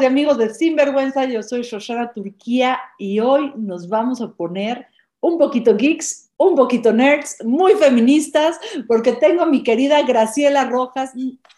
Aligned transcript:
Amigas 0.00 0.02
y 0.02 0.06
amigos 0.06 0.38
de 0.38 0.54
Sinvergüenza, 0.54 1.24
yo 1.24 1.42
soy 1.42 1.62
Shoshana 1.62 2.12
Turquía 2.12 2.78
y 2.98 3.20
hoy 3.20 3.52
nos 3.56 3.88
vamos 3.88 4.20
a 4.20 4.32
poner 4.32 4.86
un 5.20 5.38
poquito 5.38 5.76
geeks, 5.76 6.30
un 6.38 6.54
poquito 6.54 6.92
nerds, 6.92 7.44
muy 7.44 7.74
feministas, 7.74 8.58
porque 8.86 9.12
tengo 9.12 9.42
a 9.42 9.46
mi 9.46 9.62
querida 9.62 10.02
Graciela 10.02 10.64
Rojas. 10.64 11.12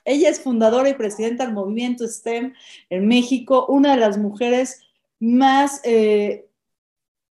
Ella 0.04 0.28
es 0.28 0.40
fundadora 0.40 0.88
y 0.88 0.94
presidenta 0.94 1.44
del 1.44 1.54
movimiento 1.54 2.06
STEM 2.06 2.52
en 2.90 3.06
México, 3.06 3.66
una 3.68 3.92
de 3.92 4.00
las 4.00 4.18
mujeres 4.18 4.80
más 5.20 5.80
eh, 5.84 6.46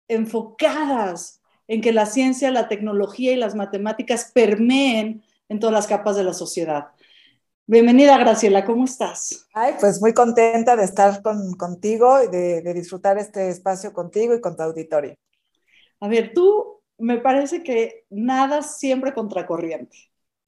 enfocadas 0.08 1.42
en 1.68 1.82
que 1.82 1.92
la 1.92 2.06
ciencia, 2.06 2.50
la 2.50 2.68
tecnología 2.68 3.32
y 3.32 3.36
las 3.36 3.54
matemáticas 3.54 4.30
permeen 4.32 5.22
en 5.50 5.60
todas 5.60 5.74
las 5.74 5.86
capas 5.86 6.16
de 6.16 6.24
la 6.24 6.32
sociedad. 6.32 6.88
Bienvenida, 7.66 8.18
Graciela, 8.18 8.62
¿cómo 8.62 8.84
estás? 8.84 9.48
Ay, 9.54 9.72
pues 9.80 9.98
muy 9.98 10.12
contenta 10.12 10.76
de 10.76 10.84
estar 10.84 11.22
contigo 11.22 12.22
y 12.22 12.28
de, 12.28 12.74
disfrutar 12.74 13.16
este 13.16 13.48
espacio 13.48 13.90
contigo 13.94 14.34
y 14.34 14.40
con 14.42 14.54
tu 14.54 14.62
auditorio. 14.62 15.14
A 16.00 16.08
ver, 16.08 16.32
tú 16.34 16.82
me 16.98 17.16
parece 17.16 17.62
que 17.62 18.04
nada 18.10 18.60
siempre 18.60 19.14
contracorriente. 19.14 19.96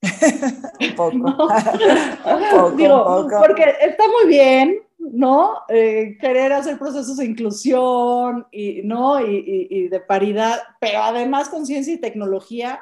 un 0.03 0.95
poco. 0.95 1.17
poco, 2.51 2.77
poco. 2.77 3.39
Porque 3.39 3.65
está 3.81 4.03
muy 4.07 4.27
bien, 4.27 4.79
¿no? 4.99 5.55
Eh, 5.69 6.19
querer 6.21 6.53
hacer 6.53 6.77
procesos 6.77 7.17
de 7.17 7.25
inclusión 7.25 8.45
y, 8.51 8.83
¿no? 8.83 9.19
y 9.19 9.87
de 9.87 9.99
paridad, 10.01 10.59
pero 10.79 11.01
además 11.01 11.49
conciencia 11.49 11.95
y 11.95 11.97
tecnología 11.97 12.79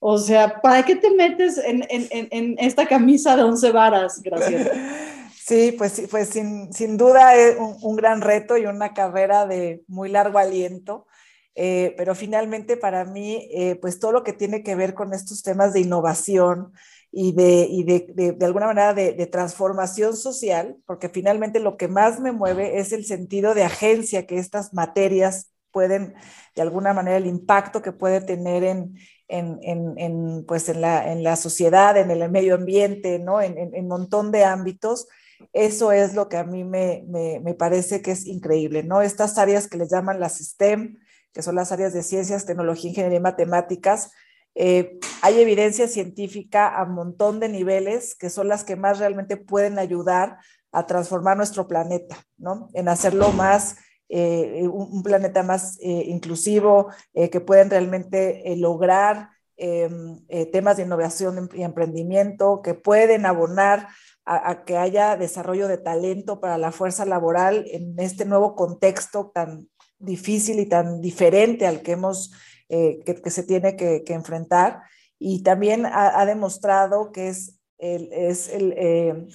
o 0.00 0.18
sea, 0.18 0.60
¿para 0.60 0.84
qué 0.84 0.96
te 0.96 1.10
metes 1.10 1.58
en, 1.58 2.56
esta 2.58 2.86
camisa 2.86 3.36
de 3.36 3.42
once 3.42 3.72
varas, 3.72 4.20
Graciela? 4.22 4.70
Sí, 5.48 5.72
pues, 5.78 6.02
pues 6.10 6.28
sin, 6.28 6.70
sin 6.74 6.98
duda 6.98 7.34
es 7.34 7.56
un, 7.58 7.96
gran 7.96 8.20
reto 8.20 8.58
y 8.58 8.66
una 8.66 8.92
carrera 8.92 9.46
de 9.46 9.82
muy 9.88 10.10
largo 10.10 10.38
aliento, 10.38 11.06
eh, 11.54 11.94
pero 11.96 12.14
finalmente 12.14 12.76
para 12.76 13.06
mí, 13.06 13.48
eh, 13.54 13.76
pues 13.76 13.98
todo 13.98 14.12
lo 14.12 14.24
que 14.24 14.34
tiene 14.34 14.62
que 14.62 14.74
ver 14.74 14.92
con 14.92 15.14
estos 15.14 15.42
temas 15.42 15.72
de 15.72 15.80
innovación 15.80 16.74
y 17.10 17.32
de, 17.32 17.66
y 17.66 17.82
de, 17.84 18.34
de, 18.36 18.44
alguna 18.44 18.66
manera 18.66 18.92
de, 18.92 19.14
de, 19.14 19.26
transformación 19.26 20.18
social, 20.18 20.76
porque 20.84 21.08
finalmente 21.08 21.60
lo 21.60 21.78
que 21.78 21.88
más 21.88 22.20
me 22.20 22.32
mueve 22.32 22.78
es 22.78 22.92
el 22.92 23.06
sentido 23.06 23.54
de 23.54 23.64
agencia 23.64 24.26
que 24.26 24.36
estas 24.36 24.74
materias 24.74 25.50
pueden, 25.70 26.14
de 26.54 26.62
alguna 26.62 26.92
manera, 26.92 27.16
el 27.16 27.26
impacto 27.26 27.80
que 27.80 27.92
puede 27.92 28.20
tener 28.20 28.64
en, 28.64 28.98
en, 29.28 30.44
pues 30.46 30.68
en, 30.68 30.80
la, 30.80 31.12
en 31.12 31.22
la 31.22 31.36
sociedad, 31.36 31.96
en 31.96 32.10
el 32.10 32.30
medio 32.30 32.54
ambiente, 32.54 33.18
¿no? 33.18 33.40
en 33.40 33.74
un 33.74 33.88
montón 33.88 34.32
de 34.32 34.44
ámbitos. 34.44 35.06
Eso 35.52 35.92
es 35.92 36.14
lo 36.14 36.28
que 36.28 36.36
a 36.36 36.44
mí 36.44 36.64
me, 36.64 37.04
me, 37.06 37.54
parece 37.54 38.02
que 38.02 38.10
es 38.10 38.26
increíble, 38.26 38.82
¿no? 38.82 39.02
Estas 39.02 39.38
áreas 39.38 39.68
que 39.68 39.78
les 39.78 39.90
llaman 39.90 40.20
las 40.20 40.38
STEM, 40.38 40.98
que 41.32 41.42
son 41.42 41.54
las 41.54 41.70
áreas 41.70 41.92
de 41.92 42.02
ciencias, 42.02 42.44
tecnología, 42.44 42.90
ingeniería 42.90 43.18
y 43.18 43.22
matemáticas, 43.22 44.10
eh, 44.54 44.98
hay 45.22 45.40
evidencia 45.40 45.86
científica 45.86 46.68
a 46.68 46.82
un 46.82 46.94
montón 46.94 47.38
de 47.38 47.48
niveles 47.48 48.16
que 48.16 48.30
son 48.30 48.48
las 48.48 48.64
que 48.64 48.74
más 48.74 48.98
realmente 48.98 49.36
pueden 49.36 49.78
ayudar 49.78 50.38
a 50.72 50.86
transformar 50.86 51.36
nuestro 51.36 51.68
planeta, 51.68 52.16
¿no? 52.36 52.68
En 52.74 52.88
hacerlo 52.88 53.30
más 53.30 53.76
eh, 54.10 54.66
un, 54.66 55.02
planeta 55.02 55.42
más 55.42 55.78
eh, 55.82 56.04
inclusivo, 56.06 56.88
eh, 57.12 57.28
que 57.28 57.40
pueden 57.40 57.68
realmente 57.68 58.42
lograr 58.56 59.30
em, 59.58 60.24
temas 60.50 60.76
de 60.76 60.84
innovación 60.84 61.50
y 61.52 61.62
emprendimiento, 61.62 62.62
que 62.62 62.74
pueden 62.74 63.26
abonar 63.26 63.88
a, 64.24 64.64
que 64.64 64.76
haya 64.76 65.16
desarrollo 65.16 65.68
de 65.68 65.78
talento 65.78 66.40
para 66.40 66.58
la 66.58 66.70
fuerza 66.70 67.04
laboral 67.04 67.64
en 67.70 67.98
este 67.98 68.24
nuevo 68.24 68.54
contexto 68.54 69.30
tan 69.34 69.68
difícil 69.98 70.60
y 70.60 70.66
tan 70.66 71.00
diferente 71.00 71.66
al 71.66 71.80
que 71.82 71.92
hemos, 71.92 72.32
que, 72.68 73.22
se 73.30 73.42
tiene 73.42 73.74
que, 73.74 74.04
enfrentar. 74.08 74.82
Y 75.18 75.42
también 75.42 75.86
ha, 75.86 76.24
demostrado 76.26 77.10
que 77.10 77.28
es, 77.28 77.58
es 77.78 78.52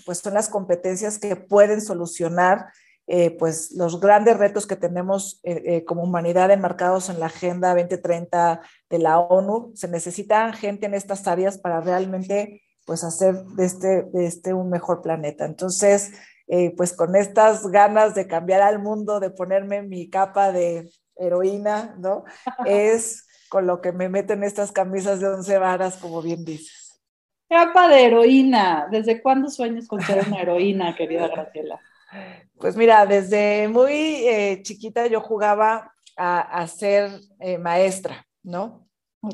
pues 0.06 0.20
son 0.20 0.36
las 0.36 0.48
competencias 0.48 1.18
que 1.18 1.36
pueden 1.36 1.82
solucionar 1.82 2.68
eh, 3.06 3.32
pues 3.32 3.72
los 3.74 4.00
grandes 4.00 4.38
retos 4.38 4.66
que 4.66 4.78
tenemos 4.78 5.42
eh, 5.44 5.62
eh, 5.66 5.86
como 5.86 6.04
humanidad 6.04 6.52
enmarcados 6.52 7.10
en 7.10 7.20
la 7.20 7.26
Agenda 7.26 7.76
2030 7.76 8.62
de 8.90 9.00
la 9.00 9.20
ONU. 9.20 9.72
Se 9.76 9.90
necesita 9.90 10.54
gente 10.54 10.86
en 10.86 10.94
estas 10.94 11.28
áreas 11.28 11.58
para 11.58 11.82
realmente 11.82 12.62
pues 12.86 13.04
hacer 13.04 13.44
de 13.44 13.66
este, 13.66 14.04
de 14.04 14.26
este 14.26 14.54
un 14.54 14.70
mejor 14.70 15.02
planeta. 15.02 15.46
Entonces, 15.46 16.12
pues 16.78 16.94
con 16.94 17.16
estas 17.16 17.66
ganas 17.68 18.14
de 18.14 18.28
cambiar 18.28 18.62
al 18.62 18.78
mundo, 18.78 19.20
de 19.20 19.32
ponerme 19.32 19.82
mi 19.82 20.10
capa 20.10 20.52
de 20.52 20.92
heroína, 21.16 21.96
¿no? 21.98 22.26
Es 22.68 23.26
con 23.50 23.66
lo 23.66 23.82
que 23.82 23.92
me 23.92 24.10
meten 24.10 24.44
estas 24.44 24.72
camisas 24.72 25.20
de 25.20 25.30
once 25.30 25.58
varas, 25.58 25.98
como 25.98 26.22
bien 26.22 26.44
dices. 26.44 27.02
Capa 27.50 27.88
de 27.88 28.06
heroína. 28.06 28.88
¿Desde 28.92 29.22
cuándo 29.22 29.50
sueñas 29.50 29.88
con 29.88 30.02
ser 30.02 30.28
una 30.28 30.42
heroína, 30.42 30.96
querida 30.96 31.28
Graciela? 31.28 31.80
Pues 32.60 32.76
mira, 32.76 33.06
desde 33.06 33.68
muy 33.68 34.28
eh, 34.28 34.62
chiquita 34.64 35.08
yo 35.08 35.22
jugaba 35.22 35.94
a, 36.16 36.68
ser 36.68 37.12
eh, 37.40 37.58
maestra, 37.58 38.26
¿no? 38.44 38.88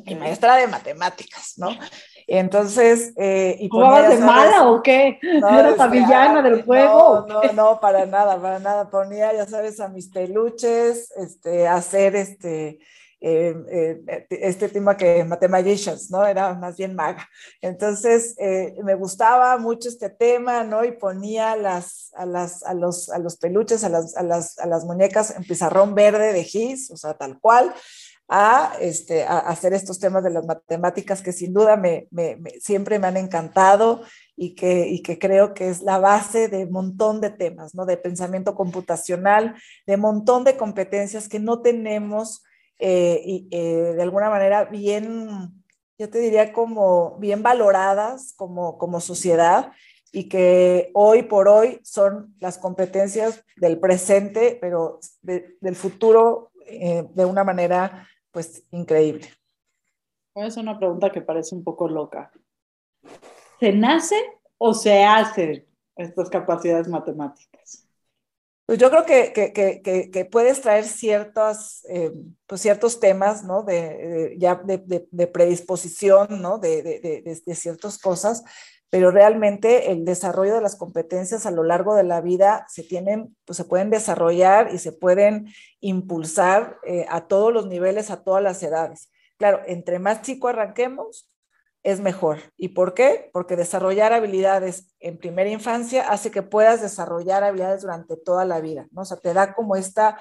Y 0.06 0.16
maestra 0.16 0.56
de 0.56 0.68
matemáticas, 0.68 1.56
¿no? 1.58 1.70
Entonces, 2.28 3.12
eh, 3.18 3.58
y 3.60 3.70
¿jugabas 3.70 4.10
de 4.10 4.24
mala 4.24 4.70
o 4.70 4.84
qué? 4.84 5.18
No, 5.42 5.60
¿Eras 5.60 5.78
la 5.78 5.88
villana 5.88 6.42
del 6.44 6.64
juego? 6.64 7.26
No, 7.28 7.42
no, 7.42 7.54
no, 7.54 7.80
para 7.80 8.06
nada, 8.06 8.40
para 8.40 8.60
nada. 8.60 8.90
Ponía, 8.90 9.34
ya 9.34 9.48
sabes, 9.48 9.80
a 9.80 9.90
mis 9.90 10.10
peluches, 10.10 11.12
este, 11.18 11.68
a 11.68 11.76
hacer 11.76 12.16
este, 12.16 12.80
eh, 13.22 14.02
eh, 14.08 14.28
este 14.30 14.70
tema 14.70 14.96
que 14.96 15.24
Mathematicians, 15.26 16.10
¿no? 16.10 16.26
Era 16.26 16.54
más 16.54 16.78
bien 16.78 16.96
maga. 16.96 17.28
Entonces, 17.62 18.36
eh, 18.38 18.76
me 18.84 18.96
gustaba 18.96 19.58
mucho 19.58 19.90
este 19.90 20.10
tema, 20.10 20.64
¿no? 20.64 20.86
Y 20.86 20.94
ponía 20.94 21.56
las, 21.58 22.12
a, 22.16 22.26
las, 22.26 22.64
a, 22.64 22.74
los, 22.74 23.10
a 23.10 23.20
los 23.20 23.36
peluches, 23.38 23.84
a 23.84 23.90
las, 23.90 24.16
a, 24.16 24.24
las, 24.24 24.58
a 24.60 24.68
las 24.68 24.86
muñecas 24.86 25.36
en 25.36 25.44
pizarrón 25.44 25.96
verde 25.96 26.32
de 26.32 26.44
Gis, 26.46 26.92
o 26.92 26.98
sea, 26.98 27.14
tal 27.16 27.40
cual, 27.40 27.74
a, 28.30 28.74
este, 28.80 29.24
a 29.24 29.40
hacer 29.40 29.74
estos 29.74 30.00
temas 30.00 30.24
de 30.24 30.30
las 30.30 30.46
matemáticas 30.46 31.22
que 31.22 31.34
sin 31.34 31.52
duda 31.54 31.76
me, 31.76 32.08
me, 32.12 32.38
siempre 32.62 33.00
me 33.00 33.08
han 33.08 33.18
encantado 33.18 34.04
y 34.38 34.56
que, 34.56 34.88
y 34.88 35.02
que 35.02 35.20
creo 35.20 35.54
que 35.54 35.70
es 35.70 35.82
la 35.82 35.98
base 35.98 36.48
de 36.48 36.66
un 36.66 36.72
montón 36.72 37.20
de 37.20 37.32
temas, 37.32 37.76
¿no? 37.76 37.86
De 37.86 37.98
pensamiento 37.98 38.56
computacional, 38.56 39.56
de 39.86 39.96
un 39.96 40.02
montón 40.02 40.46
de 40.46 40.56
competencias 40.56 41.28
que 41.28 41.40
no 41.40 41.62
tenemos 41.62 42.44
eh, 42.80 43.22
y, 43.26 43.48
eh, 43.52 43.94
de 43.96 44.02
alguna 44.02 44.30
manera 44.30 44.66
bien, 44.66 45.64
yo 45.98 46.10
te 46.10 46.20
diría 46.20 46.54
como 46.54 47.18
bien 47.20 47.44
valoradas 47.44 48.34
como, 48.38 48.78
como 48.78 49.02
sociedad 49.02 49.74
y 50.12 50.30
que 50.30 50.90
hoy 50.94 51.24
por 51.24 51.48
hoy 51.48 51.80
son 51.84 52.34
las 52.40 52.58
competencias 52.58 53.44
del 53.58 53.80
presente, 53.80 54.58
pero 54.60 55.00
del 55.22 55.76
futuro 55.76 56.52
eh, 56.66 57.06
de 57.14 57.26
una 57.26 57.44
manera 57.44 58.08
pues 58.32 58.64
increíble. 58.72 59.28
Es 60.36 60.56
una 60.56 60.78
pregunta 60.78 61.12
que 61.12 61.22
parece 61.22 61.54
un 61.56 61.64
poco 61.64 61.90
loca. 61.90 62.32
¿Se 63.60 63.74
nace 63.74 64.16
o 64.58 64.74
se 64.74 65.04
hace 65.04 65.68
estas 65.96 66.30
capacidades 66.30 66.88
matemáticas? 66.88 67.89
Pues 68.70 68.78
yo 68.78 68.92
creo 68.92 69.04
que, 69.04 69.34
que, 69.34 69.52
que, 69.82 70.12
que 70.12 70.26
puedes 70.26 70.62
traer 70.62 70.86
ciertos, 70.86 71.84
eh, 71.90 72.12
pues 72.46 72.62
ciertos 72.62 73.00
temas, 73.00 73.44
¿no? 73.44 73.64
De, 73.64 73.98
de 73.98 74.36
ya 74.38 74.62
de, 74.64 75.08
de, 75.10 75.26
predisposición, 75.26 76.40
¿no? 76.40 76.60
De, 76.60 76.84
de, 76.84 77.56
ciertas 77.56 77.98
cosas, 77.98 78.44
pero 78.92 79.10
realmente 79.10 79.92
el 79.92 80.06
desarrollo 80.06 80.54
de 80.54 80.62
las 80.62 80.76
competencias 80.76 81.48
a 81.48 81.52
lo 81.52 81.64
largo 81.64 81.96
de 81.96 82.04
la 82.04 82.22
vida 82.22 82.68
se 82.70 82.84
tienen, 82.84 83.36
pues 83.46 83.58
se 83.58 83.64
pueden 83.64 83.90
desarrollar 83.90 84.72
y 84.72 84.78
se 84.78 84.92
pueden 84.92 85.48
impulsar 85.80 86.78
eh, 86.86 87.08
a 87.10 87.22
todos 87.22 87.52
los 87.52 87.66
niveles, 87.66 88.12
a 88.12 88.22
todas 88.22 88.44
las 88.44 88.62
edades. 88.62 89.10
Claro, 89.40 89.62
entre 89.66 89.98
más 89.98 90.22
chico 90.22 90.48
arranquemos, 90.48 91.28
es 91.84 92.00
mejor. 92.00 92.40
¿Y 92.58 92.70
por 92.70 92.94
qué? 92.94 93.30
Porque 93.32 93.56
desarrollar 93.56 94.14
habilidades 94.14 94.94
en 95.00 95.18
primera 95.18 95.50
infancia 95.50 96.10
hace 96.10 96.32
que 96.32 96.44
puedas 96.44 96.82
desarrollar 96.82 97.44
habilidades 97.44 97.82
durante 97.82 98.18
toda 98.18 98.46
la 98.46 98.60
vida, 98.60 98.88
¿no? 98.92 99.02
O 99.02 99.06
sea, 99.06 99.18
te 99.18 99.34
da 99.34 99.54
como 99.54 99.76
esta, 99.76 100.20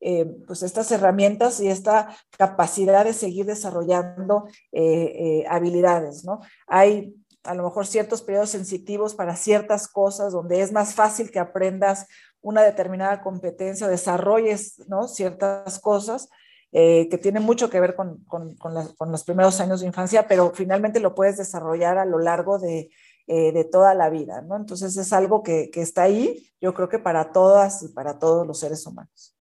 eh, 0.00 0.26
pues 0.46 0.62
estas 0.62 0.90
herramientas 0.92 1.60
y 1.60 1.68
esta 1.68 2.16
capacidad 2.36 3.04
de 3.04 3.14
seguir 3.14 3.46
desarrollando 3.46 4.46
eh, 4.70 4.82
eh, 4.82 5.44
habilidades, 5.48 6.24
¿no? 6.24 6.40
Hay 6.66 7.14
a 7.44 7.54
lo 7.54 7.64
mejor 7.64 7.86
ciertos 7.86 8.22
periodos 8.22 8.50
sensitivos 8.50 9.16
para 9.16 9.34
ciertas 9.34 9.88
cosas 9.88 10.32
donde 10.32 10.60
es 10.60 10.70
más 10.70 10.94
fácil 10.94 11.32
que 11.32 11.40
aprendas 11.40 12.06
una 12.40 12.62
determinada 12.62 13.20
competencia 13.20 13.88
desarrolles, 13.88 14.80
¿no? 14.88 15.08
Ciertas 15.08 15.80
cosas 15.80 16.28
eh, 16.74 17.06
que 17.10 17.18
tiene 17.18 17.38
mucho 17.38 17.68
que 17.68 17.80
ver 17.80 17.94
con, 17.94 18.24
con, 18.24 18.54
con, 18.56 19.12
los 19.12 19.24
primeros 19.24 19.60
años 19.60 19.80
de 19.80 19.86
infancia, 19.86 20.26
pero 20.26 20.52
finalmente 20.54 21.00
lo 21.00 21.14
puedes 21.14 21.36
desarrollar 21.36 21.98
a 21.98 22.06
lo 22.06 22.18
largo 22.18 22.58
de, 22.58 22.90
eh, 23.26 23.52
de 23.52 23.64
toda 23.64 23.92
la 23.92 24.08
vida, 24.08 24.40
¿no? 24.40 24.56
Entonces 24.56 24.96
es 24.96 25.12
algo 25.12 25.42
que, 25.42 25.70
que, 25.70 25.82
está 25.82 26.04
ahí, 26.04 26.50
yo 26.62 26.72
creo 26.72 26.88
que 26.88 26.98
para 26.98 27.30
todas 27.30 27.82
y 27.82 27.88
para 27.88 28.18
todos 28.18 28.46
los 28.46 28.58
seres 28.58 28.86
humanos. 28.86 29.36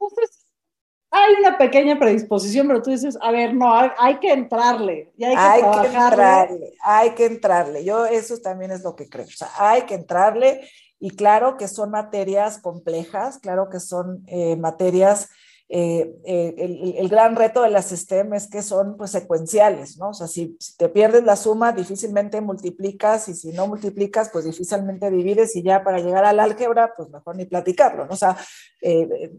Entonces, 0.00 0.42
hay 1.14 1.34
una 1.38 1.56
pequeña 1.56 1.98
predisposición, 1.98 2.66
pero 2.66 2.82
tú 2.82 2.90
dices, 2.90 3.16
a 3.20 3.30
ver, 3.30 3.54
no, 3.54 3.72
hay, 3.72 4.18
que 4.18 4.32
entrarle, 4.32 5.12
y 5.16 5.24
hay 5.24 5.34
que 5.34 5.40
hay 5.40 5.60
que 5.60 5.86
entrarle, 5.86 6.74
hay 6.82 7.10
que 7.10 7.26
entrarle. 7.26 7.84
Yo 7.84 8.06
eso 8.06 8.38
también 8.38 8.72
es 8.72 8.82
lo 8.82 8.96
que 8.96 9.08
creo, 9.08 9.26
o 9.26 9.30
sea, 9.30 9.50
hay 9.56 9.82
que 9.82 9.94
entrarle 9.94 10.68
y 10.98 11.10
claro 11.10 11.56
que 11.56 11.68
son 11.68 11.90
materias 11.90 12.58
complejas, 12.58 13.38
claro 13.38 13.68
que 13.68 13.78
son 13.78 14.24
eh, 14.26 14.56
materias 14.56 15.28
eh, 15.74 16.20
eh, 16.26 16.94
el, 16.98 17.08
gran 17.08 17.34
reto 17.34 17.62
de 17.62 17.70
las 17.70 17.92
STEM 17.92 18.34
es 18.34 18.46
que 18.46 18.60
son 18.60 18.98
pues 18.98 19.10
secuenciales, 19.10 19.96
¿no? 19.96 20.10
O 20.10 20.12
sea, 20.12 20.26
si, 20.26 20.58
te 20.76 20.90
pierdes 20.90 21.24
la 21.24 21.34
suma, 21.34 21.72
difícilmente 21.72 22.42
multiplicas 22.42 23.26
y 23.30 23.34
si 23.34 23.52
no 23.52 23.66
multiplicas, 23.66 24.28
pues 24.30 24.44
difícilmente 24.44 25.10
divides 25.10 25.56
y 25.56 25.62
ya 25.62 25.82
para 25.82 26.00
llegar 26.00 26.26
al 26.26 26.40
álgebra, 26.40 26.92
pues 26.94 27.08
mejor 27.08 27.36
ni 27.36 27.46
platicarlo, 27.46 28.04
¿no? 28.04 28.12
O 28.12 28.16
sea, 28.16 28.36
eh, 28.82 29.32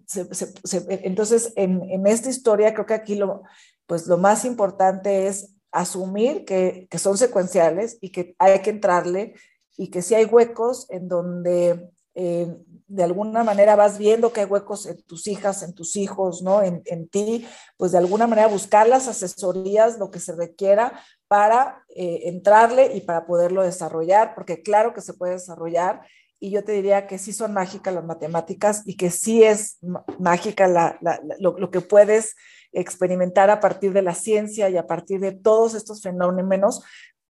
entonces 1.04 1.54
en, 1.56 1.84
en, 1.92 2.08
esta 2.08 2.32
historia 2.32 2.74
creo 2.74 2.88
que 2.88 2.96
aquí 2.96 3.14
lo, 3.14 3.44
pues 3.86 4.08
lo 4.08 4.18
más 4.18 4.44
importante 4.44 5.28
es 5.28 5.54
asumir 5.72 6.46
que, 6.46 6.88
que 6.90 6.98
son 6.98 7.16
secuenciales 7.16 8.00
y 8.02 8.10
que 8.10 8.36
hay 8.40 8.60
que 8.64 8.72
entrarle 8.72 9.36
y 9.78 9.92
que 9.92 10.02
si 10.02 10.16
hay 10.16 10.26
huecos 10.26 10.88
en 10.90 11.08
donde 11.08 11.92
eh, 12.16 12.56
de 12.88 13.04
alguna 13.04 13.44
manera 13.44 13.76
vas 13.76 13.98
viendo 13.98 14.32
que 14.32 14.42
hay 14.42 14.46
huecos 14.46 14.86
en 14.86 15.02
tus 15.04 15.28
hijas, 15.28 15.64
en 15.64 15.74
tus 15.74 15.96
hijos, 15.96 16.44
¿no? 16.44 16.62
En, 16.62 16.84
en 16.86 17.08
ti, 17.08 17.48
pues 17.78 17.92
de 17.92 17.98
alguna 17.98 18.28
manera 18.28 18.48
buscar 18.48 18.88
las 18.88 19.08
asesorías, 19.08 19.98
lo 19.98 20.12
que 20.12 20.20
se 20.20 20.36
requiera 20.36 21.00
para 21.28 21.84
eh, 21.96 22.22
entrarle 22.26 22.96
y 22.96 23.02
para 23.02 23.26
poderlo 23.26 23.64
desarrollar, 23.64 24.36
porque 24.36 24.62
claro 24.62 24.94
que 24.94 25.02
se 25.02 25.14
puede 25.14 25.34
desarrollar 25.34 26.02
y 26.40 26.52
yo 26.52 26.64
te 26.64 26.74
diría 26.74 27.08
que 27.08 27.18
sí 27.18 27.32
son 27.32 27.54
mágicas 27.54 27.94
las 27.94 28.04
matemáticas 28.04 28.84
y 28.86 28.98
que 28.98 29.10
sí 29.10 29.44
es 29.44 29.78
mágica 30.20 30.68
la, 30.68 30.98
la, 31.00 31.20
lo, 31.40 31.58
lo, 31.58 31.72
que 31.72 31.80
puedes 31.80 32.36
experimentar 32.74 33.50
a 33.50 33.62
partir 33.62 33.94
de 33.94 34.02
la 34.02 34.14
ciencia 34.14 34.70
y 34.70 34.76
a 34.76 34.86
partir 34.86 35.22
de 35.22 35.32
todos 35.32 35.74
estos 35.74 36.02
fenómenos, 36.02 36.84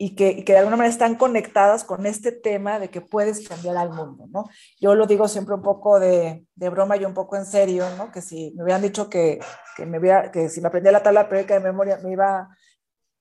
y 0.02 0.14
que, 0.14 0.46
que, 0.46 0.54
de 0.54 0.58
alguna 0.60 0.78
manera 0.78 0.90
están 0.90 1.14
conectadas 1.14 1.84
con 1.84 2.06
este 2.06 2.32
tema 2.32 2.78
de 2.78 2.88
que 2.88 3.02
puedes 3.02 3.46
cambiar 3.46 3.76
al 3.76 3.90
mundo, 3.90 4.24
¿no? 4.30 4.48
Yo 4.80 4.94
lo 4.94 5.06
digo 5.06 5.28
siempre 5.28 5.54
un 5.54 5.60
poco 5.60 6.00
de, 6.00 6.46
de 6.54 6.68
broma 6.70 6.96
y 6.96 7.04
un 7.04 7.12
poco 7.12 7.36
en 7.36 7.44
serio, 7.44 7.84
¿no? 7.98 8.10
Que 8.10 8.22
si 8.22 8.54
me 8.56 8.62
hubieran 8.62 8.80
dicho 8.80 9.10
que, 9.10 9.40
que, 9.76 9.84
me 9.84 9.98
hubiera, 9.98 10.30
que 10.30 10.48
si 10.48 10.62
me 10.62 10.68
aprendía 10.68 10.90
la 10.90 11.02
tabla 11.02 11.28
periódica 11.28 11.52
de 11.52 11.60
memoria 11.60 11.98
me 12.02 12.12
iba, 12.12 12.48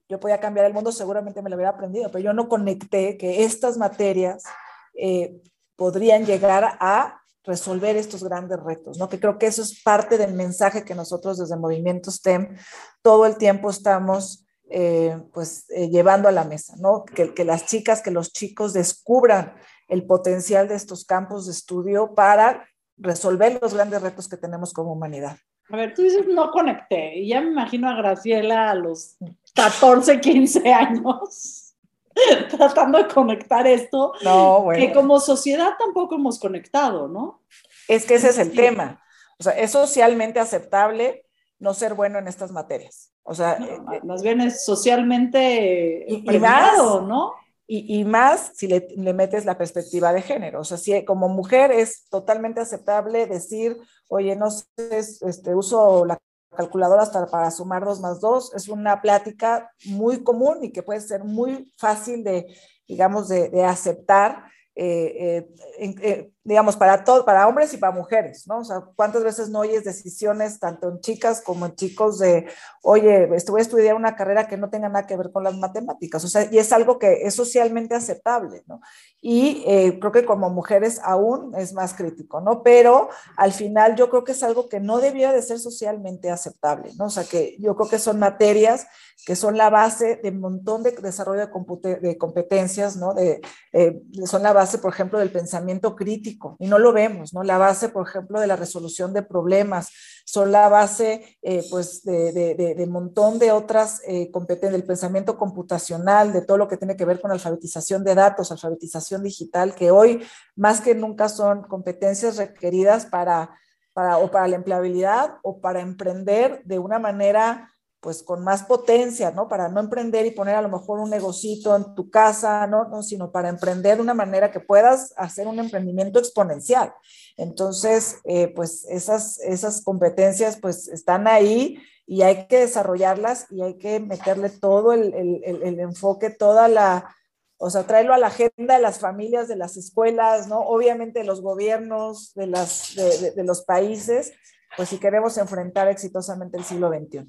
yo 0.07 0.21
podía 0.21 0.39
cambiar 0.39 0.67
el 0.67 0.73
mundo, 0.73 0.93
seguramente 0.93 1.41
me 1.41 1.49
lo 1.49 1.57
hubiera 1.57 1.71
aprendido, 1.71 2.09
pero 2.11 2.23
yo 2.23 2.31
no 2.31 2.47
conecté 2.47 3.17
que 3.17 3.43
estas 3.43 3.77
materias 3.77 4.45
eh, 4.93 5.35
podrían 5.75 6.25
llegar 6.25 6.77
a 6.79 7.21
resolver 7.43 7.97
estos 7.97 8.23
grandes 8.23 8.57
retos, 8.63 8.97
¿no? 8.97 9.09
Que 9.09 9.19
creo 9.19 9.37
que 9.37 9.47
eso 9.47 9.63
es 9.63 9.83
parte 9.83 10.17
del 10.17 10.33
mensaje 10.33 10.85
que 10.85 10.95
nosotros 10.95 11.39
desde 11.39 11.57
Movimiento 11.57 12.09
STEM 12.09 12.55
todo 13.01 13.25
el 13.25 13.35
tiempo 13.35 13.69
estamos 13.69 14.45
eh, 14.69 15.18
pues 15.33 15.66
eh, 15.69 15.89
llevando 15.89 16.30
a 16.30 16.31
la 16.31 16.44
mesa, 16.44 16.75
¿no? 16.77 17.04
Que, 17.04 17.33
que, 17.33 17.44
las 17.44 17.66
chicas, 17.66 18.01
que 18.01 18.12
los 18.12 18.31
chicos 18.31 18.74
descubran 18.74 19.56
el 19.88 20.06
potencial 20.06 20.68
de 20.68 20.75
estos 20.75 21.06
campos 21.06 21.48
de 21.48 21.51
estudio 21.51 22.13
para 22.13 22.68
resolver 22.98 23.57
los 23.62 23.74
grandes 23.74 24.01
retos 24.01 24.27
que 24.27 24.38
tenemos 24.38 24.71
como 24.74 24.94
humanidad. 24.94 25.38
A 25.71 25.77
ver, 25.77 25.94
tú 25.94 26.01
dices 26.01 26.27
no 26.27 26.51
conecté, 26.51 27.19
y 27.19 27.30
ya 27.30 27.42
me 27.42 27.51
imagino 27.51 27.89
a 27.89 27.95
Graciela 27.95 28.71
a 28.71 28.75
los 28.75 29.18
14, 29.56 30.19
15 30.19 30.74
años 30.74 31.75
tratando 32.50 32.98
de 32.98 33.07
conectar 33.07 33.65
esto, 33.68 34.13
no, 34.24 34.62
bueno. 34.62 34.80
que 34.80 34.94
como 34.94 35.19
sociedad 35.19 35.74
tampoco 35.77 36.15
hemos 36.15 36.39
conectado, 36.39 37.07
¿no? 37.07 37.42
Es 37.88 38.06
que 38.06 38.15
ese 38.15 38.30
es 38.30 38.38
el 38.39 38.51
sí. 38.51 38.56
tema. 38.56 39.04
O 39.39 39.44
sea, 39.44 39.54
es 39.54 39.72
socialmente 39.72 40.39
aceptable 40.39 41.25
no 41.59 41.73
ser 41.73 41.94
bueno 41.94 42.19
en 42.19 42.27
estas 42.27 42.51
materias. 42.51 43.11
O 43.23 43.35
sea, 43.35 43.59
no, 43.59 43.94
eh, 43.94 44.01
más 44.03 44.23
bien 44.23 44.41
es 44.41 44.63
socialmente 44.63 46.06
y, 46.07 46.23
premiado, 46.23 46.97
y 46.97 47.00
más, 47.00 47.07
¿no? 47.07 47.33
Y, 47.67 48.00
y, 48.00 48.03
más 48.03 48.53
si 48.56 48.67
le, 48.67 48.88
le, 48.95 49.13
metes 49.13 49.45
la 49.45 49.57
perspectiva 49.57 50.11
de 50.11 50.23
género. 50.23 50.61
O 50.61 50.63
sea, 50.63 50.77
si 50.77 51.06
como 51.06 51.29
mujer 51.29 51.71
es 51.71 52.06
totalmente 52.09 52.61
aceptable 52.61 53.27
decir, 53.27 53.77
oye, 54.07 54.35
no 54.35 54.50
sé, 54.50 54.65
este, 54.97 55.53
uso 55.53 56.06
la 56.06 56.17
calculadora 56.56 57.03
hasta 57.03 57.27
para 57.27 57.51
sumar 57.51 57.85
dos 57.85 58.00
más 58.00 58.19
dos. 58.19 58.53
Es 58.55 58.69
una 58.69 59.01
plática 59.01 59.71
muy 59.85 60.23
común 60.23 60.63
y 60.63 60.71
que 60.71 60.81
puede 60.81 61.01
ser 61.01 61.23
muy 61.23 61.71
fácil 61.77 62.23
de, 62.23 62.47
digamos, 62.88 63.27
de, 63.27 63.50
de 63.50 63.63
aceptar. 63.63 64.45
Eh, 64.75 65.45
eh, 65.77 65.95
eh, 66.01 66.31
digamos, 66.44 66.77
para 66.77 67.04
todo, 67.04 67.25
para 67.25 67.48
hombres 67.48 67.74
y 67.74 67.77
para 67.77 67.93
mujeres, 67.93 68.48
¿no? 68.48 68.60
O 68.60 68.63
sea, 68.63 68.82
¿cuántas 68.96 69.24
veces 69.24 69.50
no 69.50 69.60
oyes 69.60 69.84
decisiones, 69.84 70.58
tanto 70.58 70.89
en 70.89 71.01
chicas 71.01 71.41
como 71.41 71.65
en 71.65 71.75
chicos, 71.75 72.17
de, 72.20 72.48
oye, 72.82 73.29
este, 73.36 73.51
voy 73.51 73.60
a 73.60 73.63
estudiar 73.63 73.96
una 73.96 74.15
carrera 74.15 74.48
que 74.48 74.58
no 74.58 74.70
tenga 74.70 74.88
nada 74.88 75.05
que 75.05 75.17
ver 75.17 75.32
con 75.32 75.43
las 75.43 75.58
matemáticas? 75.58 76.24
O 76.24 76.27
sea, 76.27 76.48
y 76.50 76.58
es 76.58 76.72
algo 76.72 76.98
que 76.98 77.24
es 77.24 77.36
socialmente 77.36 77.93
aceptable, 77.93 78.63
¿no? 78.67 78.79
Y 79.22 79.63
creo 80.00 80.12
que 80.13 80.25
como 80.25 80.50
mujeres 80.50 81.01
aún 81.03 81.53
es 81.55 81.74
más 81.74 81.93
crítico, 81.93 82.39
¿no? 82.39 82.63
Pero 82.63 83.10
al 83.36 83.51
final 83.51 83.96
yo 83.96 84.10
creo 84.10 84.24
que 84.24 84.32
es 84.32 84.41
algo 84.43 84.70
que 84.70 84.79
no 84.79 85.00
debía 85.00 85.34
de 85.34 85.41
ser 85.41 85.60
socialmente 85.60 86.32
aceptable, 86.32 86.91
¿no? 86.98 87.05
O 87.08 87.10
sea, 87.10 87.25
que 87.25 87.58
yo 87.60 87.75
creo 87.75 87.89
que 87.89 88.00
son 88.00 88.17
materias 88.17 88.88
que 89.25 89.35
son 89.35 89.57
la 89.57 89.69
base 89.69 90.19
de 90.23 90.29
un 90.29 90.39
montón 90.39 90.83
de 90.83 90.91
desarrollo 90.91 91.49
de, 91.81 92.17
competencias, 92.17 92.95
¿no? 92.97 93.13
De, 93.13 93.41
eh, 93.73 94.01
son 94.25 94.43
la 94.43 94.53
base, 94.53 94.77
por 94.77 94.93
ejemplo, 94.93 95.19
del 95.19 95.31
pensamiento 95.31 95.95
crítico, 95.95 96.55
y 96.59 96.67
no 96.67 96.79
lo 96.79 96.93
vemos, 96.93 97.33
¿no? 97.33 97.43
La 97.43 97.57
base, 97.57 97.89
por 97.89 98.07
ejemplo, 98.07 98.39
de 98.39 98.47
la 98.47 98.55
resolución 98.55 99.13
de 99.13 99.23
problemas, 99.23 99.89
son 100.25 100.51
la 100.51 100.69
base, 100.69 101.38
eh, 101.41 101.63
pues, 101.69 102.03
de, 102.03 102.31
de, 102.31 102.55
de, 102.55 102.75
de, 102.75 102.88
montón 102.88 103.39
de 103.39 103.51
otras 103.51 104.01
eh, 104.07 104.31
competencias, 104.31 104.71
del 104.73 104.83
pensamiento 104.83 105.38
computacional, 105.38 106.33
de 106.33 106.41
todo 106.41 106.57
lo 106.57 106.67
que 106.67 106.77
tiene 106.77 106.95
que 106.95 107.05
ver 107.05 107.19
con 107.19 107.31
alfabetización 107.31 108.03
de 108.03 108.15
datos, 108.15 108.51
alfabetización 108.51 109.23
digital, 109.23 109.75
que 109.75 109.91
hoy 109.91 110.23
más 110.55 110.81
que 110.81 110.95
nunca 110.95 111.29
son 111.29 111.63
competencias 111.63 112.38
requeridas 112.38 113.05
para, 113.05 113.55
para 113.93 114.17
o 114.17 114.31
para 114.31 114.47
la 114.47 114.55
empleabilidad 114.55 115.35
o 115.43 115.59
para 115.59 115.81
emprender 115.81 116.61
de 116.65 116.79
una 116.79 116.99
manera 116.99 117.69
pues 118.01 118.24
con 118.24 118.44
más 118.44 118.63
potencia, 118.63 119.32
¿no? 119.32 119.50
Para 119.50 119.68
no 119.68 119.79
emprender 119.79 120.25
y 120.25 120.32
poner 120.32 120.56
a 120.56 120.62
lo 120.62 120.70
mejor 120.70 121.00
un 121.00 121.10
negocito 121.10 121.75
en 121.75 121.96
tu 121.96 122.10
casa, 122.10 122.65
¿no? 122.65 122.86
no 122.86 123.03
sino 123.03 123.32
para 123.32 123.50
emprender 123.50 123.98
de 123.98 124.03
una 124.03 124.13
manera 124.13 124.51
que 124.51 124.62
puedas 124.62 125.13
hacer 125.18 125.48
un 125.48 125.60
emprendimiento 125.60 126.18
exponencial. 126.20 126.94
Entonces, 127.36 128.20
eh, 128.24 128.48
pues 128.56 128.86
esas, 128.89 129.39
esas 129.39 129.82
competencias 129.82 130.58
pues 130.62 130.88
están 130.88 131.27
ahí 131.27 131.77
y 132.06 132.22
hay 132.22 132.48
que 132.48 132.60
desarrollarlas 132.60 133.48
y 133.51 133.62
hay 133.62 133.77
que 133.77 134.00
meterle 134.00 134.50
todo 134.50 134.94
el, 134.94 135.13
el, 135.13 135.62
el, 135.62 135.79
enfoque, 135.79 136.29
toda 136.29 136.70
la, 136.70 137.13
o 137.58 137.70
sea, 137.70 137.84
traerlo 137.84 138.13
a 138.13 138.18
la 138.18 138.27
agenda 138.27 138.75
de 138.75 138.82
las 138.82 139.00
familias, 139.00 139.48
de 139.50 139.58
las 139.58 139.75
escuelas, 139.75 140.48
¿no? 140.48 140.60
Obviamente 140.62 141.20
de 141.20 141.25
los 141.25 141.41
gobiernos, 141.41 142.34
de, 142.34 142.48
las, 142.48 142.96
de, 142.96 143.32
de 143.32 143.44
los 143.44 143.63
países, 143.63 144.32
pues 144.77 144.89
si 144.89 144.98
queremos 144.98 145.38
enfrentar 145.38 145.88
exitosamente 145.88 146.58
el 146.58 146.63
siglo 146.63 146.89
XXI. 146.89 147.27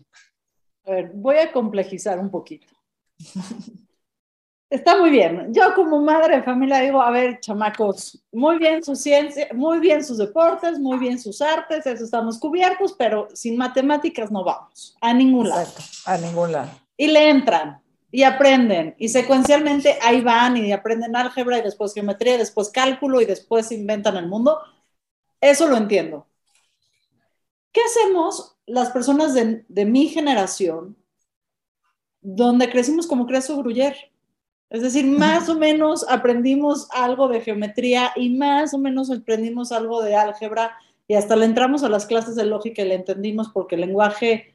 A 0.86 0.90
ver, 0.90 1.10
voy 1.14 1.36
a 1.36 1.52
complejizar 1.52 2.18
un 2.18 2.30
poquito. 2.30 2.66
Está 4.70 4.96
muy 4.96 5.10
bien. 5.10 5.52
Yo 5.52 5.74
como 5.74 6.00
madre 6.00 6.36
de 6.36 6.42
familia 6.44 6.78
digo, 6.78 7.02
a 7.02 7.10
ver, 7.10 7.40
chamacos, 7.40 8.22
muy 8.30 8.56
bien 8.58 8.84
su 8.84 8.94
ciencia, 8.94 9.48
muy 9.52 9.80
bien 9.80 10.04
sus 10.04 10.16
deportes, 10.16 10.78
muy 10.78 10.96
bien 10.96 11.18
sus 11.18 11.42
artes, 11.42 11.84
eso 11.86 12.04
estamos 12.04 12.38
cubiertos, 12.38 12.94
pero 12.96 13.26
sin 13.34 13.56
matemáticas 13.56 14.30
no 14.30 14.44
vamos 14.44 14.96
a 15.00 15.12
ningún 15.12 15.48
lado. 15.48 15.62
Exacto, 15.62 15.82
a 16.06 16.18
ningún 16.18 16.52
lado. 16.52 16.70
Y 16.96 17.08
le 17.08 17.30
entran 17.30 17.82
y 18.12 18.22
aprenden 18.22 18.94
y 18.96 19.08
secuencialmente 19.08 19.98
ahí 20.02 20.20
van 20.20 20.56
y 20.56 20.70
aprenden 20.70 21.16
álgebra 21.16 21.58
y 21.58 21.62
después 21.62 21.92
geometría, 21.92 22.36
y 22.36 22.38
después 22.38 22.70
cálculo 22.70 23.20
y 23.20 23.24
después 23.24 23.72
inventan 23.72 24.16
el 24.16 24.28
mundo. 24.28 24.60
Eso 25.40 25.66
lo 25.66 25.76
entiendo. 25.76 26.28
¿Qué 27.72 27.80
hacemos 27.82 28.56
las 28.66 28.90
personas 28.90 29.34
de, 29.34 29.64
de 29.68 29.84
mi 29.84 30.08
generación 30.08 30.96
donde 32.20 32.70
crecimos 32.70 33.06
como 33.06 33.26
creció 33.26 33.56
Gruyer? 33.56 33.96
Es 34.70 34.82
decir, 34.82 35.04
más 35.04 35.48
o 35.48 35.56
menos 35.56 36.06
aprendimos 36.08 36.88
algo 36.92 37.28
de 37.28 37.40
geometría 37.40 38.12
y 38.14 38.30
más 38.30 38.72
o 38.72 38.78
menos 38.78 39.10
aprendimos 39.10 39.72
algo 39.72 40.02
de 40.02 40.14
álgebra 40.14 40.76
y 41.08 41.14
hasta 41.14 41.34
le 41.34 41.44
entramos 41.44 41.82
a 41.82 41.88
las 41.88 42.06
clases 42.06 42.36
de 42.36 42.44
lógica 42.44 42.82
y 42.82 42.88
le 42.88 42.94
entendimos 42.94 43.48
porque 43.48 43.74
el 43.74 43.80
lenguaje 43.80 44.54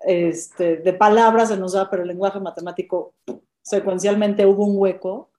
este, 0.00 0.76
de 0.76 0.92
palabras 0.92 1.48
se 1.48 1.56
nos 1.56 1.72
da, 1.72 1.90
pero 1.90 2.02
el 2.02 2.08
lenguaje 2.08 2.38
matemático 2.38 3.14
secuencialmente 3.62 4.46
hubo 4.46 4.64
un 4.64 4.78
hueco. 4.78 5.30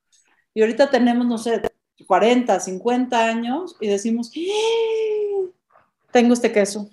Y 0.53 0.62
ahorita 0.62 0.89
tenemos, 0.89 1.25
no 1.25 1.38
sé, 1.38 1.62
40, 2.05 2.60
50 2.60 3.25
años 3.25 3.77
y 3.79 3.88
decimos, 3.88 4.29
¡Ah! 4.36 5.50
tengo 6.12 6.34
este 6.34 6.51
queso, 6.51 6.89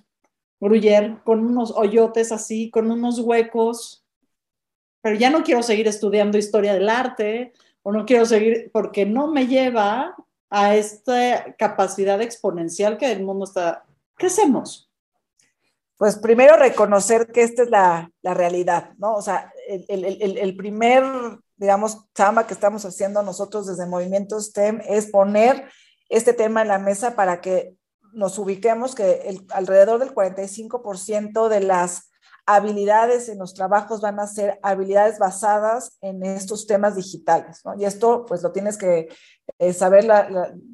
gruyere, 0.65 1.19
con 1.25 1.45
unos 1.45 1.71
hoyotes 1.71 2.33
así, 2.33 2.71
con 2.71 2.91
unos 2.91 3.21
huecos 3.21 4.05
pero 5.05 5.17
ya 5.17 5.29
no 5.29 5.43
quiero 5.43 5.63
seguir 5.63 5.87
estudiando 5.87 6.39
historia 6.39 6.73
del 6.73 6.89
arte 6.89 7.53
o 7.83 7.93
no 7.93 8.07
quiero 8.07 8.25
seguir 8.25 8.71
porque 8.73 9.05
no 9.05 9.27
me 9.27 9.47
lleva 9.47 10.17
a 10.49 10.77
esta 10.77 11.55
capacidad 11.59 12.23
exponencial 12.23 12.97
que 12.97 13.13
el 13.13 13.23
mundo 13.23 13.45
está. 13.45 13.85
¿Qué 14.17 14.29
hacemos? 14.29 14.91
Pues 15.99 16.17
primero 16.17 16.57
reconocer 16.57 17.31
que 17.33 17.43
esta 17.43 17.65
es 17.65 17.71
la, 17.71 18.11
la 18.23 18.33
realidad, 18.33 18.95
¿no? 18.97 19.13
O 19.13 19.21
sea, 19.21 19.53
el, 19.69 19.85
el, 20.07 20.39
el, 20.39 20.57
primer, 20.57 21.05
digamos, 21.57 22.07
chama 22.15 22.47
que 22.47 22.55
estamos 22.55 22.87
haciendo 22.87 23.23
nosotros 23.23 23.67
desde 23.67 23.85
Movimiento 23.85 24.41
STEM 24.41 24.81
es 24.89 25.09
poner 25.09 25.69
este 26.09 26.33
tema 26.33 26.63
en 26.63 26.69
la 26.69 26.79
mesa 26.79 27.15
para 27.15 27.43
que 27.43 27.75
nos 28.15 28.39
ubiquemos 28.39 28.95
que 28.95 29.39
alrededor 29.51 29.99
del 29.99 30.15
45% 30.15 31.49
de 31.49 31.61
las 31.61 32.11
habilidades 32.47 33.29
en 33.29 33.39
los 33.39 33.55
trabajos 33.55 34.01
van 34.01 34.21
a 34.21 34.27
ser 34.27 34.59
habilidades 34.63 35.19
basadas 35.19 35.97
en 36.03 36.23
estos 36.25 36.67
temas 36.67 36.95
digitales, 36.95 37.63
¿no? 37.65 37.75
Y 37.79 37.85
esto, 37.85 38.27
pues 38.27 38.43
lo 38.43 38.53
tienes 38.53 38.77
que 38.77 39.09
eh, 39.59 39.73
saber 39.73 40.07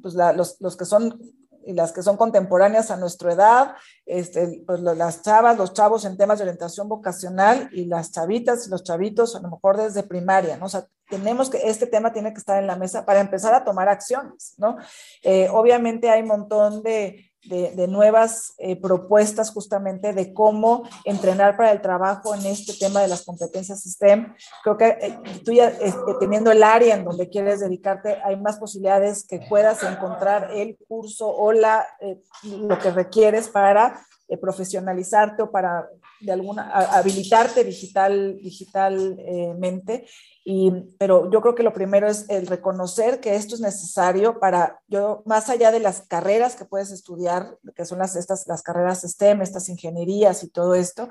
pues, 0.03 0.15
los, 0.15 0.61
los, 0.61 0.77
que 0.77 0.85
son 0.85 1.21
y 1.65 1.73
las 1.73 1.93
que 1.93 2.03
son 2.03 2.17
contemporáneas 2.17 2.91
a 2.91 2.97
nuestra 2.97 3.33
edad, 3.33 3.75
este, 4.07 4.63
pues 4.67 4.81
las 4.81 5.23
chavas, 5.23 5.57
los 5.57 5.73
chavos 5.73 6.05
en 6.05 6.17
temas 6.17 6.39
de 6.39 6.45
orientación 6.45 6.89
vocacional 6.89 7.69
y 7.73 7.85
las 7.85 8.11
chavitas 8.13 8.67
y 8.67 8.71
los 8.71 8.83
chavitos 8.83 9.37
a 9.37 9.41
lo 9.41 9.51
mejor 9.51 9.77
desde 9.77 10.03
primaria, 10.03 10.57
¿no? 10.57 10.67
O 10.67 10.69
sea, 10.69 10.87
tenemos 11.09 11.51
que, 11.51 11.59
este 11.69 11.87
tema 11.87 12.13
tiene 12.13 12.33
que 12.33 12.39
estar 12.39 12.59
en 12.59 12.67
la 12.67 12.77
mesa 12.77 13.05
para 13.05 13.21
empezar 13.21 13.53
a 13.55 13.65
tomar 13.65 13.89
acciones, 13.89 14.55
¿no? 14.59 14.77
Eh, 15.23 15.49
obviamente 15.51 16.09
hay 16.09 16.23
un 16.23 16.29
montón 16.29 16.83
de, 16.83 17.30
de, 17.45 17.89
nuevas 17.89 18.55
eh, 18.59 18.77
propuestas 18.77 19.51
justamente 19.51 20.13
de 20.13 20.33
cómo 20.35 20.83
entrenar 21.05 21.57
para 21.57 21.73
el 21.73 21.81
trabajo 21.81 22.35
en 22.35 22.45
este 22.47 22.75
tema 22.75 23.01
de 23.01 23.09
las 23.09 23.25
competencias 23.25 23.83
STEM. 23.83 24.35
Creo 24.63 24.77
que 24.77 24.89
eh, 24.89 25.19
tú 25.45 25.53
ya 25.53 25.69
este, 25.69 26.15
teniendo 26.21 26.53
el 26.53 26.63
área 26.63 26.95
en 26.95 27.05
donde 27.05 27.29
quieres 27.29 27.61
dedicarte, 27.61 28.19
hay 28.25 28.37
más 28.37 28.59
posibilidades 28.59 29.27
que 29.27 29.41
puedas 29.49 29.83
encontrar 29.83 30.51
el 30.53 30.77
curso 30.87 31.29
o 31.29 31.53
la, 31.53 31.87
eh, 32.01 32.21
lo 32.43 32.79
que 32.79 32.91
requieres 32.91 33.49
para 33.49 34.07
profesionalizarte 34.41 35.43
o 35.43 35.51
para 35.51 35.89
de 36.21 36.33
alguna 36.33 36.71
habilitarte 36.71 37.65
digital, 37.65 38.37
digitalmente. 38.41 40.07
Y, 40.45 40.73
pero 40.99 41.31
yo 41.31 41.41
creo 41.41 41.55
que 41.55 41.63
lo 41.63 41.73
primero 41.73 42.09
es 42.09 42.29
el 42.29 42.47
reconocer 42.47 43.21
que 43.21 43.35
esto 43.35 43.55
es 43.55 43.61
necesario 43.61 44.41
para, 44.41 44.81
yo, 44.89 45.23
más 45.27 45.49
allá 45.49 45.71
de 45.71 45.81
las 45.81 46.03
carreras 46.03 46.57
que 46.57 46.65
puedes 46.65 46.91
estudiar, 46.91 47.59
que 47.75 47.85
son 47.85 47.99
las, 47.99 48.17
estas, 48.17 48.47
las 48.47 48.63
carreras 48.63 49.03
STEM, 49.03 49.43
estas 49.43 49.69
ingenierías 49.69 50.43
y 50.43 50.51
todo 50.51 50.75
esto, 50.75 51.09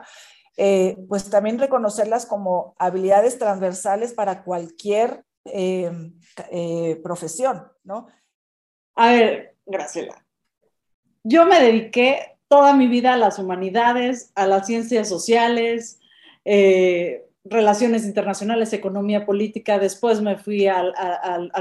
eh, 0.58 0.98
pues 1.08 1.30
también 1.30 1.60
reconocerlas 1.60 2.26
como 2.26 2.76
habilidades 2.80 3.38
transversales 3.38 4.14
para 4.14 4.44
cualquier 4.44 5.24
eh, 5.46 5.92
eh, 6.52 7.00
profesión, 7.02 7.72
¿no? 7.84 8.08
A 8.96 9.14
ver, 9.14 9.56
Graciela, 9.66 10.26
yo 11.24 11.46
me 11.46 11.62
dediqué 11.62 12.39
toda 12.50 12.74
mi 12.74 12.88
vida 12.88 13.14
a 13.14 13.18
las 13.18 13.40
humanidades, 13.40 14.32
a 14.36 14.48
las 14.48 14.68
ciencias 14.68 15.08
sociales, 15.08 16.00
eh, 16.44 17.30
relaciones 17.46 18.06
internacionales, 18.06 18.74
economía 18.74 19.26
política, 19.26 19.80
después 19.80 20.20
me 20.22 20.38
fui 20.38 20.68
al, 20.68 20.94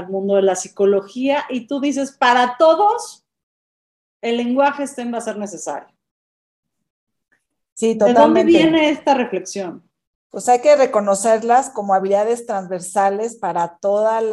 mundo 0.09 0.35
de 0.35 0.41
la 0.41 0.55
psicología 0.55 1.45
y 1.49 1.67
tú 1.67 1.79
dices, 1.79 2.11
para 2.11 2.57
todos, 2.57 3.25
el 4.21 4.37
lenguaje 4.37 4.85
STEM 4.85 5.13
va 5.13 5.19
a 5.19 5.21
ser 5.21 5.37
necesario. 5.37 5.95
Sí, 7.75 7.95
totalmente. 7.95 8.19
¿De 8.19 8.25
dónde 8.25 8.43
viene 8.43 8.89
esta 8.89 9.13
reflexión? 9.13 9.89
Pues 10.29 10.49
hay 10.49 10.59
que 10.59 10.75
reconocerlas 10.75 11.69
como 11.69 11.93
habilidades 11.93 12.45
transversales 12.45 13.37
para 13.37 13.77
todas 13.77 14.23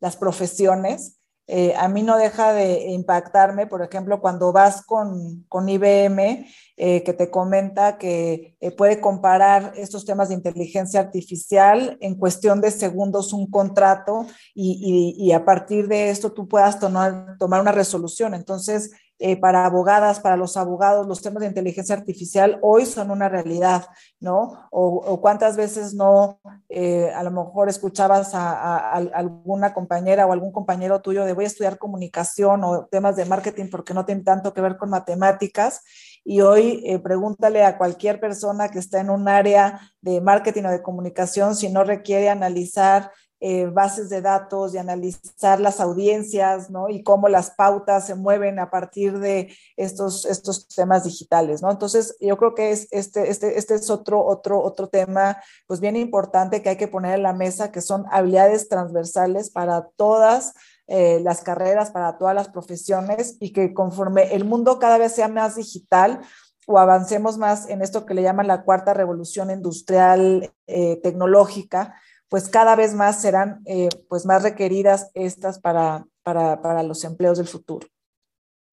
las 0.00 0.16
profesiones 0.16 1.15
eh, 1.48 1.74
a 1.76 1.88
mí 1.88 2.02
no 2.02 2.16
deja 2.16 2.52
de 2.52 2.90
impactarme, 2.90 3.66
por 3.66 3.82
ejemplo, 3.82 4.20
cuando 4.20 4.52
vas 4.52 4.82
con, 4.82 5.44
con 5.48 5.68
IBM, 5.68 6.46
eh, 6.76 7.04
que 7.04 7.12
te 7.12 7.30
comenta 7.30 7.98
que 7.98 8.56
eh, 8.60 8.70
puede 8.72 9.00
comparar 9.00 9.72
estos 9.76 10.04
temas 10.04 10.28
de 10.28 10.34
inteligencia 10.34 11.00
artificial 11.00 11.96
en 12.00 12.16
cuestión 12.16 12.60
de 12.60 12.70
segundos 12.70 13.32
un 13.32 13.50
contrato 13.50 14.26
y, 14.54 15.14
y, 15.18 15.24
y 15.24 15.32
a 15.32 15.44
partir 15.44 15.86
de 15.88 16.10
esto 16.10 16.32
tú 16.32 16.48
puedas 16.48 16.80
tomar, 16.80 17.36
tomar 17.38 17.60
una 17.60 17.72
resolución. 17.72 18.34
Entonces, 18.34 18.90
eh, 19.18 19.38
para 19.38 19.64
abogadas, 19.64 20.20
para 20.20 20.36
los 20.36 20.58
abogados, 20.58 21.06
los 21.06 21.22
temas 21.22 21.40
de 21.40 21.46
inteligencia 21.46 21.94
artificial 21.94 22.58
hoy 22.60 22.84
son 22.84 23.10
una 23.10 23.30
realidad, 23.30 23.86
¿no? 24.20 24.68
O, 24.70 25.20
cuántas 25.22 25.56
veces 25.56 25.94
no, 25.94 26.38
eh, 26.68 27.10
a 27.14 27.22
lo 27.22 27.30
mejor 27.30 27.70
escuchabas 27.70 28.34
a, 28.34 28.92
alguna 28.92 29.72
compañera 29.72 30.26
o 30.26 30.32
algún 30.32 30.52
compañero 30.52 31.00
tuyo 31.00 31.24
de 31.24 31.32
voy 31.32 31.44
a 31.44 31.46
estudiar 31.46 31.78
comunicación 31.78 32.62
o 32.62 32.86
temas 32.90 33.16
de 33.16 33.24
marketing 33.24 33.70
porque 33.70 33.94
no 33.94 34.04
tienen 34.04 34.24
tanto 34.24 34.52
que 34.52 34.60
ver 34.60 34.76
con 34.76 34.90
matemáticas. 34.90 35.80
Y 36.22 36.42
hoy 36.42 36.82
eh, 36.84 36.98
pregúntale 36.98 37.64
a 37.64 37.78
cualquier 37.78 38.20
persona 38.20 38.68
que 38.68 38.80
está 38.80 39.00
en 39.00 39.08
un 39.08 39.28
área 39.28 39.80
de 40.02 40.20
marketing 40.20 40.64
o 40.64 40.70
de 40.70 40.82
comunicación 40.82 41.54
si 41.54 41.70
no 41.70 41.84
requiere 41.84 42.28
analizar 42.28 43.12
eh, 43.40 43.66
bases 43.66 44.08
de 44.08 44.22
datos 44.22 44.74
y 44.74 44.78
analizar 44.78 45.60
las 45.60 45.80
audiencias, 45.80 46.70
¿no? 46.70 46.88
Y 46.88 47.02
cómo 47.02 47.28
las 47.28 47.50
pautas 47.50 48.06
se 48.06 48.14
mueven 48.14 48.58
a 48.58 48.70
partir 48.70 49.18
de 49.18 49.54
estos, 49.76 50.24
estos 50.24 50.68
temas 50.68 51.04
digitales, 51.04 51.60
¿no? 51.60 51.70
Entonces, 51.70 52.16
yo 52.18 52.38
creo 52.38 52.54
que 52.54 52.70
es, 52.70 52.88
este, 52.92 53.28
este, 53.28 53.58
este 53.58 53.74
es 53.74 53.90
otro, 53.90 54.24
otro, 54.24 54.62
otro 54.62 54.88
tema, 54.88 55.42
pues 55.66 55.80
bien 55.80 55.96
importante 55.96 56.62
que 56.62 56.70
hay 56.70 56.76
que 56.76 56.88
poner 56.88 57.16
en 57.16 57.24
la 57.24 57.34
mesa, 57.34 57.70
que 57.70 57.82
son 57.82 58.06
habilidades 58.10 58.68
transversales 58.68 59.50
para 59.50 59.86
todas 59.96 60.54
eh, 60.86 61.20
las 61.22 61.42
carreras, 61.42 61.90
para 61.90 62.16
todas 62.16 62.34
las 62.34 62.48
profesiones 62.48 63.36
y 63.38 63.52
que 63.52 63.74
conforme 63.74 64.34
el 64.34 64.44
mundo 64.44 64.78
cada 64.78 64.98
vez 64.98 65.12
sea 65.12 65.28
más 65.28 65.56
digital, 65.56 66.20
o 66.66 66.78
avancemos 66.78 67.38
más 67.38 67.68
en 67.68 67.80
esto 67.80 68.04
que 68.04 68.14
le 68.14 68.22
llaman 68.22 68.48
la 68.48 68.64
cuarta 68.64 68.92
revolución 68.92 69.50
industrial 69.50 70.52
eh, 70.66 71.00
tecnológica, 71.02 71.94
pues 72.28 72.48
cada 72.48 72.76
vez 72.76 72.94
más 72.94 73.20
serán 73.20 73.62
eh, 73.66 73.88
pues 74.08 74.26
más 74.26 74.42
requeridas 74.42 75.10
estas 75.14 75.58
para, 75.58 76.06
para, 76.22 76.60
para, 76.60 76.82
los 76.82 77.04
empleos 77.04 77.38
del 77.38 77.46
futuro. 77.46 77.86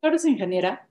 ¿Tú 0.02 0.08
eres 0.08 0.26
ingeniera? 0.26 0.88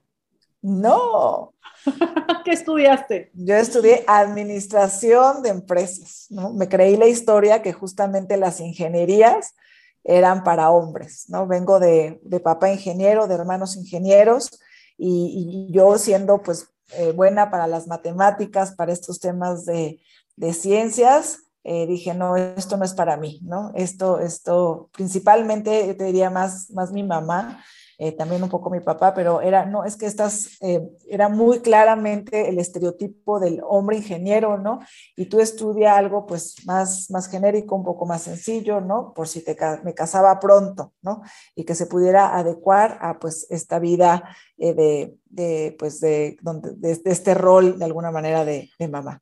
No. 0.61 1.53
¿Qué 2.45 2.51
estudiaste? 2.51 3.31
Yo 3.33 3.55
estudié 3.55 4.03
administración 4.07 5.43
de 5.43 5.49
empresas. 5.49 6.27
¿no? 6.29 6.53
Me 6.53 6.69
creí 6.69 6.95
la 6.95 7.07
historia 7.07 7.61
que 7.61 7.73
justamente 7.73 8.37
las 8.37 8.59
ingenierías 8.59 9.55
eran 10.03 10.43
para 10.43 10.71
hombres. 10.71 11.25
¿no? 11.29 11.47
Vengo 11.47 11.79
de, 11.79 12.19
de 12.23 12.39
papá 12.39 12.71
ingeniero, 12.71 13.27
de 13.27 13.35
hermanos 13.35 13.75
ingenieros, 13.75 14.59
y, 14.97 15.67
y 15.69 15.73
yo 15.73 15.97
siendo 15.97 16.41
pues 16.41 16.69
eh, 16.97 17.11
buena 17.11 17.49
para 17.49 17.67
las 17.67 17.87
matemáticas, 17.87 18.75
para 18.75 18.93
estos 18.93 19.19
temas 19.19 19.65
de, 19.65 19.99
de 20.35 20.53
ciencias, 20.53 21.42
eh, 21.63 21.87
dije, 21.87 22.13
no, 22.13 22.35
esto 22.35 22.75
no 22.75 22.83
es 22.83 22.93
para 22.93 23.15
mí, 23.15 23.39
¿no? 23.43 23.71
Esto, 23.73 24.19
esto, 24.19 24.89
principalmente, 24.91 25.93
te 25.93 26.03
diría 26.03 26.29
más, 26.29 26.69
más 26.71 26.91
mi 26.91 27.03
mamá, 27.03 27.63
eh, 27.97 28.11
también 28.11 28.43
un 28.43 28.49
poco 28.49 28.69
mi 28.69 28.81
papá, 28.81 29.13
pero 29.13 29.39
era, 29.39 29.65
no, 29.65 29.85
es 29.85 29.95
que 29.95 30.05
estás, 30.05 30.57
eh, 30.61 30.81
era 31.07 31.29
muy 31.29 31.61
claramente 31.61 32.49
el 32.49 32.59
estereotipo 32.59 33.39
del 33.39 33.61
hombre 33.65 33.95
ingeniero, 33.95 34.57
¿no? 34.57 34.79
Y 35.15 35.27
tú 35.27 35.39
estudia 35.39 35.95
algo 35.95 36.25
pues 36.25 36.55
más, 36.65 37.09
más 37.11 37.29
genérico, 37.29 37.75
un 37.75 37.85
poco 37.85 38.05
más 38.05 38.23
sencillo, 38.23 38.81
¿no? 38.81 39.13
Por 39.13 39.29
si 39.29 39.41
te, 39.41 39.55
me 39.85 39.93
casaba 39.93 40.39
pronto, 40.39 40.93
¿no? 41.01 41.21
Y 41.55 41.63
que 41.63 41.75
se 41.75 41.85
pudiera 41.85 42.37
adecuar 42.37 42.97
a 42.99 43.19
pues 43.19 43.47
esta 43.49 43.79
vida 43.79 44.35
de, 44.57 45.15
de, 45.25 45.75
pues 45.79 46.01
de, 46.01 46.37
donde, 46.41 46.71
de, 46.75 46.95
de, 46.95 47.11
este 47.11 47.33
rol 47.35 47.79
de 47.79 47.85
alguna 47.85 48.11
manera 48.11 48.43
de, 48.43 48.69
de 48.77 48.87
mamá. 48.89 49.21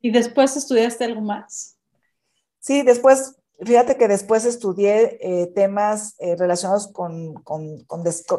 ¿Y 0.00 0.10
después 0.10 0.56
estudiaste 0.56 1.04
algo 1.04 1.20
más? 1.20 1.76
Sí, 2.60 2.82
después 2.82 3.36
Fíjate 3.64 3.96
que 3.96 4.06
después 4.06 4.44
estudié 4.44 5.18
eh, 5.22 5.46
temas 5.54 6.14
eh, 6.18 6.36
relacionados 6.36 6.88
con, 6.88 7.34
con, 7.42 7.86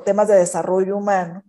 temas 0.06 0.28
de 0.28 0.36
desarrollo 0.36 0.96
humano 0.96 1.44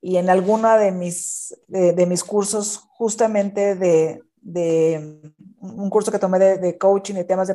y 0.00 0.16
en 0.16 0.28
alguno 0.28 0.76
de 0.76 0.90
mis, 0.90 1.56
de, 1.68 2.06
mis 2.06 2.24
cursos 2.24 2.88
justamente 2.96 3.76
de, 3.76 4.20
de, 4.40 5.20
un 5.60 5.90
curso 5.90 6.10
que 6.10 6.18
tomé 6.18 6.40
de, 6.40 6.76
coaching 6.76 7.14
y 7.14 7.24
temas 7.24 7.46
de 7.46 7.54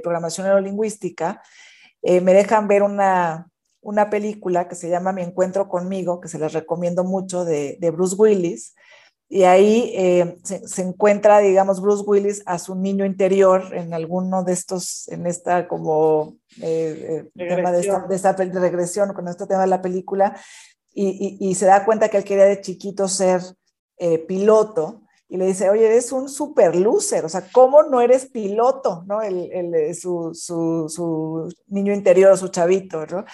programación 0.00 0.46
neurolingüística, 0.46 1.40
eh, 2.02 2.20
me 2.20 2.34
dejan 2.34 2.66
ver 2.66 2.82
una, 2.82 3.48
una 3.80 4.10
película 4.10 4.66
que 4.66 4.74
se 4.74 4.90
llama 4.90 5.12
Mi 5.12 5.22
Encuentro 5.22 5.68
conmigo, 5.68 6.20
que 6.20 6.28
se 6.28 6.40
les 6.40 6.52
recomiendo 6.52 7.04
mucho, 7.04 7.44
de, 7.44 7.78
de 7.80 7.90
Bruce 7.92 8.16
Willis, 8.18 8.74
y 9.30 9.42
ahí 9.42 9.92
eh, 9.94 10.38
se, 10.42 10.66
se, 10.66 10.82
encuentra, 10.82 11.40
digamos, 11.40 11.82
Bruce 11.82 12.02
Willis 12.06 12.42
a 12.46 12.58
su 12.58 12.74
niño 12.74 13.04
interior 13.04 13.74
en 13.74 13.92
alguno 13.92 14.42
de 14.42 14.54
estos, 14.54 15.06
en 15.08 15.26
esta 15.26 15.68
como 15.68 16.36
eh, 16.62 17.28
tema 17.36 17.70
de 17.70 17.80
esta, 17.80 18.06
de 18.06 18.16
esta, 18.16 18.32
regresión, 18.32 19.12
con 19.12 19.28
este 19.28 19.46
tema 19.46 19.62
de 19.62 19.66
la 19.66 19.82
película, 19.82 20.34
y, 20.94 21.38
y, 21.40 21.50
y, 21.50 21.54
se 21.54 21.66
da 21.66 21.84
cuenta 21.84 22.08
que 22.08 22.16
él 22.16 22.24
quería 22.24 22.46
de 22.46 22.62
chiquito 22.62 23.06
ser 23.06 23.42
eh, 23.98 24.18
piloto, 24.18 25.02
y 25.28 25.36
le 25.36 25.46
dice, 25.46 25.68
oye, 25.68 25.86
eres 25.86 26.10
un 26.10 26.28
super 26.28 26.74
loser, 26.74 27.24
o 27.24 27.28
sea, 27.28 27.46
¿cómo 27.52 27.82
no 27.82 28.00
eres 28.00 28.26
piloto? 28.26 29.04
¿no? 29.06 29.20
El, 29.20 29.52
el, 29.52 29.94
su, 29.94 30.30
su, 30.34 30.86
su, 30.88 31.52
niño 31.66 31.92
interior, 31.92 32.36
su 32.38 32.48
chavito, 32.48 33.06
¿no? 33.06 33.24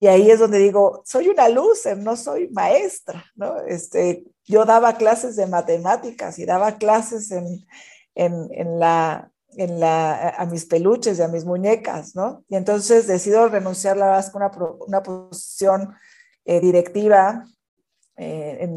Y 0.00 0.06
ahí 0.06 0.30
es 0.30 0.38
donde 0.38 0.58
digo, 0.58 1.02
soy 1.04 1.28
una 1.28 1.48
loser, 1.48 1.98
no 1.98 2.16
soy 2.16 2.48
maestra, 2.48 3.24
¿no? 3.34 3.60
Este, 3.66 4.24
yo 4.44 4.64
daba 4.64 4.96
clases 4.96 5.36
de 5.36 5.46
matemáticas 5.46 6.38
y 6.38 6.46
daba 6.46 6.78
clases 6.78 7.30
en, 7.30 7.66
en, 8.14 8.48
en 8.52 8.80
la, 8.80 9.30
en 9.56 9.78
la, 9.78 10.30
a 10.30 10.46
mis 10.46 10.64
peluches 10.64 11.18
y 11.18 11.22
a 11.22 11.28
mis 11.28 11.44
muñecas, 11.44 12.14
¿no? 12.14 12.44
Y 12.48 12.56
entonces 12.56 13.06
decido 13.06 13.48
renunciar, 13.48 13.96
la 13.96 14.06
verdad, 14.06 14.32
una, 14.34 14.50
una 14.86 15.02
posición 15.02 15.94
eh, 16.44 16.60
directiva. 16.60 17.44
Eh, 18.16 18.68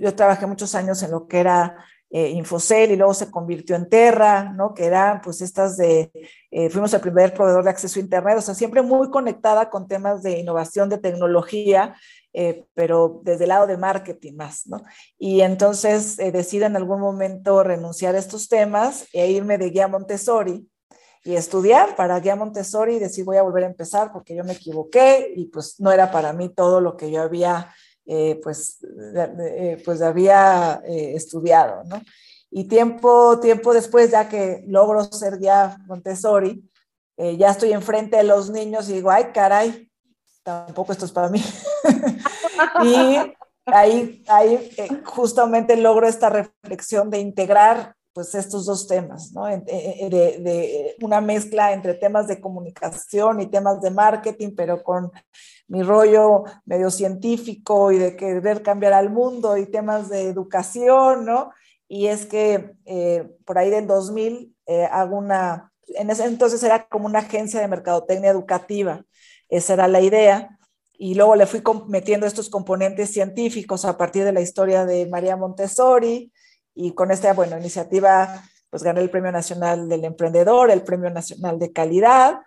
yo, 0.00 0.14
trabajé 0.14 0.46
muchos 0.46 0.74
años 0.74 1.02
en 1.02 1.10
lo 1.10 1.26
que 1.26 1.40
era 1.40 1.76
eh, 2.10 2.30
Infocel 2.30 2.92
y 2.92 2.96
luego 2.96 3.14
se 3.14 3.30
convirtió 3.30 3.76
en 3.76 3.88
Terra, 3.88 4.52
¿no? 4.52 4.74
Que 4.74 4.86
eran 4.86 5.20
pues 5.20 5.40
estas 5.40 5.76
de, 5.76 6.10
eh, 6.50 6.70
fuimos 6.70 6.94
el 6.94 7.00
primer 7.00 7.34
proveedor 7.34 7.64
de 7.64 7.70
acceso 7.70 7.98
a 7.98 8.02
Internet, 8.02 8.38
o 8.38 8.42
sea, 8.42 8.54
siempre 8.54 8.82
muy 8.82 9.10
conectada 9.10 9.68
con 9.70 9.88
temas 9.88 10.22
de 10.22 10.38
innovación, 10.38 10.88
de 10.88 10.98
tecnología, 10.98 11.94
eh, 12.38 12.66
pero 12.74 13.22
desde 13.24 13.44
el 13.44 13.48
lado 13.48 13.66
de 13.66 13.78
marketing 13.78 14.34
más, 14.34 14.66
¿no? 14.66 14.82
Y 15.18 15.40
entonces 15.40 16.18
eh, 16.18 16.30
decido 16.30 16.66
en 16.66 16.76
algún 16.76 17.00
momento 17.00 17.62
renunciar 17.62 18.14
a 18.14 18.18
estos 18.18 18.48
temas 18.48 19.06
e 19.14 19.30
irme 19.30 19.56
de 19.56 19.70
guía 19.70 19.88
Montessori 19.88 20.68
y 21.24 21.34
estudiar 21.34 21.96
para 21.96 22.20
guía 22.20 22.36
Montessori 22.36 22.96
y 22.96 22.98
decir 22.98 23.24
voy 23.24 23.38
a 23.38 23.42
volver 23.42 23.64
a 23.64 23.68
empezar 23.68 24.12
porque 24.12 24.36
yo 24.36 24.44
me 24.44 24.52
equivoqué 24.52 25.32
y 25.34 25.46
pues 25.46 25.80
no 25.80 25.90
era 25.90 26.10
para 26.12 26.34
mí 26.34 26.50
todo 26.50 26.82
lo 26.82 26.98
que 26.98 27.10
yo 27.10 27.22
había 27.22 27.74
eh, 28.08 28.38
pues, 28.40 28.78
eh, 29.16 29.82
pues 29.84 30.00
había 30.00 30.80
eh, 30.86 31.14
estudiado, 31.16 31.82
¿no? 31.84 32.00
Y 32.50 32.68
tiempo, 32.68 33.40
tiempo 33.40 33.74
después, 33.74 34.12
ya 34.12 34.28
que 34.28 34.62
logro 34.68 35.02
ser 35.04 35.40
ya 35.40 35.76
Montessori, 35.86 36.62
ya 37.18 37.50
estoy 37.50 37.72
enfrente 37.72 38.18
de 38.18 38.24
los 38.24 38.50
niños 38.50 38.88
y 38.88 38.94
digo, 38.94 39.10
ay, 39.10 39.32
caray, 39.32 39.90
tampoco 40.42 40.92
esto 40.92 41.06
es 41.06 41.12
para 41.12 41.28
mí. 41.28 41.42
y 42.84 43.16
ahí, 43.64 44.22
ahí 44.28 44.70
justamente 45.04 45.76
logro 45.76 46.06
esta 46.06 46.28
reflexión 46.28 47.10
de 47.10 47.18
integrar 47.18 47.95
pues 48.16 48.34
estos 48.34 48.64
dos 48.64 48.86
temas, 48.88 49.32
¿no? 49.34 49.44
De, 49.44 49.58
de, 49.58 50.38
de, 50.40 50.96
una 51.02 51.20
mezcla 51.20 51.74
entre 51.74 51.92
temas 51.92 52.26
de 52.26 52.40
comunicación 52.40 53.42
y 53.42 53.46
temas 53.46 53.82
de 53.82 53.90
marketing, 53.90 54.54
pero 54.56 54.82
con 54.82 55.12
mi 55.68 55.82
rollo 55.82 56.44
medio 56.64 56.90
científico 56.90 57.92
y 57.92 57.98
de 57.98 58.16
querer 58.16 58.62
cambiar 58.62 58.94
al 58.94 59.10
mundo 59.10 59.58
y 59.58 59.66
temas 59.66 60.08
de 60.08 60.30
educación, 60.30 61.26
¿no? 61.26 61.50
Y 61.88 62.06
es 62.06 62.24
que 62.24 62.72
eh, 62.86 63.36
por 63.44 63.58
ahí 63.58 63.68
del 63.68 63.86
2000 63.86 64.56
eh, 64.64 64.88
hago 64.90 65.18
una, 65.18 65.70
en 65.88 66.08
ese 66.08 66.24
entonces 66.24 66.62
era 66.62 66.88
como 66.88 67.04
una 67.04 67.18
agencia 67.18 67.60
de 67.60 67.68
mercadotecnia 67.68 68.30
educativa, 68.30 69.04
esa 69.50 69.74
era 69.74 69.88
la 69.88 70.00
idea, 70.00 70.58
y 70.94 71.16
luego 71.16 71.36
le 71.36 71.44
fui 71.44 71.62
metiendo 71.86 72.24
estos 72.24 72.48
componentes 72.48 73.12
científicos 73.12 73.84
a 73.84 73.98
partir 73.98 74.24
de 74.24 74.32
la 74.32 74.40
historia 74.40 74.86
de 74.86 75.04
María 75.04 75.36
Montessori, 75.36 76.32
y 76.76 76.92
con 76.92 77.10
esta, 77.10 77.32
bueno, 77.32 77.58
iniciativa, 77.58 78.44
pues 78.70 78.82
gané 78.82 79.00
el 79.00 79.10
Premio 79.10 79.32
Nacional 79.32 79.88
del 79.88 80.04
Emprendedor, 80.04 80.70
el 80.70 80.82
Premio 80.82 81.10
Nacional 81.10 81.58
de 81.58 81.72
Calidad, 81.72 82.40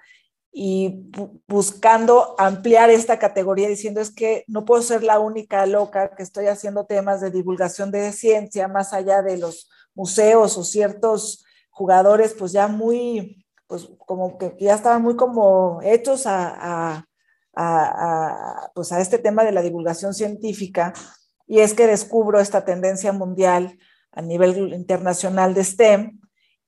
y 0.52 1.12
buscando 1.48 2.36
ampliar 2.38 2.89
esta 2.89 3.20
categoría 3.20 3.68
diciendo 3.68 4.02
es 4.02 4.12
que 4.12 4.46
no 4.48 4.65
puedo 4.65 4.82
ser 4.82 5.04
la 5.04 5.20
única 5.20 5.65
loca 5.65 6.15
que 6.15 6.24
estoy 6.24 6.48
haciendo 6.48 6.86
temas 6.86 7.22
de 7.22 7.30
divulgación 7.30 7.92
de 7.92 8.12
ciencia 8.12 8.68
más 8.68 8.94
allá 8.94 9.22
de 9.22 9.38
los 9.38 9.70
museos 9.94 10.58
o 10.58 10.63
ciertos 10.63 11.46
jugadores 11.70 12.34
pues 12.34 12.52
ya 12.52 12.68
muy 12.68 13.46
pues 13.68 13.89
como 14.08 14.39
que 14.39 14.56
ya 14.60 14.74
estaban 14.74 15.04
muy 15.04 15.15
como 15.15 15.82
hechos 15.84 16.26
a, 16.26 16.48
a, 16.50 17.06
a, 17.54 18.63
a 18.63 18.72
pues 18.74 18.92
a 18.92 19.02
este 19.02 19.20
tema 19.20 19.44
de 19.44 19.52
la 19.52 19.62
divulgación 19.62 20.15
científica 20.15 20.94
y 21.46 21.60
es 21.60 21.76
que 21.76 21.86
descubro 21.86 22.39
esta 22.39 22.65
tendencia 22.65 23.12
mundial 23.12 23.78
a 24.12 24.22
nivel 24.22 24.74
internacional 24.74 25.54
de 25.54 25.63
STEM 25.63 26.19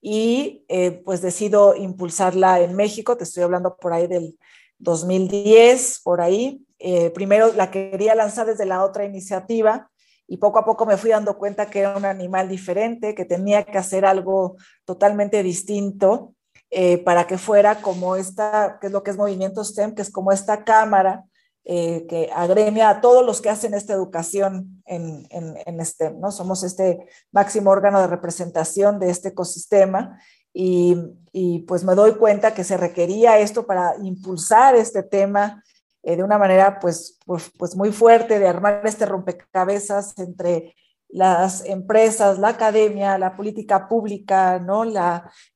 y 0.02 0.66
eh, 0.68 1.02
pues 1.06 1.22
decido 1.22 1.76
impulsarla 1.76 2.60
en 2.62 2.76
México, 2.76 3.18
te 3.18 3.24
estoy 3.24 3.44
hablando 3.44 3.78
por 3.78 3.94
ahí 3.94 4.08
del 4.08 4.38
2010, 4.80 6.02
por 6.04 6.22
ahí. 6.22 6.66
Eh, 6.80 7.12
primero 7.12 7.54
la 7.54 7.70
quería 7.70 8.16
lanzar 8.16 8.48
desde 8.48 8.66
la 8.66 8.84
otra 8.84 9.06
iniciativa 9.06 9.90
y 10.28 10.38
poco 10.38 10.60
a 10.60 10.66
poco 10.66 10.86
me 10.86 10.98
fui 10.98 11.12
dando 11.12 11.38
cuenta 11.38 11.70
que 11.70 11.80
era 11.80 11.96
un 11.96 12.06
animal 12.06 12.50
diferente, 12.50 13.14
que 13.14 13.26
tenía 13.26 13.64
que 13.64 13.78
hacer 13.78 14.06
algo 14.06 14.56
totalmente 14.86 15.44
distinto 15.44 16.34
eh, 16.72 16.98
para 17.00 17.28
que 17.28 17.38
fuera 17.38 17.82
como 17.82 18.16
esta, 18.16 18.78
que 18.80 18.88
es 18.88 18.94
lo 18.94 19.04
que 19.04 19.12
es 19.12 19.18
Movimiento 19.18 19.64
STEM, 19.64 19.94
que 19.94 20.02
es 20.02 20.10
como 20.10 20.32
esta 20.32 20.64
cámara 20.64 21.26
eh, 21.64 22.08
que 22.08 22.30
agremia 22.34 22.90
a 22.90 23.02
todos 23.02 23.26
los 23.26 23.42
que 23.42 23.50
hacen 23.50 23.74
esta 23.74 23.94
educación 23.94 24.82
en, 24.86 25.28
en, 25.30 25.86
STEM, 25.86 26.20
¿no? 26.20 26.32
Somos 26.32 26.64
este 26.64 27.08
máximo 27.32 27.70
órgano 27.70 28.02
de 28.02 28.08
representación 28.08 29.00
de 29.00 29.12
este 29.12 29.30
ecosistema 29.30 30.20
y, 30.54 30.98
y 31.32 31.60
pues 31.60 31.84
me 31.84 31.96
doy 31.96 32.14
cuenta 32.16 32.54
que 32.54 32.64
se 32.64 32.78
requería 32.78 33.40
esto 33.40 33.66
para 33.66 33.96
impulsar 34.02 34.76
este 34.76 35.04
tema 35.04 35.64
eh, 36.04 36.16
de 36.16 36.24
una 36.24 36.40
manera 36.40 36.80
pues, 36.80 37.20
pues, 37.26 37.52
pues 37.58 37.76
muy 37.76 37.92
fuerte, 37.92 38.40
de 38.40 38.48
armar 38.48 38.82
este 38.86 39.06
rompecabezas 39.06 40.18
entre 40.18 40.76
las 41.12 41.66
empresas, 41.66 42.40
la 42.40 42.50
academia, 42.50 43.18
la 43.18 43.36
política 43.36 43.88
pública, 43.88 44.60
¿no? 44.60 44.84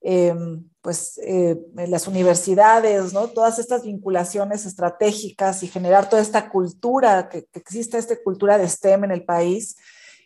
Eh, 0.01 0.35
pues, 0.81 1.19
eh, 1.23 1.57
las 1.87 2.07
universidades, 2.07 3.13
¿no? 3.13 3.27
Todas 3.27 3.57
estas 3.59 3.83
vinculaciones 3.83 4.65
estratégicas 4.65 5.63
y 5.63 5.67
generar 5.67 6.09
toda 6.09 6.21
esta 6.21 6.49
cultura, 6.49 7.29
que, 7.29 7.45
que 7.45 7.59
exista 7.59 7.97
esta 7.97 8.15
cultura 8.23 8.57
de 8.57 8.67
STEM 8.67 9.05
en 9.05 9.11
el 9.11 9.23
país 9.23 9.77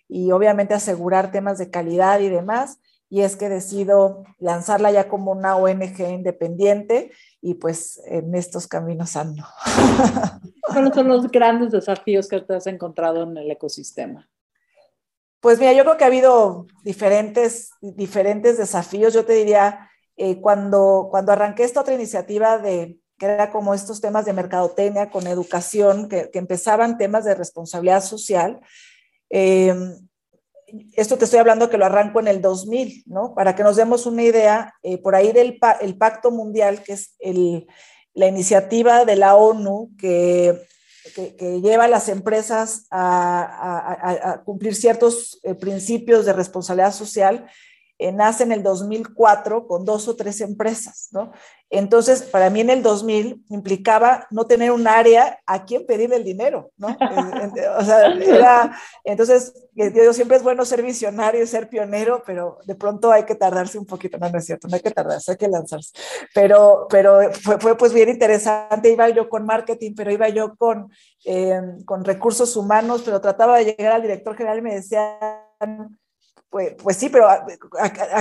y 0.08 0.32
obviamente 0.32 0.74
asegurar 0.74 1.32
temas 1.32 1.60
de 1.60 1.70
calidad 1.70 2.20
y 2.20 2.30
demás. 2.30 2.80
Y 3.12 3.22
es 3.22 3.36
que 3.36 3.50
decido 3.50 4.24
lanzarla 4.38 4.92
ya 4.92 5.08
como 5.08 5.32
una 5.32 5.56
ONG 5.56 6.00
independiente 6.10 7.12
y 7.42 7.56
pues 7.56 8.02
en 8.06 8.36
estos 8.36 8.68
caminos 8.68 9.16
ando. 9.16 9.44
¿Cuáles 10.62 10.94
son 10.94 11.08
los 11.08 11.30
grandes 11.32 11.72
desafíos 11.72 12.28
que 12.28 12.44
has 12.50 12.68
encontrado 12.68 13.24
en 13.24 13.38
el 13.38 13.50
ecosistema? 13.50 14.30
Pues 15.40 15.60
mira, 15.60 15.74
yo 15.74 15.84
creo 15.84 15.98
que 15.98 16.04
ha 16.04 16.08
habido 16.08 16.68
diferentes, 16.84 17.72
diferentes 17.82 18.58
desafíos. 18.58 19.14
Yo 19.14 19.26
te 19.26 19.34
diría, 19.34 19.90
eh, 20.18 20.42
cuando, 20.42 21.08
cuando 21.10 21.32
arranqué 21.32 21.64
esta 21.64 21.82
otra 21.82 21.94
iniciativa 21.94 22.58
de 22.58 23.00
que 23.18 23.26
era 23.26 23.52
como 23.52 23.74
estos 23.74 24.00
temas 24.00 24.26
de 24.26 24.34
mercadotecnia 24.34 25.10
con 25.10 25.28
educación, 25.28 26.08
que, 26.08 26.30
que 26.32 26.40
empezaban 26.40 26.98
temas 26.98 27.26
de 27.26 27.36
responsabilidad 27.36 28.02
social, 28.02 28.62
eh, 29.30 29.74
esto 30.94 31.18
te 31.18 31.26
estoy 31.26 31.40
hablando 31.40 31.70
que 31.70 31.78
lo 31.78 31.86
arranco 31.86 32.20
en 32.20 32.28
el 32.28 32.42
2000, 32.42 33.04
¿no? 33.08 33.34
Para 33.34 33.56
que 33.56 33.64
nos 33.64 33.76
demos 33.76 34.06
una 34.06 34.24
idea, 34.24 34.74
eh, 34.84 34.98
por 34.98 35.16
ahí 35.16 35.32
del 35.32 35.60
el 35.82 35.98
Pacto 35.98 36.32
Mundial, 36.32 36.84
que 36.84 36.94
es 36.94 37.16
el, 37.20 37.68
la 38.14 38.28
iniciativa 38.28 39.06
de 39.06 39.16
la 39.16 39.36
ONU 39.36 39.92
que, 39.98 40.62
que, 41.14 41.62
lleva 41.62 41.86
a 41.86 41.88
las 41.88 42.10
empresas 42.10 42.88
a, 42.92 44.42
cumplir 44.46 44.76
ciertos 44.76 45.40
eh, 45.44 45.56
principios 45.56 46.26
de 46.26 46.34
responsabilidad 46.34 46.94
social, 46.94 47.48
eh, 48.02 48.14
nace 48.14 48.44
en 48.44 48.54
el 48.54 48.64
2004 48.64 49.68
con 49.68 49.84
dos 49.84 50.08
o 50.08 50.16
tres 50.16 50.40
empresas, 50.40 51.10
¿no? 51.12 51.34
Entonces, 51.70 52.24
para 52.24 52.50
mí 52.50 52.62
en 52.62 52.70
el 52.70 52.82
2000 52.82 53.44
implicaba 53.50 54.26
no 54.32 54.48
tener 54.48 54.72
un 54.72 54.88
área 54.88 55.40
a 55.46 55.66
quien 55.66 55.86
pedir 55.86 56.12
el 56.14 56.24
dinero, 56.24 56.72
¿no? 56.78 56.88
Eh, 57.60 57.68
o 57.78 57.84
sea, 57.84 58.14
era, 58.14 58.78
entonces, 59.04 59.54
yo 59.74 60.14
siempre 60.14 60.38
es 60.38 60.44
bueno 60.44 60.64
ser 60.66 60.82
visionario, 60.82 61.46
ser 61.46 61.68
pionero, 61.68 62.24
pero 62.26 62.60
de 62.66 62.76
pronto 62.76 63.12
hay 63.12 63.24
que 63.24 63.36
tardarse 63.36 63.78
un 63.78 63.86
poquito, 63.86 64.18
no, 64.18 64.30
no 64.30 64.38
es 64.38 64.46
cierto, 64.46 64.68
no 64.68 64.76
hay 64.76 64.82
que 64.82 64.92
tardarse, 64.92 65.32
hay 65.32 65.38
que 65.38 65.48
lanzarse. 65.48 65.92
Pero, 66.34 66.88
pero 66.90 67.34
fue, 67.34 67.60
fue 67.60 67.78
pues 67.78 67.94
bien 67.94 68.10
interesante, 68.10 68.92
iba 68.92 69.10
yo 69.10 69.28
con 69.28 69.46
marketing, 69.46 69.94
pero 69.96 70.12
iba 70.12 70.30
yo 70.30 70.56
con, 70.56 70.92
eh, 71.26 71.60
con 71.86 72.06
recursos 72.06 72.56
humanos, 72.56 73.02
pero 73.04 73.20
trataba 73.20 73.58
de 73.58 73.66
llegar 73.66 73.94
al 73.94 74.02
director 74.02 74.36
general 74.36 74.60
y 74.60 74.62
me 74.62 74.76
decía, 74.76 75.18
pues, 76.50 76.76
pues 76.82 76.98
sí, 76.98 77.10
pero 77.10 77.30
¿a, 77.30 77.46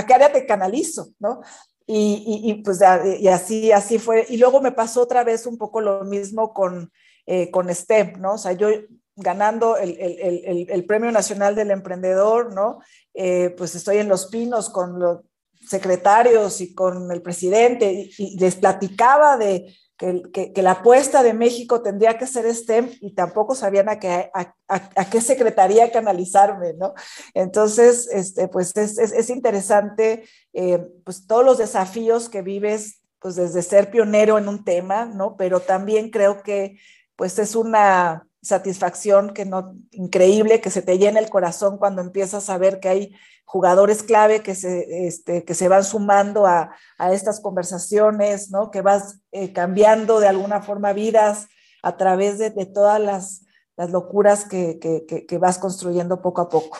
qué 0.05 0.13
área 0.13 0.31
te 0.31 0.45
canalizo? 0.45 1.09
¿no? 1.19 1.41
Y, 1.85 2.41
y, 2.43 2.53
pues 2.61 2.79
y 3.19 3.27
así, 3.27 3.71
así 3.71 3.97
fue. 3.97 4.25
Y 4.29 4.37
luego 4.37 4.61
me 4.61 4.71
pasó 4.71 5.01
otra 5.01 5.23
vez 5.23 5.47
un 5.47 5.57
poco 5.57 5.81
lo 5.81 6.03
mismo 6.03 6.53
con, 6.53 6.91
eh, 7.25 7.49
con 7.49 7.73
STEM, 7.73 8.21
¿no? 8.21 8.33
O 8.33 8.37
sea, 8.37 8.53
yo 8.53 8.69
ganando 9.15 9.75
el, 9.75 9.97
el, 9.99 10.45
el, 10.45 10.67
el 10.69 10.85
Premio 10.85 11.11
Nacional 11.11 11.55
del 11.55 11.71
Emprendedor, 11.71 12.53
¿no? 12.53 12.79
Eh, 13.13 13.53
pues 13.57 13.75
estoy 13.75 13.97
en 13.97 14.07
Los 14.07 14.27
Pinos 14.27 14.69
con 14.69 14.99
los 14.99 15.21
secretarios 15.67 16.61
y 16.61 16.73
con 16.73 17.11
el 17.11 17.21
presidente 17.21 18.09
y 18.17 18.39
les 18.39 18.55
platicaba 18.55 19.37
de, 19.37 19.75
que, 19.99 20.53
la 20.55 20.71
apuesta 20.71 21.23
de 21.23 21.33
México 21.33 21.81
tendría 21.81 22.17
que 22.17 22.25
ser 22.25 22.45
STEM 22.53 22.89
y 23.01 23.13
tampoco 23.13 23.53
sabían 23.53 23.89
a 23.89 23.99
qué, 23.99 25.21
secretaría 25.21 25.91
canalizarme, 25.91 26.73
¿no? 26.73 26.93
Entonces, 27.33 28.07
este, 28.09 28.47
pues 28.47 28.75
es, 28.77 28.97
es, 28.97 29.29
interesante, 29.29 30.23
eh, 30.53 30.87
pues 31.03 31.27
todos 31.27 31.43
los 31.43 31.57
desafíos 31.57 32.29
que 32.29 32.41
vives, 32.41 33.01
pues 33.19 33.35
desde 33.35 33.61
ser 33.61 33.91
pionero 33.91 34.37
en 34.37 34.47
un 34.47 34.63
tema, 34.63 35.05
¿no? 35.05 35.35
Pero 35.35 35.59
también 35.59 36.11
creo 36.11 36.43
que, 36.43 36.79
pues 37.17 37.37
es 37.37 37.57
una 37.57 38.28
satisfacción 38.41 39.33
que 39.33 39.45
no, 39.45 39.75
increíble, 39.91 40.61
que 40.61 40.69
se 40.69 40.81
te 40.81 40.97
llena 40.97 41.19
el 41.19 41.29
corazón 41.29 41.77
cuando 41.77 42.01
empiezas 42.01 42.49
a 42.49 42.57
ver 42.57 42.79
que 42.79 42.89
hay 42.89 43.15
jugadores 43.45 44.03
clave 44.03 44.43
que 44.43 44.53
se, 44.53 45.07
este, 45.07 45.43
que 45.43 45.55
se 45.55 45.67
van 45.67 45.83
sumando 45.83 46.45
a, 46.45 46.75
a 46.97 47.13
estas 47.13 47.41
conversaciones, 47.41 48.51
¿no? 48.51 48.69
que 48.69 48.81
vas 48.81 49.21
eh, 49.31 49.51
cambiando 49.53 50.19
de 50.19 50.27
alguna 50.27 50.61
forma 50.61 50.93
vidas 50.93 51.47
a 51.81 51.97
través 51.97 52.37
de, 52.37 52.51
de 52.51 52.65
todas 52.65 53.01
las, 53.01 53.45
las 53.75 53.89
locuras 53.89 54.45
que, 54.45 54.77
que, 54.79 55.25
que, 55.25 55.37
vas 55.37 55.57
construyendo 55.57 56.21
poco 56.21 56.41
a 56.41 56.49
poco. 56.49 56.77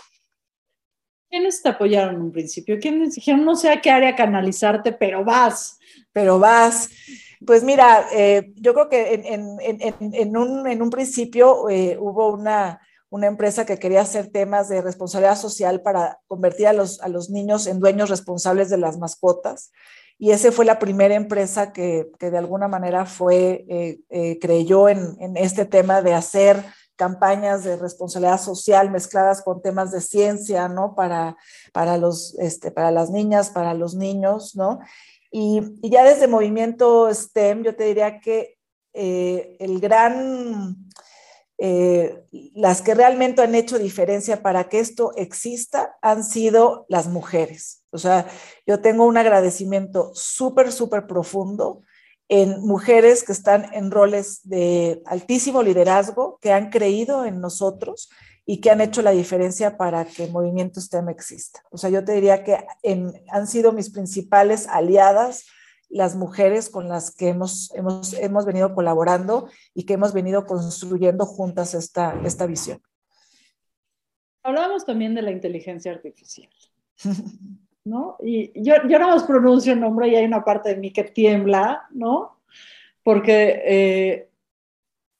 ¿Quiénes 1.29 1.61
te 1.61 1.69
apoyaron 1.69 2.15
en 2.15 2.21
un 2.21 2.31
principio? 2.31 2.77
¿Quiénes 2.79 3.15
dijeron, 3.15 3.45
no 3.45 3.55
sé 3.55 3.69
a 3.69 3.81
qué 3.81 3.89
área 3.89 4.15
canalizarte, 4.15 4.91
pero 4.91 5.23
vas? 5.23 5.79
Pero 6.11 6.39
vas. 6.39 6.89
Pues 7.45 7.63
mira, 7.63 8.07
eh, 8.11 8.51
yo 8.55 8.73
creo 8.73 8.89
que 8.89 9.13
en, 9.25 10.37
un, 10.37 10.89
principio 10.89 11.69
eh, 11.69 11.97
hubo 11.99 12.33
una, 12.33 12.81
empresa 13.11 13.65
que 13.65 13.79
quería 13.79 14.01
hacer 14.01 14.29
temas 14.29 14.67
de 14.67 14.81
responsabilidad 14.81 15.37
social 15.37 15.81
para 15.81 16.19
convertir 16.27 16.67
a 16.67 16.73
los, 16.73 17.29
niños 17.29 17.65
en 17.67 17.79
dueños 17.79 18.09
responsables 18.09 18.69
de 18.69 18.77
las 18.77 18.97
mascotas. 18.97 19.71
Y 20.17 20.31
esa 20.31 20.51
fue 20.51 20.65
la 20.65 20.79
primera 20.79 21.15
empresa 21.15 21.71
que, 21.71 22.11
de 22.19 22.37
alguna 22.37 22.67
manera 22.67 23.05
fue, 23.05 23.65
eh, 23.69 24.37
creyó 24.41 24.89
en, 24.89 25.15
en, 25.21 25.37
este 25.37 25.65
tema 25.65 26.01
de 26.01 26.13
hacer 26.13 26.61
campañas 26.99 27.63
de 27.63 27.77
responsabilidad 27.77 28.41
social 28.41 28.91
mezcladas 28.91 29.41
con 29.41 29.61
temas 29.61 29.89
de 29.93 30.01
ciencia, 30.01 30.67
¿no? 30.67 30.95
Para, 30.95 31.37
para, 31.71 31.97
los, 31.97 32.37
este, 32.39 32.71
para 32.71 32.91
las 32.91 33.09
niñas, 33.09 33.49
para 33.51 33.73
los 33.73 33.95
niños, 33.95 34.57
¿no? 34.57 34.79
Y, 35.31 35.61
y 35.81 35.89
ya 35.89 36.03
desde 36.03 36.27
movimiento 36.27 37.13
STEM, 37.13 37.63
yo 37.63 37.75
te 37.75 37.85
diría 37.85 38.19
que 38.19 38.57
eh, 38.93 39.57
el 39.59 39.79
gran 39.79 40.89
eh, 41.61 42.23
las 42.53 42.81
que 42.81 42.93
realmente 42.93 43.41
han 43.41 43.53
hecho 43.53 43.77
diferencia 43.77 44.41
para 44.41 44.69
que 44.69 44.79
esto 44.79 45.11
exista 45.17 45.97
han 46.01 46.23
sido 46.23 46.85
las 46.87 47.07
mujeres. 47.07 47.83
O 47.91 47.97
sea, 47.97 48.27
yo 48.65 48.79
tengo 48.79 49.05
un 49.05 49.17
agradecimiento 49.17 50.11
súper, 50.13 50.71
súper 50.71 51.05
profundo 51.05 51.83
en 52.29 52.61
mujeres 52.61 53.23
que 53.23 53.33
están 53.33 53.73
en 53.73 53.91
roles 53.91 54.39
de 54.43 55.01
altísimo 55.05 55.61
liderazgo, 55.61 56.37
que 56.41 56.53
han 56.53 56.69
creído 56.69 57.25
en 57.25 57.41
nosotros 57.41 58.09
y 58.51 58.61
que 58.61 58.71
han 58.71 58.81
hecho 58.81 59.03
la 59.03 59.11
diferencia 59.11 59.77
para 59.77 60.05
que 60.05 60.25
movimiento 60.25 60.81
STEM 60.81 61.09
exista. 61.09 61.61
O 61.69 61.77
sea, 61.77 61.91
yo 61.91 62.03
te 62.03 62.13
diría 62.13 62.43
que 62.43 62.57
han 63.31 63.45
sido 63.45 63.73
mis 63.73 63.91
principales 63.91 64.67
aliadas 64.67 65.45
las 65.87 66.15
mujeres 66.15 66.71
con 66.71 66.89
las 66.89 67.15
que 67.15 67.27
hemos, 67.27 67.71
hemos, 67.75 68.13
hemos 68.13 68.47
venido 68.47 68.73
colaborando 68.73 69.49
y 69.75 69.83
que 69.85 69.93
hemos 69.93 70.13
venido 70.13 70.47
construyendo 70.47 71.27
juntas 71.27 71.75
esta, 71.75 72.19
esta 72.25 72.47
visión. 72.47 72.81
Hablábamos 74.41 74.83
también 74.83 75.13
de 75.13 75.21
la 75.21 75.29
inteligencia 75.29 75.91
artificial, 75.91 76.49
¿no? 77.85 78.17
Y 78.19 78.51
yo, 78.63 78.73
yo 78.89 78.97
no 78.97 79.09
más 79.09 79.25
pronuncio 79.25 79.73
el 79.73 79.79
nombre 79.79 80.07
y 80.07 80.15
hay 80.15 80.25
una 80.25 80.43
parte 80.43 80.69
de 80.69 80.77
mí 80.77 80.91
que 80.91 81.03
tiembla, 81.03 81.83
¿no? 81.91 82.39
Porque 83.03 83.61
eh, 83.63 84.28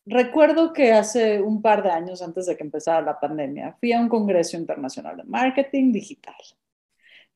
recuerdo 0.10 0.74
que 0.74 0.92
hace 0.94 1.42
un 1.42 1.62
par 1.62 1.84
de 1.84 1.92
años, 1.92 2.22
antes 2.22 2.46
de 2.46 2.58
que 2.58 2.64
empezara 2.64 3.02
la 3.02 3.20
pandemia, 3.20 3.76
fui 3.80 3.94
a 3.94 4.00
un 4.00 4.10
congreso 4.10 4.58
internacional 4.58 5.18
de 5.18 5.24
marketing 5.24 5.92
digital 5.92 6.36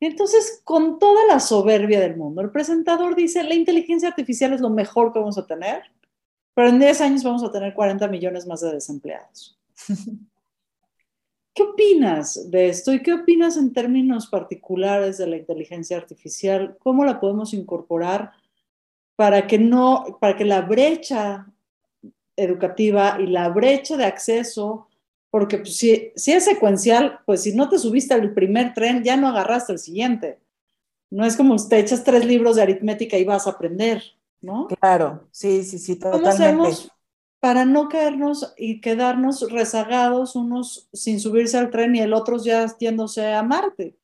entonces, 0.08 0.62
con 0.64 1.00
toda 1.00 1.26
la 1.28 1.40
soberbia 1.40 2.00
del 2.00 2.18
mundo, 2.18 2.42
el 2.42 2.52
presentador 2.52 3.16
dice, 3.16 3.44
la 3.44 3.56
inteligencia 3.56 4.10
artificial 4.10 4.54
es 4.54 4.62
lo 4.62 4.70
mejor 4.70 5.14
que 5.14 5.20
vamos 5.20 5.38
a 5.38 5.48
tener, 5.48 5.84
pero 6.54 6.70
en 6.70 6.80
10 6.80 7.02
años 7.02 7.24
vamos 7.24 7.44
a 7.44 7.52
tener 7.52 7.74
40 7.74 8.08
millones 8.08 8.46
más 8.46 8.62
de 8.62 8.74
desempleados. 8.74 9.58
¿Qué 11.54 11.64
opinas 11.64 12.50
de 12.50 12.70
esto 12.70 12.94
y 12.94 13.04
qué 13.04 13.14
opinas 13.14 13.58
en 13.58 13.74
términos 13.74 14.28
particulares 14.28 15.20
de 15.20 15.28
la 15.28 15.38
inteligencia 15.38 15.98
artificial? 15.98 16.78
¿Cómo 16.80 17.06
la 17.06 17.20
podemos 17.20 17.54
incorporar 17.54 18.32
para 19.16 19.46
que 19.46 19.60
no, 19.60 20.18
para 20.20 20.36
que 20.36 20.46
la 20.46 20.62
brecha 20.62 21.53
educativa 22.36 23.18
y 23.20 23.28
la 23.28 23.50
brecha 23.50 23.98
de 23.98 24.06
acceso 24.06 24.88
porque 25.34 25.58
pues, 25.58 25.78
si, 25.78 26.12
si 26.16 26.32
es 26.32 26.46
secuencial, 26.46 27.20
pues 27.26 27.42
si 27.42 27.56
no 27.56 27.68
te 27.68 27.80
subiste 27.80 28.14
al 28.14 28.36
primer 28.36 28.76
tren, 28.76 29.04
ya 29.04 29.18
no 29.18 29.28
agarraste 29.28 29.74
el 29.74 29.80
siguiente. 29.80 30.40
No 31.10 31.26
es 31.26 31.36
como 31.36 31.56
te 31.56 31.80
echas 31.80 32.04
tres 32.04 32.24
libros 32.24 32.56
de 32.56 32.62
aritmética 32.62 33.18
y 33.18 33.24
vas 33.24 33.48
a 33.48 33.50
aprender, 33.50 34.04
¿no? 34.42 34.68
Claro, 34.80 35.28
sí, 35.32 35.64
sí, 35.64 35.80
sí, 35.80 35.96
totalmente. 35.96 36.30
¿Cómo 36.30 36.36
hacemos 36.36 36.92
para 37.40 37.66
no 37.66 37.90
caernos 37.90 38.54
y 38.58 38.80
quedarnos 38.80 39.52
rezagados 39.52 40.36
unos 40.36 40.88
sin 40.94 41.20
subirse 41.20 41.58
al 41.58 41.72
tren 41.72 41.96
y 41.96 42.02
el 42.02 42.14
otro 42.14 42.38
ya 42.38 42.68
yéndose 42.78 43.34
a 43.34 43.42
Marte? 43.42 43.98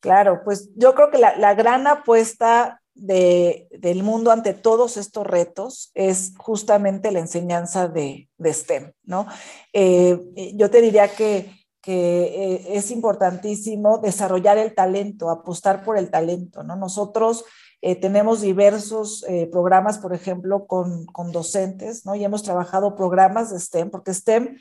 Claro, 0.00 0.42
pues 0.44 0.70
yo 0.74 0.92
creo 0.96 1.12
que 1.12 1.18
la, 1.18 1.36
la 1.36 1.54
gran 1.54 1.86
apuesta 1.86 2.82
del 2.98 4.02
mundo 4.02 4.30
ante 4.30 4.54
todos 4.54 4.96
estos 4.96 5.26
retos 5.26 5.90
es 5.94 6.34
justamente 6.38 7.12
la 7.12 7.20
enseñanza 7.20 7.88
de, 7.88 8.28
STEM, 8.44 8.92
¿no? 9.04 9.26
Eh, 9.72 10.52
yo 10.54 10.70
te 10.70 10.80
diría 10.80 11.08
que, 11.08 11.56
eh, 11.90 12.66
es 12.68 12.90
importantísimo 12.90 13.96
desarrollar 13.96 14.58
el 14.58 14.74
talento, 14.74 15.30
apostar 15.30 15.84
por 15.84 15.96
el 15.96 16.10
talento, 16.10 16.62
¿no? 16.62 16.76
Nosotros 16.76 17.44
eh, 17.80 17.96
tenemos 17.96 18.42
diversos 18.42 19.24
programas, 19.50 19.98
por 19.98 20.12
ejemplo, 20.12 20.66
con, 20.66 21.06
con, 21.06 21.32
docentes, 21.32 22.04
¿no? 22.04 22.14
Y 22.14 22.24
hemos 22.24 22.42
trabajado 22.42 22.94
programas 22.94 23.50
de 23.50 23.58
STEM, 23.58 23.90
porque 23.90 24.12
STEM 24.12 24.58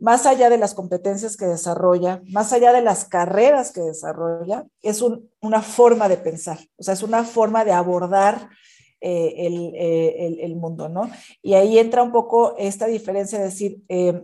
más 0.00 0.26
allá 0.26 0.50
de 0.50 0.58
las 0.58 0.74
competencias 0.74 1.36
que 1.36 1.46
desarrolla, 1.46 2.22
más 2.28 2.52
allá 2.52 2.72
de 2.72 2.82
las 2.82 3.04
carreras 3.04 3.70
que 3.70 3.82
desarrolla, 3.82 4.66
es 4.82 5.02
una 5.40 5.62
forma 5.62 6.08
de 6.08 6.16
pensar, 6.16 6.58
o 6.76 6.82
sea, 6.82 6.94
es 6.94 7.02
una 7.02 7.24
forma 7.24 7.64
de 7.64 7.72
abordar 7.72 8.48
eh, 9.02 9.34
eh, 9.38 10.38
el, 10.42 10.56
mundo, 10.56 10.90
¿no? 10.90 11.10
Y 11.40 11.54
ahí 11.54 11.78
entra 11.78 12.02
un 12.02 12.12
poco 12.12 12.54
esta 12.58 12.86
diferencia 12.86 13.38
de 13.38 13.46
decir, 13.46 13.82
eh, 13.88 14.22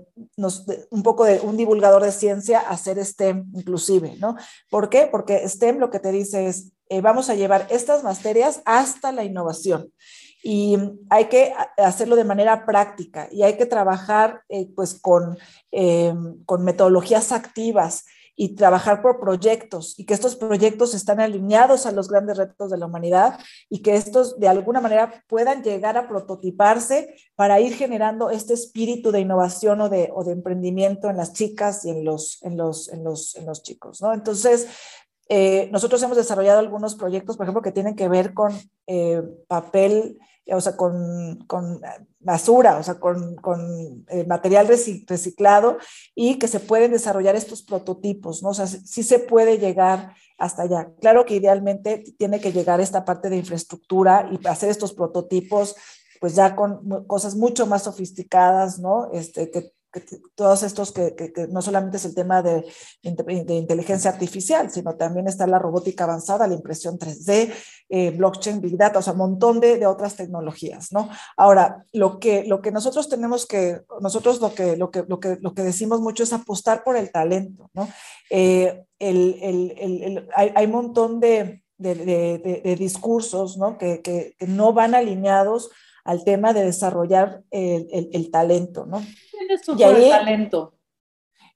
un 0.90 1.02
poco 1.02 1.24
de 1.24 1.40
un 1.40 1.56
divulgador 1.56 2.02
de 2.02 2.12
ciencia 2.12 2.58
a 2.58 2.76
ser 2.76 3.02
STEM 3.02 3.46
inclusive, 3.54 4.16
¿no? 4.18 4.36
¿Por 4.68 4.90
qué? 4.90 5.08
Porque 5.10 5.48
STEM 5.48 5.78
lo 5.78 5.90
que 5.90 5.98
te 5.98 6.12
dice 6.12 6.46
es, 6.48 6.72
vamos 7.02 7.30
a 7.30 7.34
llevar 7.34 7.66
estas 7.70 8.04
materias 8.04 8.60
hasta 8.66 9.12
la 9.12 9.24
innovación 9.24 9.90
y 10.48 10.78
hay 11.11 11.24
que 11.24 11.52
hacerlo 11.76 12.14
de 12.14 12.22
manera 12.22 12.66
práctica 12.66 13.26
y 13.32 13.42
hay 13.42 13.56
que 13.56 13.66
trabajar 13.66 14.42
eh, 14.48 14.68
pues 14.76 14.94
con, 14.94 15.37
eh, 15.72 16.14
con 16.44 16.62
metodologías 16.62 17.32
activas 17.32 18.04
y 18.37 18.54
trabajar 18.54 19.02
por 19.02 19.18
proyectos 19.18 19.98
y 19.98 20.06
que 20.06 20.14
estos 20.14 20.37
proyectos 20.37 20.94
están 20.94 21.18
alineados 21.18 21.85
a 21.85 21.90
los 21.90 22.06
grandes 22.06 22.37
retos 22.37 22.70
de 22.70 22.78
la 22.78 22.87
humanidad 22.87 23.40
y 23.68 23.82
que 23.82 23.96
estos 23.96 24.38
de 24.38 24.46
alguna 24.46 24.80
manera 24.80 25.24
puedan 25.26 25.64
llegar 25.64 25.96
a 25.96 26.06
prototiparse 26.06 27.16
para 27.35 27.59
ir 27.59 27.74
generando 27.74 28.30
este 28.30 28.54
espíritu 28.54 29.11
de 29.11 29.22
innovación 29.22 29.80
o 29.80 29.88
de, 29.88 30.11
o 30.14 30.22
de 30.22 30.30
emprendimiento 30.30 31.11
en 31.11 31.16
las 31.16 31.32
chicas 31.32 31.85
y 31.85 31.90
en 31.90 32.04
los, 32.04 32.40
en 32.44 32.56
los, 32.56 32.88
en 32.92 33.02
los, 33.02 33.35
en 33.35 33.46
los 33.46 33.64
chicos. 33.64 34.00
¿no? 34.00 34.14
Entonces, 34.14 34.68
eh, 35.28 35.68
nosotros 35.72 36.00
hemos 36.02 36.16
desarrollado 36.16 36.61
algunos 36.61 36.94
proyectos, 36.94 37.37
por 37.37 37.44
ejemplo, 37.44 37.62
que 37.62 37.72
tienen 37.72 37.96
que 37.96 38.09
ver 38.09 38.32
con 38.32 38.52
eh, 38.87 39.22
papel, 39.48 40.18
o 40.52 40.61
sea, 40.61 40.76
con, 40.76 41.44
con, 41.46 41.80
basura, 42.20 42.78
o 42.78 42.82
sea, 42.82 42.94
con, 42.94 43.37
con 43.37 44.04
eh, 44.09 44.24
material 44.26 44.68
reciclado 44.68 45.78
y 46.14 46.38
que 46.38 46.48
se 46.48 46.61
pueden 46.61 46.92
desarrollar 46.92 47.37
estos 47.37 47.62
prototipos, 47.62 48.42
¿no? 48.42 48.50
O 48.50 48.54
sea, 48.54 48.66
sí 48.66 49.02
se 49.02 49.18
puede 49.18 49.59
llegar 49.59 50.14
hasta 50.38 50.62
allá. 50.62 50.90
Claro 51.00 51.24
que 51.24 51.37
idealmente 51.37 52.04
tiene 52.18 52.40
que 52.40 52.52
llegar 52.52 52.80
esta 52.80 53.04
parte 53.04 53.28
de 53.28 53.37
infraestructura 53.37 54.28
y 54.30 54.46
hacer 54.46 54.70
estos 54.70 54.92
prototipos 54.92 55.76
pues 56.20 56.35
ya 56.35 56.56
con 56.56 57.04
cosas 57.06 57.35
mucho 57.35 57.66
más 57.66 57.82
sofisticadas, 57.82 58.78
¿no? 58.78 59.11
Este, 59.12 59.50
que 59.50 59.72
todos 60.35 60.62
estos 60.62 60.92
que, 60.92 61.32
no 61.50 61.62
solamente 61.62 61.96
es 61.96 62.04
el 62.04 62.14
tema 62.14 62.42
de, 62.42 62.64
de, 63.02 63.54
inteligencia 63.54 64.11
artificial, 64.11 64.70
sino 64.70 64.96
también 64.96 65.28
está 65.28 65.46
la 65.46 65.59
robótica 65.59 66.04
avanzada, 66.04 66.46
la 66.46 66.54
impresión 66.54 66.98
3D, 66.98 67.52
eh, 67.88 68.11
blockchain, 68.11 68.61
big 68.61 68.76
data, 68.76 68.98
o 68.98 69.02
sea, 69.02 69.12
un 69.12 69.20
montón 69.20 69.61
de, 69.61 69.78
de, 69.78 69.87
otras 69.87 70.16
tecnologías, 70.16 70.92
¿no? 70.92 71.09
Ahora, 71.37 71.85
lo 71.92 72.18
que, 72.18 72.44
lo 72.44 72.61
que 72.61 72.72
nosotros 72.72 73.09
tenemos 73.09 73.46
que, 73.46 73.80
nosotros 74.00 74.40
lo 74.40 74.54
que, 74.54 74.76
lo, 74.76 74.90
que, 74.90 75.04
lo, 75.06 75.20
que, 75.20 75.38
lo 75.40 75.54
que 75.54 75.62
decimos 75.62 76.00
mucho 76.00 76.22
es 76.22 76.32
apostar 76.32 76.82
por 76.85 76.96
el 76.96 77.11
talento, 77.11 77.70
¿no? 77.74 77.88
Eh, 78.30 78.85
el, 78.98 79.38
el, 79.42 79.74
el, 79.78 80.28
hay, 80.35 80.52
hay, 80.54 80.66
un 80.66 80.72
montón 80.72 81.20
de, 81.20 81.62
de 81.78 82.76
discursos, 82.78 83.59
¿no? 83.59 83.78
Que, 83.78 84.00
que, 84.00 84.35
no 84.46 84.72
van 84.72 84.94
alineados 84.94 85.70
al 86.07 86.25
tema 86.25 86.53
de 86.53 86.64
desarrollar 86.64 87.42
el, 87.51 87.88
el, 87.92 88.11
el 88.12 88.31
talento, 88.31 88.87
¿no? 88.87 88.99
es 88.99 89.62
y 89.77 89.83
ahí, 89.83 90.11
talento? 90.11 90.75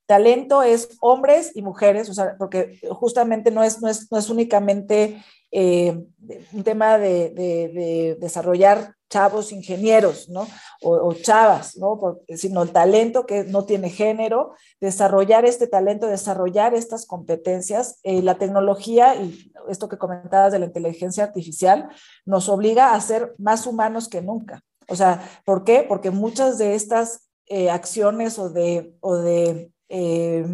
Talento 0.07 0.63
es 0.63 0.97
hombres 1.01 1.53
y 1.55 1.63
mujeres, 1.63 2.11
o 2.11 2.15
sea, 2.15 2.37
porque 2.37 2.81
justamente 2.91 3.51
no 3.51 3.63
es, 3.63 3.81
no 3.81 3.89
es, 3.89 4.11
no 4.11 4.19
es 4.19 4.29
únicamente 4.29 5.23
eh, 5.53 6.05
un 6.53 6.65
tema 6.65 6.99
de, 6.99 7.31
de, 7.31 7.69
de, 7.69 8.17
desarrollar 8.21 8.97
chavos 9.11 9.53
ingenieros, 9.53 10.29
¿no? 10.29 10.47
O, 10.83 11.13
chavas, 11.13 11.77
¿no? 11.77 11.99
Porque, 11.99 12.39
sino 12.39 12.63
el 12.63 12.71
talento 12.71 13.27
que 13.27 13.45
no 13.45 13.65
tiene 13.65 13.91
género, 13.91 14.55
desarrollar 14.81 15.45
este 15.45 15.67
talento, 15.67 16.07
desarrollar 16.07 16.75
estas 16.75 17.05
competencias. 17.05 17.99
Eh, 18.05 18.23
la 18.23 18.39
tecnología 18.39 19.17
y 19.17 19.53
esto 19.69 19.89
que 19.89 19.99
comentabas 19.99 20.53
de 20.53 20.61
la 20.61 20.67
inteligencia 20.67 21.25
artificial 21.25 21.89
nos 22.25 22.49
obliga 22.49 22.95
a 22.95 23.01
ser 23.01 23.35
más 23.37 23.67
humanos 23.67 24.09
que 24.09 24.23
nunca. 24.23 24.63
O 24.89 24.97
sea, 24.97 25.23
¿por 25.45 25.65
qué? 25.65 25.85
Porque 25.87 26.11
muchas 26.11 26.59
de 26.59 26.75
estas 26.75 27.31
eh, 27.47 27.69
acciones 27.69 28.39
o 28.39 28.49
de, 28.49 28.95
o 29.01 29.17
de 29.17 29.73
eh, 29.89 30.47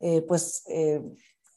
eh, 0.00 0.22
pues, 0.22 0.64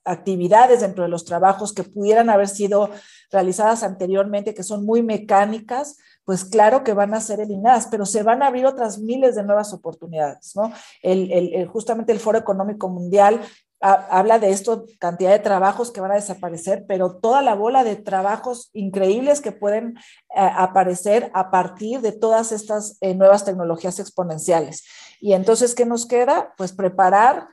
actividades 0.04 0.82
dentro 0.82 1.04
de 1.04 1.10
los 1.10 1.26
trabajos 1.26 1.74
que 1.74 1.84
pudieran 1.84 2.30
haber 2.30 2.48
sido 2.48 2.90
realizadas 3.32 3.84
anteriormente, 3.84 4.54
que 4.54 4.64
son 4.64 4.86
muy 4.86 5.02
mecánicas, 5.02 5.98
pues 6.26 6.46
claro 6.46 6.84
que 6.84 6.94
van 6.94 7.14
a 7.14 7.22
ser 7.22 7.40
eliminadas, 7.40 7.88
pero 7.88 8.06
se 8.06 8.24
van 8.24 8.44
a 8.44 8.48
abrir 8.48 8.66
otras 8.66 9.00
miles 9.00 9.36
de 9.36 9.44
nuevas 9.44 9.74
oportunidades, 9.74 10.54
¿no? 10.56 10.72
El, 11.02 11.68
justamente 11.68 12.12
el 12.12 12.20
Foro 12.20 12.38
Económico 12.38 12.90
Mundial 12.90 13.42
habla 13.84 14.40
de 14.40 14.52
esto, 14.52 14.86
cantidad 14.98 15.32
de 15.32 15.40
trabajos 15.40 15.92
que 15.92 16.00
van 16.00 16.12
a 16.12 16.16
desaparecer, 16.16 16.86
pero 16.88 17.18
toda 17.18 17.42
la 17.42 17.54
bola 17.54 17.84
de 17.84 17.98
trabajos 17.98 18.70
increíbles 18.72 19.42
que 19.42 19.52
pueden 19.52 19.98
eh, 19.98 20.40
aparecer 20.40 21.30
a 21.34 21.52
partir 21.52 22.00
de 22.00 22.14
todas 22.14 22.54
estas 22.54 22.98
eh, 23.02 23.14
nuevas 23.14 23.44
tecnologías 23.44 24.00
exponenciales. 24.00 24.86
Y 25.20 25.34
entonces, 25.34 25.76
¿qué 25.76 25.86
nos 25.86 26.06
queda? 26.06 26.54
Pues 26.58 26.72
preparar 26.72 27.50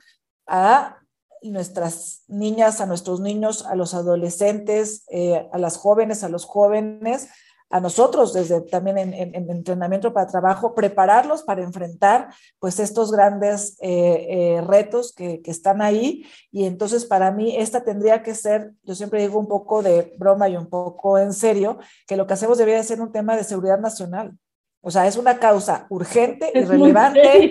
a 0.47 0.99
nuestras 1.43 2.23
niñas, 2.29 2.81
a 2.81 2.87
nuestros 2.87 3.21
niños, 3.21 3.67
a 3.67 3.75
los 3.75 3.95
adolescentes, 3.95 5.05
eh, 5.11 5.49
a 5.53 5.59
las 5.59 5.79
jóvenes, 5.79 6.23
a 6.23 6.29
los 6.29 6.45
jóvenes, 6.45 7.29
a 7.71 7.81
nosotros 7.81 8.33
desde 8.33 8.61
también 8.63 8.99
en, 8.99 9.15
en, 9.15 9.49
entrenamiento 9.49 10.13
para 10.13 10.27
trabajo, 10.27 10.75
prepararlos 10.75 11.45
para 11.45 11.63
enfrentar 11.63 12.29
pues 12.59 12.81
estos 12.81 13.13
grandes 13.13 13.77
eh, 13.81 14.27
eh, 14.29 14.61
retos 14.63 15.13
que, 15.15 15.41
están 15.45 15.81
ahí. 15.81 16.27
Y 16.53 16.65
entonces 16.65 17.05
para 17.05 17.31
mí 17.31 17.57
esta 17.57 17.83
tendría 17.83 18.23
que 18.23 18.35
ser, 18.35 18.73
yo 18.83 18.95
siempre 18.95 19.21
digo 19.21 19.39
un 19.39 19.49
poco 19.49 19.83
de 19.83 20.15
broma 20.19 20.49
y 20.49 20.57
un 20.57 20.69
poco 20.69 21.19
en 21.19 21.33
serio, 21.33 21.79
que 22.07 22.17
lo 22.17 22.27
que 22.27 22.35
hacemos 22.35 22.59
debería 22.59 22.83
ser 22.83 23.01
un 23.01 23.13
tema 23.13 23.37
de 23.37 23.45
seguridad 23.45 23.79
nacional. 23.79 24.37
O 24.83 24.91
sea, 24.91 25.07
es 25.07 25.17
una 25.17 25.39
causa 25.39 25.87
urgente 25.91 26.51
y 26.55 26.65
relevante 26.65 27.51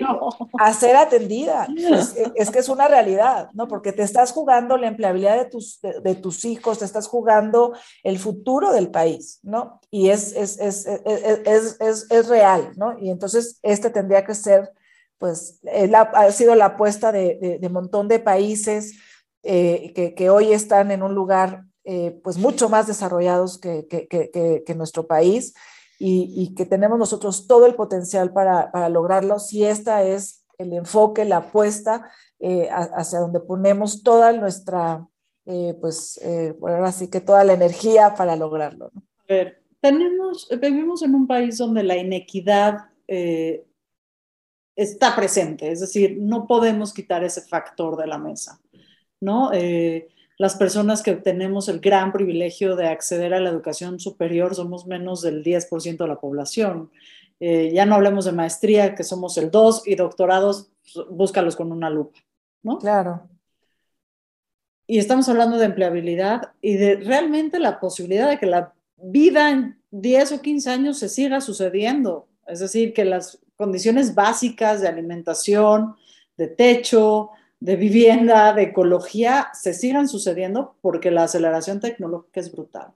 a 0.58 0.72
ser 0.74 0.96
atendida. 0.96 1.68
Es, 2.34 2.50
que 2.50 2.58
es 2.58 2.68
una 2.68 2.88
realidad, 2.88 3.50
¿no? 3.52 3.68
Porque 3.68 3.92
te 3.92 4.02
estás 4.02 4.32
jugando 4.32 4.76
la 4.76 4.88
empleabilidad 4.88 5.38
de 5.38 5.44
tus, 5.44 5.80
de, 5.80 6.14
tus 6.16 6.44
hijos, 6.44 6.80
te 6.80 6.84
estás 6.84 7.06
jugando 7.06 7.72
el 8.02 8.18
futuro 8.18 8.72
del 8.72 8.90
país, 8.90 9.38
¿no? 9.44 9.80
Y 9.92 10.08
es, 10.08 10.32
es, 10.32 10.58
es 10.58 12.28
real, 12.28 12.72
¿no? 12.76 12.98
Y 12.98 13.10
entonces 13.10 13.60
este 13.62 13.90
tendría 13.90 14.24
que 14.24 14.34
ser, 14.34 14.72
pues, 15.16 15.60
ha 15.92 16.32
sido 16.32 16.56
la 16.56 16.66
apuesta 16.66 17.12
de, 17.12 17.58
de 17.60 17.68
montón 17.68 18.08
de 18.08 18.18
países 18.18 18.98
eh, 19.44 19.92
que, 19.94 20.14
que, 20.14 20.30
hoy 20.30 20.52
están 20.52 20.90
en 20.90 21.04
un 21.04 21.14
lugar, 21.14 21.62
eh, 21.84 22.20
pues, 22.24 22.38
mucho 22.38 22.68
más 22.68 22.88
desarrollados 22.88 23.56
que, 23.58 23.86
que, 23.86 24.64
que 24.66 24.74
nuestro 24.74 25.06
país 25.06 25.54
y, 26.02 26.54
que 26.54 26.64
tenemos 26.64 26.98
nosotros 26.98 27.46
todo 27.46 27.66
el 27.66 27.74
potencial 27.74 28.32
para, 28.32 28.72
para 28.72 28.88
lograrlo 28.88 29.38
si 29.38 29.64
esta 29.64 30.02
es 30.02 30.46
el 30.56 30.72
enfoque, 30.72 31.26
la 31.26 31.38
apuesta 31.38 32.10
eh, 32.38 32.68
hacia 32.70 33.18
donde 33.18 33.40
ponemos 33.40 34.02
toda 34.02 34.32
nuestra, 34.32 35.06
eh, 35.44 35.76
pues, 35.78 36.18
eh, 36.22 36.56
bueno, 36.58 36.84
así 36.86 37.10
que 37.10 37.20
toda 37.20 37.44
la 37.44 37.52
energía 37.52 38.14
para 38.14 38.34
lograrlo. 38.34 38.90
¿no? 38.94 39.02
A 39.18 39.24
ver, 39.28 39.62
tenemos, 39.80 40.48
vivimos 40.58 41.02
en 41.02 41.14
un 41.14 41.26
país 41.26 41.58
donde 41.58 41.82
la 41.82 41.98
inequidad 41.98 42.86
eh, 43.06 43.66
está 44.76 45.14
presente, 45.14 45.70
es 45.70 45.80
decir, 45.80 46.16
no 46.18 46.46
podemos 46.46 46.94
quitar 46.94 47.22
ese 47.24 47.42
factor 47.42 47.98
de 47.98 48.06
la 48.06 48.16
mesa, 48.16 48.58
¿no? 49.20 49.52
Eh, 49.52 50.08
las 50.40 50.56
personas 50.56 51.02
que 51.02 51.16
tenemos 51.16 51.68
el 51.68 51.80
gran 51.80 52.12
privilegio 52.12 52.74
de 52.74 52.88
acceder 52.88 53.34
a 53.34 53.40
la 53.40 53.50
educación 53.50 54.00
superior 54.00 54.54
somos 54.54 54.86
menos 54.86 55.20
del 55.20 55.44
10% 55.44 55.98
de 55.98 56.08
la 56.08 56.18
población. 56.18 56.90
Eh, 57.40 57.70
ya 57.74 57.84
no 57.84 57.96
hablemos 57.96 58.24
de 58.24 58.32
maestría, 58.32 58.94
que 58.94 59.04
somos 59.04 59.36
el 59.36 59.50
2, 59.50 59.86
y 59.86 59.96
doctorados, 59.96 60.70
búscalos 61.10 61.56
con 61.56 61.72
una 61.72 61.90
lupa, 61.90 62.20
¿no? 62.62 62.78
Claro. 62.78 63.28
Y 64.86 64.98
estamos 64.98 65.28
hablando 65.28 65.58
de 65.58 65.66
empleabilidad 65.66 66.52
y 66.62 66.78
de 66.78 66.96
realmente 66.96 67.58
la 67.58 67.78
posibilidad 67.78 68.30
de 68.30 68.38
que 68.38 68.46
la 68.46 68.72
vida 68.96 69.50
en 69.50 69.78
10 69.90 70.32
o 70.32 70.40
15 70.40 70.70
años 70.70 70.98
se 70.98 71.10
siga 71.10 71.42
sucediendo. 71.42 72.28
Es 72.46 72.60
decir, 72.60 72.94
que 72.94 73.04
las 73.04 73.38
condiciones 73.56 74.14
básicas 74.14 74.80
de 74.80 74.88
alimentación, 74.88 75.96
de 76.38 76.46
techo, 76.48 77.28
de 77.60 77.76
vivienda, 77.76 78.54
de 78.54 78.62
ecología, 78.62 79.50
se 79.52 79.74
sigan 79.74 80.08
sucediendo 80.08 80.76
porque 80.80 81.10
la 81.10 81.24
aceleración 81.24 81.78
tecnológica 81.80 82.40
es 82.40 82.50
brutal. 82.50 82.92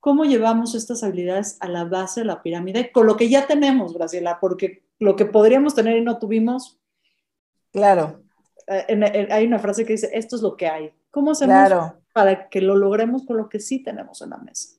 ¿Cómo 0.00 0.24
llevamos 0.24 0.74
estas 0.74 1.02
habilidades 1.02 1.56
a 1.60 1.68
la 1.68 1.84
base 1.84 2.20
de 2.20 2.26
la 2.26 2.42
pirámide 2.42 2.92
con 2.92 3.06
lo 3.06 3.16
que 3.16 3.30
ya 3.30 3.46
tenemos, 3.46 3.94
Graciela? 3.94 4.38
Porque 4.40 4.82
lo 4.98 5.16
que 5.16 5.24
podríamos 5.24 5.74
tener 5.74 5.96
y 5.96 6.02
no 6.02 6.18
tuvimos. 6.18 6.78
Claro. 7.72 8.22
Eh, 8.66 8.84
en, 8.88 9.02
en, 9.02 9.32
hay 9.32 9.46
una 9.46 9.58
frase 9.58 9.86
que 9.86 9.92
dice, 9.92 10.10
esto 10.12 10.36
es 10.36 10.42
lo 10.42 10.56
que 10.56 10.66
hay. 10.66 10.92
¿Cómo 11.10 11.30
hacemos 11.30 11.54
claro. 11.54 12.00
para 12.12 12.48
que 12.48 12.60
lo 12.60 12.76
logremos 12.76 13.24
con 13.24 13.36
lo 13.36 13.48
que 13.48 13.60
sí 13.60 13.82
tenemos 13.82 14.20
en 14.20 14.30
la 14.30 14.38
mesa? 14.38 14.76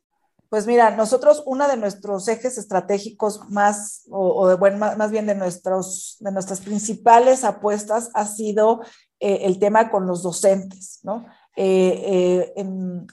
Pues 0.50 0.68
mira, 0.68 0.96
nosotros 0.96 1.42
uno 1.46 1.68
de 1.68 1.78
nuestros 1.78 2.28
ejes 2.28 2.58
estratégicos 2.58 3.50
más, 3.50 4.04
o, 4.12 4.42
o 4.42 4.48
de, 4.48 4.56
bueno, 4.56 4.78
más, 4.78 4.98
más, 4.98 5.12
bien 5.12 5.26
de, 5.26 5.36
nuestros, 5.36 6.18
de 6.20 6.32
nuestras 6.32 6.62
principales 6.62 7.44
apuestas 7.44 8.12
ha 8.14 8.26
sido 8.26 8.82
eh, 9.20 9.40
el 9.44 9.60
tema 9.60 9.90
con 9.90 10.08
los 10.08 10.24
docentes, 10.24 11.00
¿no? 11.04 11.26
Eh, 11.56 12.52
eh, 12.58 12.64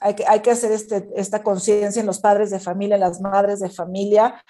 hay, 0.01 0.15
que, 0.15 0.25
hay, 0.27 0.41
que, 0.41 0.51
hacer 0.51 0.73
este, 0.73 1.09
esta 1.15 1.41
conciencia 1.41 2.01
en 2.01 2.05
los 2.05 2.19
padres 2.19 2.51
de 2.51 2.59
familia, 2.59 2.95
en 2.95 3.01
las 3.01 3.21
madres 3.21 3.61
de 3.61 3.69
familia, 3.69 4.43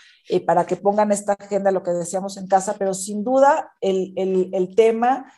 para 0.47 0.65
que 0.65 0.77
pongan 0.77 1.11
esta 1.11 1.33
agenda, 1.33 1.69
lo 1.69 1.83
que 1.83 1.91
decíamos 1.91 2.37
en 2.37 2.47
casa, 2.47 2.75
pero 2.79 2.95
sin 2.95 3.23
duda 3.23 3.71
el, 3.81 4.13
el, 4.15 4.49
el 4.53 4.75
tema 4.75 5.31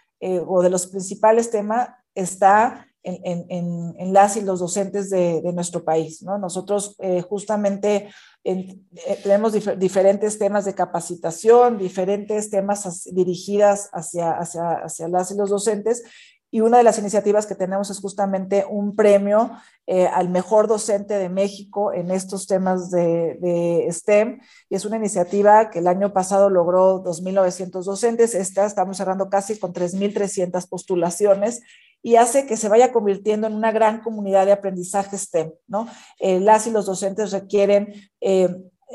o 0.48 0.62
de 0.64 0.70
los 0.70 0.88
principales 0.88 1.52
temas 1.52 1.90
está 2.16 2.88
en, 3.04 3.46
en, 3.50 3.96
en, 4.00 4.14
las 4.14 4.38
y 4.38 4.42
los 4.42 4.62
docentes 4.62 5.10
de, 5.10 5.42
de 5.42 5.54
nuestro 5.54 5.84
país. 5.84 6.24
¿no? 6.24 6.38
Nosotros 6.38 6.96
justamente 7.28 8.10
en, 8.46 8.88
eh, 9.08 9.20
tenemos 9.24 9.54
dif 9.54 9.68
diferentes 9.76 10.38
temas 10.38 10.66
de 10.66 10.76
capacitación, 10.76 11.80
diferentes 11.80 12.52
temas 12.52 12.86
as 12.86 13.04
dirigidas 13.12 13.90
hacia, 13.92 14.38
hacia, 14.38 14.86
hacia 14.86 15.08
las 15.10 15.32
y 15.32 15.36
los 15.36 15.50
docentes, 15.50 16.04
y 16.52 16.62
una 16.62 16.78
de 16.78 16.84
las 16.84 17.00
iniciativas 17.00 17.48
que 17.48 17.56
tenemos 17.56 17.90
es 17.90 18.00
justamente 18.00 18.64
un 18.70 18.96
premio 18.96 19.52
eh, 19.88 20.08
al 20.08 20.30
mejor 20.30 20.68
docente 20.68 21.16
de 21.16 21.28
México 21.28 21.92
en 21.92 22.12
estos 22.12 22.48
temas 22.48 22.92
de, 22.92 23.38
de, 23.42 23.92
STEM. 23.92 24.40
Y 24.70 24.76
es 24.76 24.86
una 24.86 24.96
iniciativa 24.96 25.70
que 25.70 25.80
el 25.80 25.88
año 25.88 26.14
pasado 26.14 26.50
logró 26.50 27.04
2.900 27.04 27.84
docentes. 27.84 28.36
Esta 28.36 28.66
estamos 28.66 28.96
cerrando 28.96 29.28
casi 29.28 29.60
con 29.60 29.74
3.300 29.74 30.70
postulaciones 30.70 31.62
y 32.06 32.18
hace 32.18 32.46
que 32.46 32.56
se 32.56 32.70
vaya 32.70 32.92
convirtiendo 32.92 33.48
en 33.48 33.54
una 33.56 33.72
gran 33.72 34.00
comunidad 34.02 34.46
de 34.46 34.52
aprendizaje 34.52 35.18
STEM. 35.18 35.54
¿no? 35.66 35.88
Eh, 36.20 36.40
las 36.40 36.68
y 36.68 36.70
los 36.70 36.86
docentes 36.86 37.32
requieren 37.32 37.96
eh, 38.22 38.48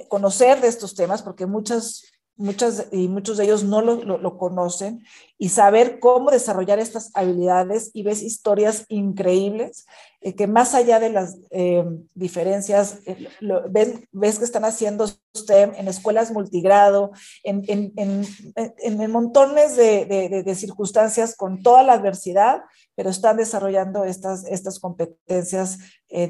conocer 0.07 0.61
de 0.61 0.69
estos 0.69 0.95
temas 0.95 1.21
porque 1.21 1.45
muchas 1.45 2.05
muchas 2.37 2.87
y 2.93 3.09
muchos 3.09 3.37
de 3.37 3.45
ellos 3.45 3.65
no 3.65 3.83
lo, 3.83 3.97
lo, 3.97 4.39
conocen 4.39 5.05
y 5.43 5.49
saber 5.49 6.01
cómo 6.01 6.31
desarrollar 6.31 6.79
estas 6.79 7.11
habilidades 7.15 7.91
y 7.95 8.03
ves 8.03 8.23
historias 8.23 8.85
increíbles 8.89 9.87
eh, 10.23 10.35
que 10.35 10.47
más 10.47 10.75
allá 10.75 11.01
de 11.01 11.09
las 11.09 11.39
eh, 11.51 11.83
diferencias, 12.15 12.99
eh, 13.07 13.27
ves, 13.71 14.01
ves, 14.13 14.39
que 14.39 14.45
están 14.45 14.67
haciendo 14.67 15.07
STEM 15.35 15.73
en 15.77 15.89
escuelas 15.89 16.31
multigrado, 16.31 17.13
en, 17.43 17.65
en, 17.69 18.27
en, 18.55 19.11
montones 19.11 19.77
de, 19.77 20.05
de, 20.45 20.55
circunstancias 20.55 21.35
con 21.35 21.63
toda 21.63 21.83
la 21.83 21.95
adversidad, 21.95 22.61
pero 22.95 23.09
están 23.09 23.39
desarrollando 23.39 24.05
estas, 24.05 24.45
estas 24.45 24.79
competencias 24.79 25.79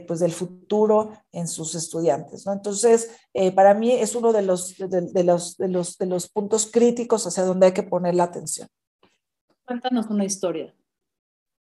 pues 0.06 0.20
del 0.20 0.32
futuro 0.32 1.10
en 1.32 1.48
sus 1.48 1.74
estudiantes. 1.74 2.46
¿no? 2.46 2.52
Entonces, 2.52 3.10
para 3.56 3.74
mí 3.74 3.92
es 3.92 4.14
uno 4.14 4.32
de 4.32 4.42
los, 4.42 4.76
de, 4.78 5.24
los, 5.24 5.56
de, 5.56 5.68
los, 5.68 5.98
de 5.98 6.06
los 6.06 6.28
puntos 6.28 6.70
críticos 6.70 7.26
hacia 7.26 7.44
donde 7.44 7.66
hay 7.66 7.72
que 7.72 7.82
poner 7.82 8.14
la 8.14 8.24
atención. 8.24 8.68
Cuéntanos 9.70 10.06
una 10.06 10.24
historia 10.24 10.74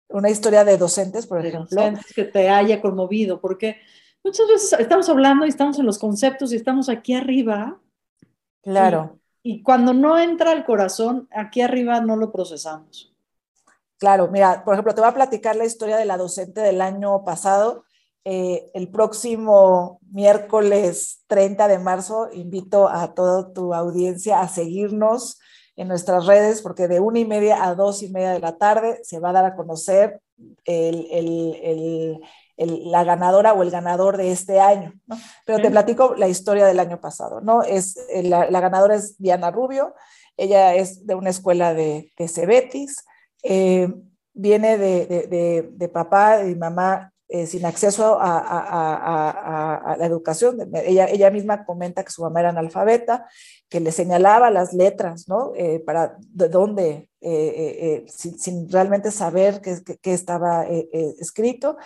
una 0.10 0.30
historia 0.30 0.64
de 0.64 0.78
docentes, 0.78 1.28
por 1.28 1.46
ejemplo. 1.46 1.68
Docentes 1.70 2.14
que 2.14 2.24
te 2.24 2.48
haya 2.48 2.82
conmovido, 2.82 3.42
porque 3.42 3.76
muchas 4.24 4.48
veces 4.48 4.80
estamos 4.80 5.10
hablando 5.10 5.46
y 5.46 5.50
estamos 5.50 5.78
en 5.80 5.86
los 5.86 6.00
conceptos 6.00 6.54
y 6.54 6.56
estamos 6.56 6.88
aquí 6.88 7.14
arriba. 7.14 7.82
Claro. 8.62 9.20
Y, 9.44 9.56
y 9.56 9.64
cuando 9.64 9.94
no 9.94 10.18
entra 10.18 10.52
al 10.52 10.64
corazón, 10.64 11.28
aquí 11.32 11.60
arriba 11.60 12.00
no 12.00 12.16
lo 12.16 12.32
procesamos. 12.32 13.14
Claro, 13.98 14.30
mira, 14.32 14.64
por 14.64 14.76
ejemplo, 14.76 14.96
te 14.96 15.02
voy 15.02 15.10
a 15.10 15.14
platicar 15.14 15.58
la 15.58 15.66
historia 15.66 15.98
de 15.98 16.06
la 16.06 16.16
docente 16.16 16.62
del 16.62 16.80
año 16.80 17.26
pasado. 17.26 17.84
Eh, 18.24 18.72
el 18.74 18.90
próximo 18.90 20.00
miércoles 20.12 21.24
30 21.28 21.68
de 21.68 21.80
marzo 21.80 22.30
invito 22.32 22.88
a 22.88 23.14
toda 23.14 23.52
tu 23.52 23.74
audiencia 23.74 24.40
a 24.40 24.48
seguirnos 24.48 25.40
en 25.78 25.88
nuestras 25.88 26.26
redes, 26.26 26.62
porque 26.62 26.88
de 26.88 27.00
una 27.00 27.20
y 27.20 27.26
media 27.26 27.64
a 27.64 27.76
dos 27.76 28.04
y 28.04 28.10
media 28.10 28.32
de 28.32 28.40
la 28.40 28.58
tarde 28.58 29.00
se 29.04 29.20
va 29.20 29.30
a 29.30 29.34
dar 29.34 29.46
a 29.46 29.56
conocer 29.56 30.20
el, 30.66 31.08
el, 31.12 32.20
el, 32.58 32.92
la 32.92 33.04
ganadora 33.04 33.54
o 33.54 33.62
el 33.62 33.70
ganador 33.72 34.18
de 34.18 34.32
este 34.32 34.60
año, 34.60 34.94
¿no? 35.06 35.16
Pero 35.46 35.60
te 35.60 35.70
platico 35.70 36.16
la 36.16 36.28
historia 36.28 36.66
del 36.66 36.80
año 36.80 37.00
pasado, 37.00 37.42
¿no? 37.42 37.64
Es, 37.64 37.96
eh, 38.10 38.24
la, 38.24 38.50
la 38.50 38.60
ganadora 38.60 38.96
es 38.96 39.18
Diana 39.20 39.52
Rubio, 39.52 39.94
ella 40.36 40.76
es 40.76 41.06
de 41.06 41.16
una 41.16 41.30
escuela 41.30 41.74
de, 41.74 42.12
de 42.18 42.28
Cebetis, 42.28 43.06
eh, 43.44 43.94
viene 44.34 44.78
de, 44.78 45.06
de, 45.06 45.70
de, 45.72 45.90
papá 45.90 46.44
y 46.44 46.56
mamá 46.56 47.14
eh, 47.30 47.46
sin 47.46 47.66
acceso 47.66 48.18
a, 48.22 49.96
la 50.00 50.06
educación. 50.06 50.58
Ella, 50.74 51.08
ella 51.08 51.30
misma 51.30 51.66
comenta 51.66 52.06
que 52.06 52.12
su 52.12 52.22
mamá 52.22 52.40
era 52.40 52.50
analfabeta, 52.50 53.28
que 53.68 53.82
le 53.82 53.92
señalaba 53.92 54.50
las 54.50 54.72
letras, 54.74 55.28
¿no? 55.28 55.52
Eh, 55.56 55.82
para 55.86 56.16
de 56.20 56.48
dónde, 56.48 57.10
eh, 57.20 58.06
sin, 58.08 58.40
sin, 58.40 58.72
realmente 58.72 59.12
saber 59.12 59.60
qué, 59.60 59.78
qué 60.02 60.14
estaba 60.14 60.66
escrito. 61.20 61.78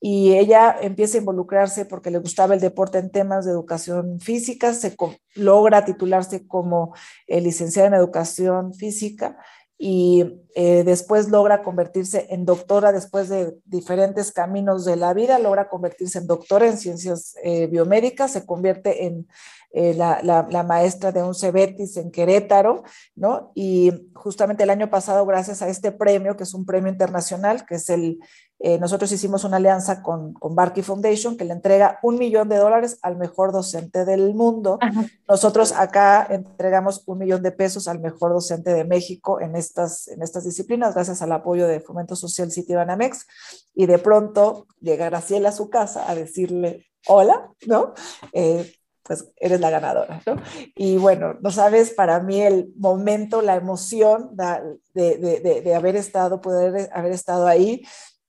Y 0.00 0.34
ella 0.34 0.76
empieza 0.80 1.16
a 1.16 1.20
involucrarse 1.20 1.86
porque 1.86 2.10
le 2.12 2.18
gustaba 2.18 2.54
el 2.54 2.60
deporte 2.60 2.98
en 2.98 3.10
temas 3.10 3.46
de 3.46 3.50
educación 3.50 4.20
física, 4.20 4.74
se 4.74 4.94
logra 5.34 5.84
titularse 5.84 6.46
como 6.46 6.94
licenciada 7.26 7.88
en 7.88 7.94
educación 7.94 8.74
física 8.74 9.38
y 9.86 10.40
eh, 10.54 10.82
después 10.82 11.28
logra 11.28 11.62
convertirse 11.62 12.26
en 12.30 12.46
doctora 12.46 12.90
después 12.90 13.28
de 13.28 13.58
diferentes 13.66 14.32
caminos 14.32 14.86
de 14.86 14.96
la 14.96 15.12
vida, 15.12 15.38
logra 15.38 15.68
convertirse 15.68 16.20
en 16.20 16.26
doctora 16.26 16.66
en 16.66 16.78
ciencias 16.78 17.36
eh, 17.44 17.66
biomédicas, 17.66 18.30
se 18.30 18.46
convierte 18.46 19.04
en 19.04 19.28
eh, 19.72 19.92
la, 19.92 20.22
la, 20.22 20.62
maestra 20.62 21.12
de 21.12 21.22
un 21.22 21.34
Cebetis 21.34 21.98
en 21.98 22.10
Querétaro, 22.10 22.82
¿no? 23.14 23.52
Y 23.54 24.08
justamente 24.14 24.62
el 24.62 24.70
año 24.70 24.88
pasado, 24.88 25.26
gracias 25.26 25.60
a 25.60 25.68
este 25.68 25.92
premio, 25.92 26.34
que 26.34 26.44
es 26.44 26.54
un 26.54 26.64
premio 26.64 26.90
internacional, 26.90 27.66
que 27.66 27.74
es 27.74 27.90
el 27.90 28.20
eh, 28.60 28.78
nosotros 28.78 29.12
hicimos 29.12 29.44
una 29.44 29.56
alianza 29.58 30.02
con, 30.02 30.32
con 30.34 30.54
Barkey 30.54 30.82
Foundation 30.82 31.36
que 31.36 31.44
le 31.44 31.52
entrega 31.52 31.98
un 32.02 32.16
millón 32.16 32.48
de 32.48 32.56
dólares 32.56 32.98
al 33.02 33.16
mejor 33.16 33.52
docente 33.52 34.04
del 34.04 34.34
mundo. 34.34 34.78
Ajá. 34.80 35.04
Nosotros 35.28 35.72
acá 35.72 36.26
entregamos 36.30 37.02
un 37.06 37.18
millón 37.18 37.42
de 37.42 37.52
pesos 37.52 37.88
al 37.88 38.00
mejor 38.00 38.32
docente 38.32 38.72
de 38.72 38.84
México 38.84 39.40
en 39.40 39.56
estas, 39.56 40.08
en 40.08 40.22
estas 40.22 40.44
disciplinas, 40.44 40.94
gracias 40.94 41.20
al 41.20 41.32
apoyo 41.32 41.66
de 41.66 41.80
Fomento 41.80 42.16
Social 42.16 42.50
City 42.50 42.74
Banamex. 42.74 43.26
Y 43.74 43.86
de 43.86 43.98
pronto 43.98 44.66
llega 44.80 45.06
Graciela 45.06 45.50
a 45.50 45.52
su 45.52 45.68
casa 45.68 46.08
a 46.08 46.14
decirle, 46.14 46.86
hola, 47.06 47.50
¿no? 47.66 47.92
Eh, 48.32 48.72
pues 49.02 49.30
eres 49.36 49.60
la 49.60 49.68
ganadora, 49.68 50.22
¿no? 50.26 50.36
Y 50.74 50.96
bueno, 50.96 51.34
no 51.42 51.50
sabes, 51.50 51.90
para 51.90 52.20
mí 52.20 52.40
el 52.40 52.72
momento, 52.76 53.42
la 53.42 53.56
emoción 53.56 54.30
de, 54.32 55.18
de, 55.18 55.40
de, 55.40 55.60
de 55.60 55.74
haber 55.74 55.96
estado, 55.96 56.40
poder 56.40 56.88
haber 56.94 57.12
estado 57.12 57.46
ahí, 57.46 57.82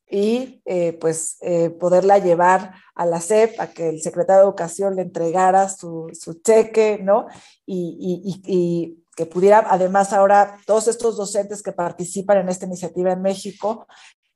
y 0.10 0.62
eh, 0.66 0.94
pues 0.94 1.38
eh, 1.42 1.72
poderla 1.72 2.20
llevar 2.20 2.76
a 2.94 3.06
la 3.06 3.20
SEP, 3.20 3.60
a 3.60 3.68
que 3.68 3.90
el 3.90 4.02
secretario 4.02 4.42
de 4.42 4.48
Educación 4.48 4.96
le 4.96 5.02
entregara 5.02 5.68
su, 5.70 6.10
su 6.14 6.42
cheque, 6.42 7.00
¿no? 7.02 7.28
Y, 7.66 7.98
y, 8.00 8.42
y, 8.46 9.02
que 9.16 9.26
pudiera, 9.26 9.66
además 9.70 10.12
ahora, 10.12 10.58
todos 10.66 10.90
estos 10.90 11.16
docentes 11.16 11.64
que 11.64 11.72
participan 11.72 12.40
en 12.40 12.50
esta 12.50 12.66
iniciativa 12.66 13.14
en 13.14 13.22
México 13.22 13.88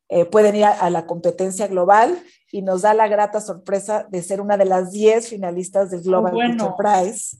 eh, 0.07 0.23
pueden 0.23 0.55
ir 0.55 0.63
a, 0.63 0.71
a, 0.71 0.89
la 0.89 1.05
competencia 1.05 1.67
global 1.67 2.17
y 2.49 2.61
nos 2.61 2.83
da 2.83 2.93
la 2.93 3.09
grata 3.09 3.41
sorpresa 3.41 4.07
de 4.09 4.23
ser 4.23 4.39
una 4.39 4.55
de 4.55 4.63
las 4.63 4.91
10 4.91 5.27
finalistas 5.27 5.91
del 5.91 6.01
Global 6.01 6.31
bueno. 6.31 6.77
Prize 6.77 7.37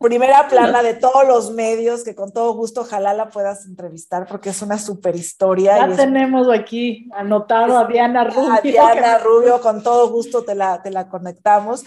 primera 0.00 0.48
plana 0.48 0.82
de 0.82 0.94
todos 0.94 1.26
los 1.26 1.52
medios, 1.52 2.04
que 2.04 2.14
con 2.14 2.32
todo 2.32 2.54
gusto 2.54 2.82
ojalá 2.82 3.14
la 3.14 3.30
puedas 3.30 3.66
entrevistar 3.66 4.26
porque 4.26 4.50
es 4.50 4.62
una 4.62 4.78
super 4.78 5.16
historia. 5.16 5.78
Ya 5.88 5.96
tenemos 5.96 6.46
es, 6.48 6.60
aquí 6.60 7.08
anotado 7.14 7.78
a 7.78 7.86
Diana 7.86 8.24
Rubio. 8.24 8.52
A 8.52 8.60
Diana 8.60 9.18
Rubio, 9.18 9.60
con 9.60 9.82
todo 9.82 10.10
gusto 10.10 10.44
te 10.44 10.54
la, 10.54 10.82
te 10.82 10.90
la 10.90 11.08
conectamos. 11.08 11.84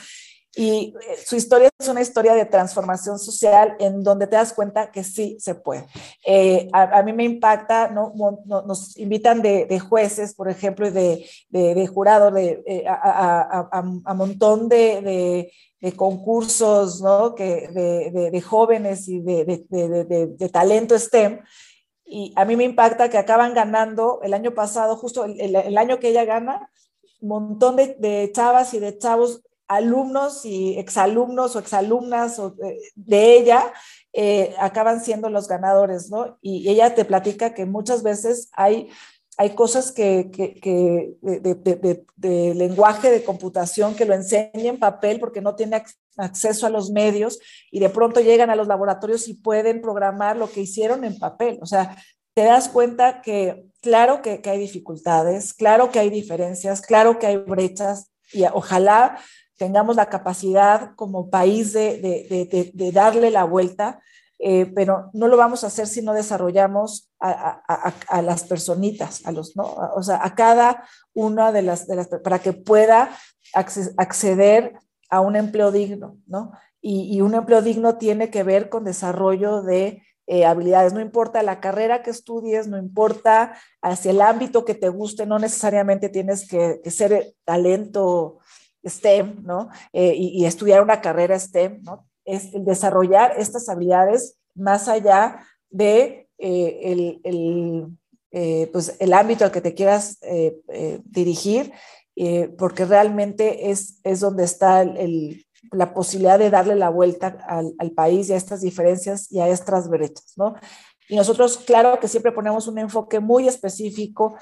Y 0.57 0.95
eh, 1.07 1.17
su 1.23 1.35
historia 1.35 1.69
es 1.79 1.87
una 1.87 2.01
historia 2.01 2.33
de 2.33 2.45
transformación 2.45 3.19
social 3.19 3.75
en 3.79 4.03
donde 4.03 4.27
te 4.27 4.35
das 4.35 4.53
cuenta 4.53 4.91
que 4.91 5.03
sí 5.03 5.37
se 5.39 5.55
puede. 5.55 5.85
Eh, 6.25 6.67
a, 6.73 7.03
mí 7.03 7.13
me 7.13 7.23
impacta, 7.23 7.89
¿no? 7.89 8.11
nos 8.45 8.97
invitan 8.97 9.41
de, 9.41 9.65
de 9.65 9.79
jueces, 9.79 10.33
por 10.33 10.49
ejemplo, 10.49 10.87
y 10.87 10.91
de, 10.91 11.25
de, 11.49 11.75
de 11.75 11.87
jurado 11.87 12.31
de, 12.31 12.63
eh, 12.65 12.85
a, 12.87 13.69
a, 13.71 13.81
a, 14.03 14.13
montón 14.13 14.67
de, 14.67 15.51
de 15.79 15.93
concursos, 15.93 17.01
¿no? 17.01 17.35
Que, 17.35 17.67
de, 17.67 18.11
de, 18.11 18.31
de 18.31 18.41
jóvenes 18.41 19.07
y 19.07 19.21
de, 19.21 19.45
de, 19.45 20.49
talento 20.49 20.97
STEM. 20.97 21.41
Y 22.05 22.33
a 22.35 22.45
mí 22.45 22.55
me 22.55 22.63
impacta 22.63 23.09
que 23.09 23.17
acaban 23.17 23.53
ganando 23.53 24.21
el 24.23 24.33
año 24.33 24.53
pasado, 24.53 24.95
justo 24.95 25.25
el, 25.25 25.77
año 25.77 25.99
que 25.99 26.09
ella 26.09 26.25
gana, 26.25 26.71
un 27.21 27.29
montón 27.29 27.75
de, 27.75 28.31
chavas 28.33 28.73
y 28.73 28.79
de 28.79 28.97
chavos, 28.97 29.43
alumnos 29.67 30.45
y 30.45 30.77
exalumnos 30.77 31.55
o 31.55 31.59
exalumnas 31.59 32.39
o 32.39 32.55
de, 32.95 33.37
ella, 33.37 33.73
eh, 34.13 34.55
acaban 34.59 35.03
siendo 35.03 35.29
los 35.29 35.47
ganadores, 35.47 36.09
¿no? 36.09 36.37
Y 36.41 36.69
ella 36.69 36.95
te 36.95 37.05
platica 37.05 37.53
que 37.53 37.65
muchas 37.65 38.03
veces 38.03 38.49
hay 38.53 38.89
hay 39.37 39.51
cosas 39.51 39.91
que, 39.91 40.31
que, 40.31 41.13
de, 41.21 42.55
lenguaje 42.55 43.11
de 43.11 43.23
computación 43.23 43.95
que 43.95 44.05
lo 44.05 44.15
enseña 44.15 44.49
en 44.53 44.79
papel 44.79 45.19
porque 45.19 45.41
no 45.41 45.55
tiene 45.55 45.83
acceso 46.17 46.65
a 46.65 46.71
los 46.71 46.89
medios 46.89 47.39
y 47.71 47.79
de 47.79 47.89
pronto 47.89 48.19
llegan 48.19 48.49
a 48.49 48.55
los 48.55 48.67
laboratorios 48.67 49.27
y 49.27 49.35
pueden 49.35 49.81
programar 49.81 50.37
lo 50.37 50.49
que 50.49 50.61
hicieron 50.61 51.03
en 51.03 51.19
papel. 51.19 51.59
O 51.61 51.67
sea, 51.67 51.95
te 52.33 52.45
das 52.45 52.67
cuenta 52.67 53.21
que 53.21 53.67
claro 53.79 54.23
que, 54.23 54.41
que 54.41 54.49
hay 54.49 54.57
dificultades, 54.57 55.53
claro 55.53 55.91
que 55.91 55.99
hay 55.99 56.09
diferencias, 56.09 56.81
claro 56.81 57.19
que 57.19 57.27
hay 57.27 57.37
brechas 57.37 58.11
y 58.33 58.43
ojalá 58.45 59.19
tengamos 59.57 59.95
la 59.95 60.07
capacidad 60.07 60.95
como 60.95 61.29
país 61.29 61.73
de, 61.73 62.71
de 62.73 62.91
darle 62.91 63.31
la 63.31 63.43
vuelta 63.43 63.99
eh, 64.39 64.67
pero 64.67 65.09
no 65.13 65.27
lo 65.27 65.35
vamos 65.35 65.63
a 65.63 65.67
hacer 65.67 65.87
si 65.87 66.03
no 66.03 66.13
desarrollamos 66.13 67.09
a, 67.19 67.63
a, 67.67 67.93
a, 68.07 68.21
las 68.21 68.43
personitas, 68.43 69.25
a 69.25 69.31
los, 69.31 69.55
¿no? 69.55 69.63
O 69.95 70.03
sea, 70.03 70.23
a 70.23 70.35
cada 70.35 70.83
una 71.15 71.51
de 71.51 71.63
las, 71.63 71.87
de 71.87 71.95
las 71.95 72.07
para 72.07 72.37
que 72.37 72.53
pueda 72.53 73.09
acceder 73.53 74.73
a 75.09 75.21
un 75.21 75.35
empleo 75.35 75.71
digno, 75.71 76.17
¿no? 76.27 76.51
Y, 76.81 77.17
y, 77.17 77.21
un 77.21 77.33
empleo 77.33 77.63
digno 77.63 77.97
tiene 77.97 78.29
que 78.29 78.43
ver 78.43 78.69
con 78.69 78.83
desarrollo 78.83 79.63
de 79.63 80.03
eh, 80.29 80.45
habilidades, 80.45 80.91
no 80.91 80.99
importa 80.99 81.41
la 81.41 81.61
carrera 81.61 82.03
que 82.03 82.09
estudies, 82.09 82.67
no 82.67 82.77
importa 82.77 83.55
hacia 83.81 84.11
el 84.11 84.19
ámbito 84.19 84.65
que 84.65 84.75
te 84.75 84.89
guste, 84.89 85.25
no 85.25 85.39
necesariamente 85.39 86.09
tienes 86.09 86.45
que, 86.45 86.81
ser 86.91 87.33
talento 87.45 88.39
STEM, 88.89 89.43
¿no? 89.43 89.69
Eh, 89.93 90.13
y, 90.15 90.45
estudiar 90.45 90.81
una 90.81 91.01
carrera 91.01 91.39
STEM, 91.39 91.81
¿no? 91.83 92.07
Es 92.25 92.51
desarrollar 92.53 93.33
estas 93.37 93.69
habilidades 93.69 94.37
más 94.55 94.87
allá 94.87 95.45
de 95.69 96.27
el, 96.37 97.19
el, 97.23 98.67
pues 98.71 98.95
el 98.99 99.13
ámbito 99.13 99.45
al 99.45 99.51
que 99.51 99.61
te 99.61 99.73
quieras 99.73 100.19
dirigir, 101.05 101.71
porque 102.57 102.85
realmente 102.85 103.71
es, 103.71 103.99
es 104.03 104.19
donde 104.19 104.43
está 104.43 104.81
el, 104.81 105.47
la 105.71 105.93
posibilidad 105.93 106.39
de 106.39 106.49
darle 106.49 106.75
la 106.75 106.89
vuelta 106.89 107.37
al, 107.47 107.91
país 107.91 108.29
y 108.29 108.33
a 108.33 108.37
estas 108.37 108.61
diferencias 108.61 109.31
y 109.31 109.39
a 109.39 109.47
estas 109.47 109.89
brechas, 109.89 110.33
¿no? 110.35 110.55
Y 111.09 111.15
nosotros, 111.15 111.57
claro 111.57 111.99
que 111.99 112.07
siempre 112.07 112.31
ponemos 112.31 112.67
un 112.67 112.77
enfoque 112.77 113.19
muy 113.19 113.47
específico 113.47 114.37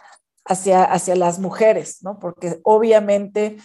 hacia, 0.46 0.84
hacia 0.84 1.16
las 1.16 1.40
mujeres, 1.40 2.00
¿no? 2.02 2.20
Porque 2.20 2.60
obviamente 2.64 3.58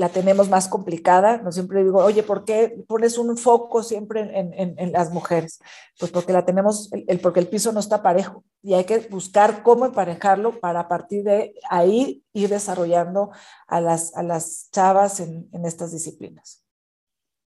la 0.00 0.08
tenemos 0.08 0.48
más 0.48 0.66
complicada. 0.66 1.42
No 1.42 1.52
siempre 1.52 1.84
digo, 1.84 2.02
oye, 2.02 2.22
¿por 2.22 2.46
qué 2.46 2.82
pones 2.88 3.18
un 3.18 3.36
foco 3.36 3.82
siempre 3.82 4.22
en, 4.22 4.54
en, 4.54 4.92
las 4.92 5.12
mujeres? 5.12 5.60
Pues 5.98 6.10
porque 6.10 6.32
la 6.32 6.46
tenemos, 6.46 6.90
el, 7.06 7.20
porque 7.20 7.40
el 7.40 7.48
piso 7.48 7.70
no 7.72 7.80
está 7.80 8.02
parejo 8.02 8.42
y 8.62 8.72
hay 8.72 8.84
que 8.84 9.00
buscar 9.10 9.62
cómo 9.62 9.84
emparejarlo 9.84 10.58
para 10.58 10.80
a 10.80 10.88
partir 10.88 11.22
de 11.24 11.54
ahí 11.68 12.24
ir 12.32 12.48
desarrollando 12.48 13.30
a 13.66 13.82
las, 13.82 14.16
a 14.16 14.22
las 14.22 14.70
chavas 14.72 15.20
en, 15.20 15.50
en 15.52 15.66
estas 15.66 15.92
disciplinas. 15.92 16.64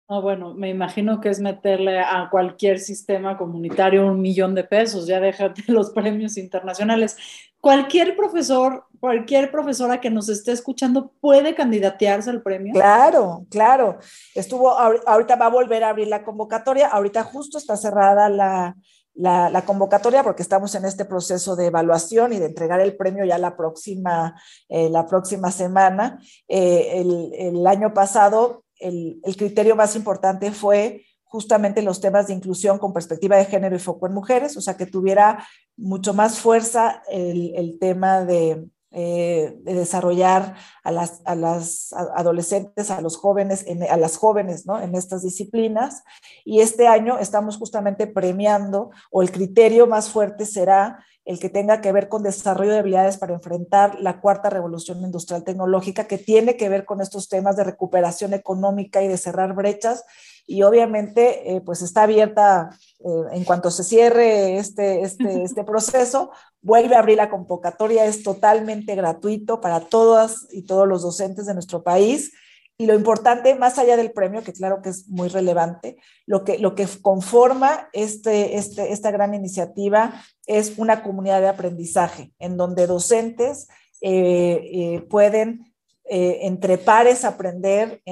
No, 0.09 0.23
bueno, 0.23 0.55
me 0.55 0.71
imagino 0.71 1.21
que 1.21 1.29
es 1.29 1.41
meterle 1.41 2.01
a 2.01 2.29
cualquier 2.31 2.79
sistema 2.79 3.37
comunitario 3.37 4.07
un 4.07 4.23
millón 4.23 4.55
de 4.55 4.65
pesos, 4.65 5.07
ya 5.07 5.21
déjate 5.21 5.63
los 5.69 5.91
premios 5.91 6.39
internacionales. 6.39 7.19
Cualquier 7.61 8.17
profesor, 8.17 8.85
cualquier 8.99 9.51
profesora 9.51 10.01
que 10.01 10.11
nos 10.11 10.29
esté 10.29 10.53
escuchando 10.53 11.13
puede 11.21 11.55
candidatearse 11.55 12.31
al 12.31 12.43
premio. 12.43 12.73
Claro, 12.73 13.47
claro. 13.51 13.99
Estuvo, 14.35 14.71
ahorita 14.71 15.37
va 15.37 15.47
a 15.47 15.51
volver 15.51 15.85
a 15.85 15.91
abrir 15.91 16.09
la 16.09 16.25
convocatoria, 16.25 16.89
ahorita 16.89 17.23
justo 17.25 17.59
está 17.59 17.77
cerrada 17.77 18.29
la, 18.29 18.77
la, 19.15 19.63
convocatoria 19.67 20.23
porque 20.23 20.43
estamos 20.43 20.75
en 20.75 20.85
este 20.87 21.05
proceso 21.05 21.55
de 21.57 21.67
evaluación 21.67 22.33
y 22.33 22.39
de 22.39 22.47
entregar 22.47 22.81
el 22.81 22.97
premio 22.97 23.25
ya 23.25 23.37
la 23.39 23.57
próxima, 23.57 24.41
eh, 24.69 24.89
la 24.89 25.07
próxima 25.07 25.51
semana. 25.51 26.19
Eh, 26.49 27.01
el, 27.01 27.33
el, 27.35 27.67
año 27.67 27.93
pasado 27.93 28.65
el, 28.81 29.21
criterio 29.37 29.77
más 29.77 29.95
importante 29.95 30.51
fue 30.51 31.05
justamente 31.31 31.81
los 31.81 32.01
temas 32.01 32.27
de 32.27 32.35
inclusión 32.35 32.79
con 32.79 32.93
perspectiva 32.93 33.37
de 33.37 33.45
género 33.45 33.77
y 33.77 33.79
foco 33.79 34.09
en 34.09 34.15
mujeres, 34.15 34.57
o 34.57 34.61
sea, 34.61 34.77
que 34.77 34.85
tuviera 34.85 35.47
mucho 35.77 36.13
más 36.13 36.41
fuerza 36.41 37.05
el, 37.09 37.79
tema 37.79 38.25
de, 38.25 38.67
eh, 38.91 39.57
desarrollar 39.63 40.57
a 40.83 40.91
las, 40.91 41.93
adolescentes, 41.93 42.91
a 42.91 43.01
los 43.01 43.17
jóvenes, 43.17 43.65
a 43.89 43.97
las 43.97 44.17
jóvenes, 44.17 44.67
¿no? 44.67 44.83
En 44.83 44.97
estas 44.97 45.23
disciplinas. 45.23 46.03
Y 46.45 46.63
este 46.63 46.89
año 46.89 47.17
estamos 47.21 47.59
justamente 47.59 48.09
premiando, 48.09 48.91
o 49.13 49.23
el 49.23 49.31
criterio 49.31 49.87
más 49.87 50.11
fuerte 50.11 50.47
será 50.47 51.05
el 51.25 51.39
que 51.39 51.49
tenga 51.49 51.81
que 51.81 51.93
ver 51.93 52.09
con 52.09 52.25
desarrollo 52.25 52.73
de 52.73 52.81
habilidades 52.81 53.19
para 53.19 53.35
enfrentar 53.35 54.01
la 54.01 54.21
cuarta 54.21 54.51
revolución 54.51 55.01
industrial 55.01 55.45
tecnológica, 55.45 56.09
que 56.09 56.19
tiene 56.19 56.57
que 56.57 56.69
ver 56.69 56.85
con 56.85 57.01
estos 57.01 57.29
temas 57.29 57.55
de 57.55 57.63
recuperación 57.63 58.35
económica 58.35 59.01
y 59.01 59.07
de 59.07 59.17
cerrar 59.17 59.55
brechas. 59.55 60.05
Y 60.51 60.65
obviamente, 60.65 61.55
eh, 61.55 61.61
pues 61.61 61.81
está 61.81 62.03
abierta, 62.03 62.77
eh, 62.99 63.09
en 63.31 63.45
cuanto 63.45 63.71
se 63.71 63.85
cierre 63.85 64.59
este, 64.59 65.03
este, 65.03 65.45
este 65.45 65.63
proceso, 65.73 66.33
vuelve 66.61 66.97
a 66.97 66.99
abrir 66.99 67.19
la 67.19 67.31
convocatoria, 67.31 68.05
es 68.05 68.25
totalmente 68.25 68.97
gratuito 68.97 69.61
para 69.61 69.79
todas 69.79 70.49
y 70.51 70.63
todos 70.63 70.89
los 70.89 71.03
docentes 71.03 71.47
de 71.47 71.55
nuestro 71.55 71.85
país. 71.85 72.33
Y 72.79 72.87
lo 72.87 72.95
importante, 72.95 73.55
más 73.55 73.79
allá 73.79 73.97
del 73.97 74.11
premio, 74.11 74.43
que 74.43 74.53
claro 74.53 74.83
que 74.83 74.89
es 74.89 75.09
muy 75.09 75.29
relevante, 75.29 75.99
lo 76.27 76.43
que, 76.43 76.59
lo 76.59 76.75
que 76.75 76.89
conforma 77.01 77.89
este, 77.93 78.57
este, 78.57 78.91
esta 78.91 79.13
gran 79.13 79.35
iniciativa 79.35 80.21
es 80.47 80.79
una 80.79 81.05
comunidad 81.05 81.41
de 81.43 81.49
aprendizaje 81.49 82.33
en 82.41 82.57
donde 82.57 82.89
docentes 82.89 83.69
eh, 84.01 84.63
eh, 84.73 85.07
pueden 85.09 85.70
eh, 86.13 86.49
entre 86.49 86.77
pares 86.77 87.25
aprender, 87.25 88.03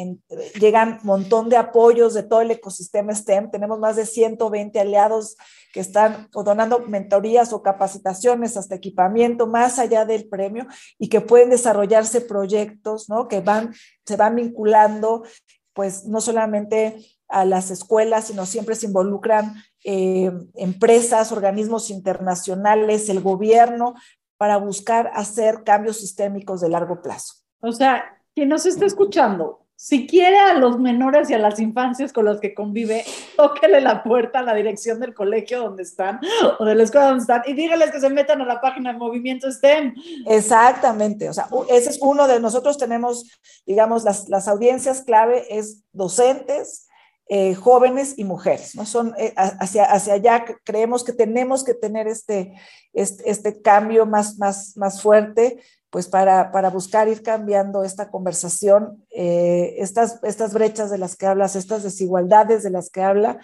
llegan 0.61 1.01
un 1.01 1.07
montón 1.07 1.49
de 1.49 1.57
apoyos 1.57 2.15
de 2.15 2.23
todo 2.23 2.43
el 2.43 2.53
ecosistema 2.53 3.13
STEM, 3.13 3.51
tenemos 3.51 3.81
más 3.81 3.97
de 3.97 4.07
120 4.07 4.79
aliados 4.79 5.37
que 5.73 5.81
están 5.81 6.29
donando 6.31 6.79
mentorías 6.79 7.53
o 7.53 7.61
capacitaciones 7.61 8.57
hasta 8.57 8.77
equipamiento 8.77 9.49
más 9.49 9.81
allá 9.81 10.05
del 10.05 10.29
premio 10.29 10.69
y 10.97 11.09
que 11.09 11.21
pueden 11.21 11.51
desarrollarse 11.51 12.21
proyectos. 12.21 13.09
Que 13.29 13.41
van, 13.41 13.75
se 14.07 14.15
van 14.15 14.37
vinculando, 14.37 15.25
pues 15.73 16.05
no 16.05 16.21
solamente 16.21 17.05
a 17.27 17.45
las 17.45 17.73
escuelas, 17.73 18.27
sino 18.27 18.47
siempre 18.47 18.77
se 18.77 18.87
involucran 18.87 19.57
eh, 19.83 20.31
empresas, 20.55 21.33
organismos 21.33 21.91
internacionales, 21.91 23.09
el 23.09 23.21
gobierno, 23.21 23.95
para 24.37 24.57
buscar 24.57 25.11
hacer 25.15 25.65
cambios 25.65 25.97
sistémicos 25.97 26.61
de 26.61 26.69
largo 26.69 27.03
plazo. 27.03 27.48
O 27.61 27.73
sea, 27.73 28.19
quien 28.35 28.49
nos 28.49 28.67
está 28.67 28.87
escuchando, 28.87 29.69
si 29.81 30.09
quiere 30.09 30.37
a 30.37 30.55
los 30.55 30.77
menores 30.81 31.31
y 31.31 31.35
a 31.35 31.39
las 31.39 31.61
infancias 31.61 32.13
con 32.13 32.25
las 32.25 32.41
que 32.41 32.53
convive, 32.53 33.05
tóquele 33.37 33.81
la 33.81 34.03
puerta 34.03 34.41
a 34.41 34.43
la 34.43 34.53
dirección 34.55 34.99
del 34.99 35.15
colegio 35.15 35.61
donde 35.61 35.85
están 35.85 36.19
o 36.59 36.65
de 36.65 36.75
la 36.75 36.83
escuela 36.83 37.07
donde 37.07 37.21
están 37.21 37.43
y 37.47 37.53
dígales 37.53 37.93
que 37.93 38.01
se 38.01 38.11
metan 38.11 38.41
a 38.41 38.45
la 38.45 38.61
página 38.61 38.93
de 38.93 38.99
Movimiento 38.99 39.49
STEM. 39.53 39.95
Exactamente, 40.27 41.29
o 41.29 41.33
sea, 41.33 41.49
ese 41.71 41.91
es 41.91 41.99
uno 42.03 42.27
de 42.27 42.41
nosotros 42.41 42.77
tenemos, 42.77 43.31
digamos, 43.67 44.03
las, 44.03 44.29
las 44.29 44.49
audiencias 44.49 45.03
clave 45.03 45.47
es 45.49 45.85
docentes, 45.93 46.89
eh, 47.29 47.55
jóvenes 47.55 48.15
y 48.17 48.25
mujeres, 48.25 48.75
¿no? 48.75 48.85
Son 48.85 49.15
eh, 49.17 49.33
hacia, 49.37 49.85
hacia 49.85 50.15
allá 50.15 50.45
creemos 50.65 51.05
que 51.05 51.13
tenemos 51.13 51.63
que 51.63 51.75
tener 51.75 52.09
este, 52.09 52.55
este, 52.95 53.31
este 53.31 53.63
cambio 53.63 54.07
más, 54.07 54.39
más, 54.39 54.77
más 54.77 55.03
fuerte 55.03 55.61
pues 55.91 56.09
para, 56.09 56.53
para, 56.53 56.71
buscar 56.71 57.09
ir 57.09 57.23
cambiando 57.23 57.83
esta 57.83 58.11
conversación, 58.11 59.05
eh, 59.11 59.77
estas, 59.79 60.21
estas 60.23 60.53
brechas 60.53 60.91
de 60.91 60.99
las 60.99 61.17
que 61.17 61.27
hablas, 61.27 61.57
estas 61.57 61.83
desigualdades 61.83 62.63
de 62.63 62.71
las 62.71 62.91
que 62.91 63.03
habla, 63.03 63.39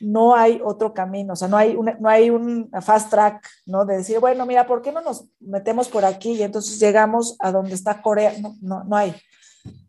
no 0.00 0.36
hay 0.36 0.60
otro 0.64 0.94
camino, 0.94 1.32
o 1.32 1.36
sea, 1.36 1.48
no 1.48 1.56
hay, 1.56 1.76
no 1.76 2.08
hay 2.08 2.30
un 2.30 2.70
fast 2.82 3.10
track, 3.10 3.44
¿no? 3.66 3.84
De 3.84 3.96
decir, 3.96 4.20
bueno, 4.20 4.46
mira, 4.46 4.66
¿por 4.66 4.80
qué 4.80 4.92
no 4.92 5.00
nos 5.00 5.28
metemos 5.40 5.88
por 5.88 6.04
aquí 6.04 6.32
y 6.32 6.42
entonces 6.42 6.78
llegamos 6.78 7.36
a 7.40 7.50
donde 7.50 7.74
está 7.74 8.00
Corea? 8.00 8.34
No, 8.40 8.54
no, 8.60 8.84
no 8.84 8.96
hay. 8.96 9.14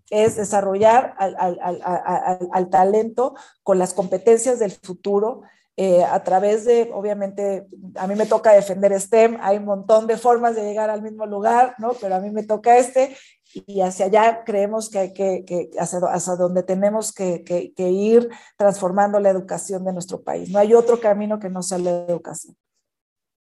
Es 0.10 0.38
desarrollar 0.38 1.14
al, 1.20 1.36
al, 1.38 1.60
al, 1.62 2.50
al 2.52 2.70
talento 2.70 3.36
con 3.62 3.78
las 3.78 3.94
competencias 3.94 4.58
del 4.58 4.72
futuro 4.72 5.44
eh, 5.82 6.04
a 6.04 6.22
través 6.26 6.66
de, 6.66 6.90
obviamente, 6.94 7.66
a 7.96 8.06
mí 8.06 8.14
me 8.16 8.26
toca 8.26 8.52
defender 8.52 8.92
STEM, 9.00 9.38
hay 9.40 9.60
un 9.60 9.64
montón 9.64 10.08
de 10.08 10.18
formas 10.18 10.54
de 10.54 10.64
llegar 10.64 10.90
al 10.90 11.02
mismo 11.02 11.26
lugar, 11.26 11.76
¿no? 11.78 11.94
Pero 12.02 12.16
a 12.16 12.20
mí 12.20 12.30
me 12.32 12.44
toca 12.44 12.78
este 12.78 13.16
y 13.54 13.80
hacia 13.80 14.08
allá 14.08 14.44
creemos 14.44 14.90
que 14.90 15.00
hay 15.00 15.14
que, 15.14 15.46
que 15.46 15.70
hacia, 15.80 16.00
hacia, 16.00 16.36
donde 16.36 16.64
tenemos 16.64 17.14
que, 17.14 17.46
que, 17.46 17.90
ir 17.90 18.28
transformando 18.58 19.22
la 19.22 19.30
educación 19.30 19.86
de 19.86 19.94
nuestro 19.94 20.22
país. 20.22 20.50
No 20.50 20.60
hay 20.60 20.74
otro 20.74 21.00
camino 21.00 21.40
que 21.40 21.48
no 21.48 21.64
sea 21.64 21.78
la 21.78 21.92
educación. 21.92 22.58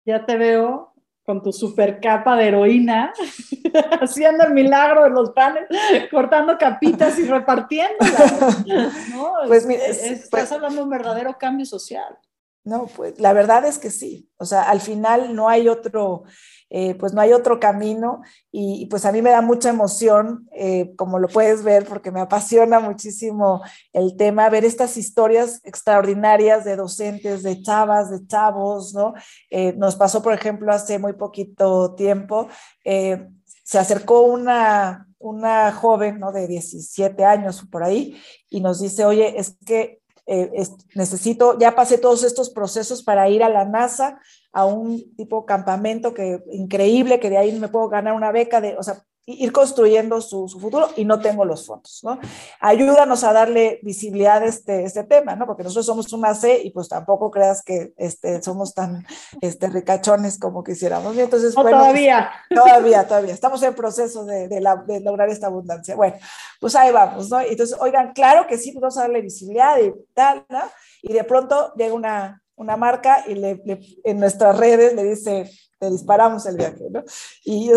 Ya 0.05 0.27
te 0.27 0.37
veo 0.37 0.93
con 1.25 1.43
tu 1.43 1.53
super 1.53 2.01
capa 2.01 2.37
de 2.37 2.49
heroína, 2.49 3.13
haciendo 4.01 4.45
el 4.45 4.53
milagro 4.53 5.05
de 5.05 5.11
los 5.11 5.31
panes, 5.31 5.65
cortando 6.11 6.59
capitas 6.59 7.19
y 7.19 7.27
repartiéndolas. 7.27 8.67
¿no? 9.11 9.33
Pues, 9.47 9.65
estás 9.67 10.29
pues 10.31 10.53
hablando 10.53 10.79
de 10.79 10.83
un 10.83 10.91
verdadero 10.91 11.37
cambio 11.39 11.65
social. 11.65 12.19
No, 12.65 12.87
pues 12.87 13.21
la 13.21 13.35
verdad 13.35 13.67
es 13.67 13.79
que 13.79 13.91
sí. 13.91 14.31
O 14.39 14.47
sea, 14.47 14.63
al 14.63 14.81
final 14.81 15.35
no 15.37 15.51
hay 15.51 15.69
otro, 15.69 16.25
eh, 16.71 16.95
pues 16.95 17.13
no 17.13 17.21
hay 17.21 17.35
otro 17.35 17.61
camino 17.61 18.23
y, 18.51 18.87
pues 18.87 19.05
a 19.05 19.13
mí 19.13 19.21
me 19.21 19.31
da 19.31 19.43
mucha 19.43 19.69
emoción, 19.69 20.49
eh, 20.57 20.95
como 20.97 21.19
lo 21.19 21.29
puedes 21.29 21.63
ver, 21.63 21.85
porque 21.85 22.11
me 22.11 22.21
apasiona 22.23 22.81
muchísimo 22.81 23.63
el 23.93 24.17
tema, 24.17 24.49
ver 24.49 24.65
estas 24.65 24.97
historias 24.97 25.61
extraordinarias 25.65 26.65
de 26.65 26.77
docentes, 26.77 27.43
de 27.43 27.61
chavas, 27.61 28.11
de 28.11 28.27
chavos, 28.27 28.95
¿no? 28.95 29.13
Eh, 29.51 29.75
nos 29.77 29.97
pasó, 29.97 30.23
por 30.23 30.33
ejemplo, 30.33 30.73
hace 30.73 30.99
muy 30.99 31.13
poquito 31.13 31.95
tiempo, 31.95 32.49
se 32.83 33.79
acercó 33.79 34.23
una, 34.23 35.07
una 35.19 35.71
joven, 35.73 36.19
¿no? 36.19 36.33
De 36.33 36.47
17 36.47 37.25
años 37.25 37.67
por 37.71 37.83
ahí 37.83 38.21
y 38.49 38.61
nos 38.61 38.81
dice, 38.81 39.05
oye, 39.05 39.39
es 39.39 39.57
que 39.67 40.01
eh, 40.27 40.67
necesito, 40.95 41.59
ya 41.59 41.75
pasé 41.75 41.99
todos 41.99 42.25
estos 42.25 42.51
procesos 42.51 43.03
para 43.03 43.29
ir 43.29 43.43
a 43.43 43.49
la 43.49 43.65
NASA, 43.65 44.21
a 44.53 44.65
un 44.65 45.15
tipo 45.17 45.45
campamento 45.45 46.15
que 46.15 46.43
increíble, 46.53 47.21
que 47.21 47.31
de 47.31 47.39
ahí 47.39 47.59
me 47.59 47.69
puedo 47.69 47.89
ganar 47.89 48.15
una 48.15 48.33
beca 48.33 48.61
de, 48.61 48.77
o 48.77 48.83
sea, 48.83 49.05
ir 49.27 49.53
construyendo 49.53 50.21
su, 50.21 50.49
su, 50.49 50.61
futuro 50.61 50.91
y 50.97 51.05
no 51.05 51.19
tengo 51.21 51.45
los 51.45 51.67
fondos, 51.67 52.01
¿no? 52.03 52.19
Ayúdanos 52.61 53.25
a 53.25 53.33
darle 53.33 53.81
visibilidad 53.83 54.43
a 54.43 54.47
este, 54.47 54.85
este 54.85 55.05
tema, 55.05 55.35
¿no? 55.35 55.47
Porque 55.47 55.63
nosotros 55.63 55.87
somos 55.87 56.13
una 56.13 56.35
C 56.35 56.61
y 56.63 56.71
pues 56.71 56.89
tampoco 56.89 57.31
creas 57.31 57.63
que 57.63 57.95
este, 57.97 58.43
somos 58.43 58.75
tan 58.75 59.07
este, 59.41 59.69
ricachones 59.69 60.39
como 60.39 60.63
quisiéramos. 60.63 61.17
Entonces, 61.17 61.57
no, 61.57 61.63
bueno, 61.63 61.79
todavía. 61.79 62.31
Pues, 62.49 62.61
todavía, 62.61 63.07
todavía. 63.07 63.33
Estamos 63.33 63.63
en 63.63 63.75
proceso 63.75 64.25
de, 64.27 64.49
de, 64.49 64.61
la, 64.61 64.77
de, 64.77 65.01
lograr 65.01 65.31
esta 65.31 65.47
abundancia. 65.47 65.97
Bueno, 65.97 66.17
pues 66.61 66.77
ahí 66.77 66.93
vamos, 66.93 67.31
¿no? 67.31 67.41
Entonces, 67.41 67.77
oigan, 67.81 68.13
claro 68.13 68.47
que 68.47 68.59
sí, 68.59 68.73
pues 68.73 68.83
vamos 68.83 68.99
a 68.99 69.03
darle 69.03 69.23
visibilidad 69.23 69.79
y 69.79 69.93
tal, 70.13 70.45
¿no? 70.51 70.61
Y 71.03 71.15
de 71.15 71.25
pronto 71.25 71.73
llega 71.77 71.95
una, 71.95 72.43
una 72.57 72.77
marca 72.77 73.25
y 73.27 73.35
le, 73.37 73.63
le, 73.65 73.81
en 74.05 74.21
nuestras 74.21 74.59
redes 74.59 74.95
le 74.95 75.05
dice, 75.05 75.51
te 75.79 75.91
disparamos 75.91 76.45
el 76.47 76.57
viaje, 76.57 76.85
¿no? 76.91 77.03
Y 77.45 77.71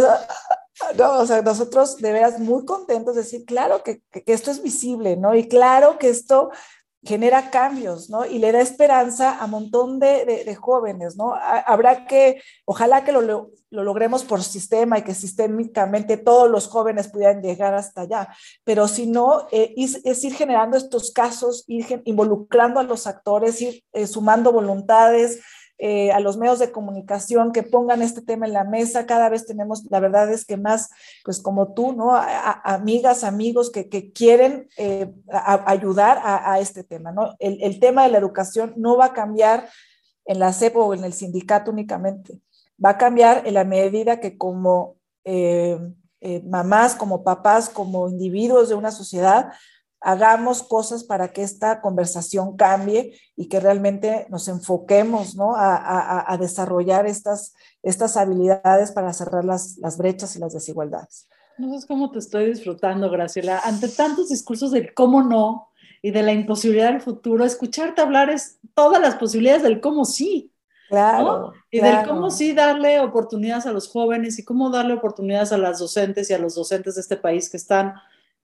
no, 0.98 1.20
o 1.20 1.26
sea, 1.26 1.42
nosotros 1.42 1.98
de 1.98 2.12
veras 2.12 2.40
muy 2.40 2.66
contentos 2.66 3.16
de 3.16 3.22
decir, 3.22 3.46
claro 3.46 3.84
que, 3.84 4.02
que, 4.12 4.24
esto 4.28 4.52
es 4.52 4.62
visible, 4.62 5.18
¿no? 5.18 5.36
Y 5.36 5.48
claro 5.48 5.98
que 5.98 6.10
esto 6.10 6.52
genera 7.04 7.50
cambios, 7.50 8.10
¿no? 8.10 8.26
Y 8.26 8.40
le 8.40 8.52
da 8.52 8.60
esperanza 8.60 9.38
a 9.38 9.46
un 9.46 9.52
montón 9.52 10.00
de, 10.00 10.44
de, 10.46 10.56
jóvenes, 10.56 11.16
¿no? 11.16 11.34
Habrá 11.34 12.06
que, 12.06 12.42
ojalá 12.66 13.04
que 13.04 13.12
lo, 13.12 13.22
lo, 13.22 13.52
lo, 13.70 13.84
logremos 13.84 14.24
por 14.24 14.44
sistema 14.44 15.00
y 15.00 15.04
que 15.04 15.14
sistémicamente 15.14 16.18
todos 16.18 16.50
los 16.50 16.68
jóvenes 16.68 17.08
pudieran 17.08 17.42
llegar 17.42 17.74
hasta 17.76 18.02
allá, 18.02 18.30
pero 18.64 18.88
si 18.88 19.08
no, 19.08 19.48
eh, 19.52 19.74
es, 19.78 20.02
es, 20.04 20.24
ir 20.24 20.34
generando 20.34 20.76
estos 20.76 21.12
casos, 21.12 21.64
ir 21.68 22.02
involucrando 22.06 22.80
a 22.80 22.84
los 22.84 23.08
actores, 23.08 23.62
ir 23.62 23.84
eh, 23.94 24.08
sumando 24.08 24.52
voluntades, 24.52 25.40
eh, 25.80 26.12
a 26.12 26.20
los 26.20 26.38
medios 26.38 26.58
de 26.58 26.72
comunicación 26.72 27.52
que 27.52 27.62
pongan 27.62 28.02
este 28.02 28.22
tema 28.22 28.48
en 28.48 28.54
la 28.54 28.64
mesa. 28.64 29.06
Cada 29.06 29.30
vez 29.30 29.46
tenemos, 29.46 29.86
la 29.92 30.00
verdad 30.00 30.32
es 30.32 30.44
que 30.44 30.58
más, 30.58 30.90
pues 31.24 31.40
como 31.40 31.74
tú, 31.74 31.94
¿no? 31.94 32.16
Amigas, 32.16 33.24
amigos 33.24 33.70
que, 33.70 33.88
que 33.88 34.12
quieren 34.12 34.70
eh, 34.78 35.14
ayudar 35.30 36.20
a, 36.24 36.60
este 36.60 36.84
tema, 36.84 37.12
¿no? 37.12 37.36
El, 37.38 37.62
el, 37.62 37.80
tema 37.80 38.04
de 38.04 38.10
la 38.10 38.18
educación 38.18 38.74
no 38.76 38.98
va 38.98 39.06
a 39.06 39.14
cambiar 39.14 39.70
en 40.26 40.40
la 40.40 40.52
CEP 40.52 40.76
o 40.78 40.96
en 40.96 41.04
el 41.04 41.14
sindicato 41.14 41.70
únicamente. 41.70 42.40
Va 42.84 42.92
a 42.92 42.98
cambiar 42.98 43.44
en 43.46 43.54
la 43.54 43.64
medida 43.64 44.20
que 44.20 44.36
como 44.36 44.98
eh, 45.26 45.78
mamás, 46.44 46.96
como 46.96 47.24
papás, 47.24 47.70
como 47.70 48.10
individuos 48.10 48.70
de 48.70 48.76
una 48.76 48.90
sociedad, 48.90 49.52
hagamos 50.02 50.64
cosas 50.64 51.04
para 51.04 51.30
que 51.30 51.44
esta 51.44 51.82
conversación 51.82 52.56
cambie 52.56 53.20
y 53.36 53.48
que 53.50 53.60
realmente 53.60 54.28
nos 54.30 54.48
enfoquemos 54.48 55.36
¿no? 55.36 55.56
a, 55.56 55.76
a, 55.76 56.32
a, 56.32 56.38
desarrollar 56.38 57.06
estas, 57.06 57.54
estas 57.84 58.18
habilidades 58.18 58.92
para 58.92 59.14
cerrar 59.14 59.44
las, 59.44 59.78
las 59.78 59.98
brechas 59.98 60.36
y 60.36 60.40
las 60.40 60.54
desigualdades. 60.54 61.28
No 61.58 61.70
sabes 61.70 61.86
cómo 61.88 62.12
te 62.12 62.20
estoy 62.20 62.46
disfrutando, 62.46 63.10
Graciela. 63.10 63.60
Ante 63.64 63.88
tantos 63.90 64.30
discursos 64.30 64.72
del 64.72 64.94
cómo 64.94 65.24
no 65.24 65.70
y 66.04 66.12
de 66.12 66.22
la 66.22 66.32
imposibilidad 66.32 66.92
del 66.92 67.02
futuro, 67.02 67.44
escucharte 67.44 68.02
hablar 68.02 68.30
es 68.30 68.60
todas 68.76 69.02
las 69.02 69.16
posibilidades 69.16 69.64
del 69.64 69.82
cómo 69.82 70.06
sí. 70.06 70.54
Claro. 70.90 71.24
¿no? 71.24 71.54
Y 71.72 71.80
claro. 71.80 71.98
del 71.98 72.08
cómo 72.08 72.30
sí 72.30 72.54
darle 72.54 73.00
oportunidades 73.02 73.66
a 73.66 73.74
los 73.74 73.90
jóvenes 73.90 74.40
y 74.40 74.46
cómo 74.46 74.70
darle 74.70 74.94
oportunidades 74.94 75.52
a 75.52 75.58
las 75.58 75.80
docentes 75.80 76.30
y 76.30 76.34
a 76.34 76.38
los 76.38 76.56
docentes 76.56 76.96
de 76.96 77.02
este 77.02 77.18
país 77.18 77.50
que 77.50 77.58
están 77.58 77.96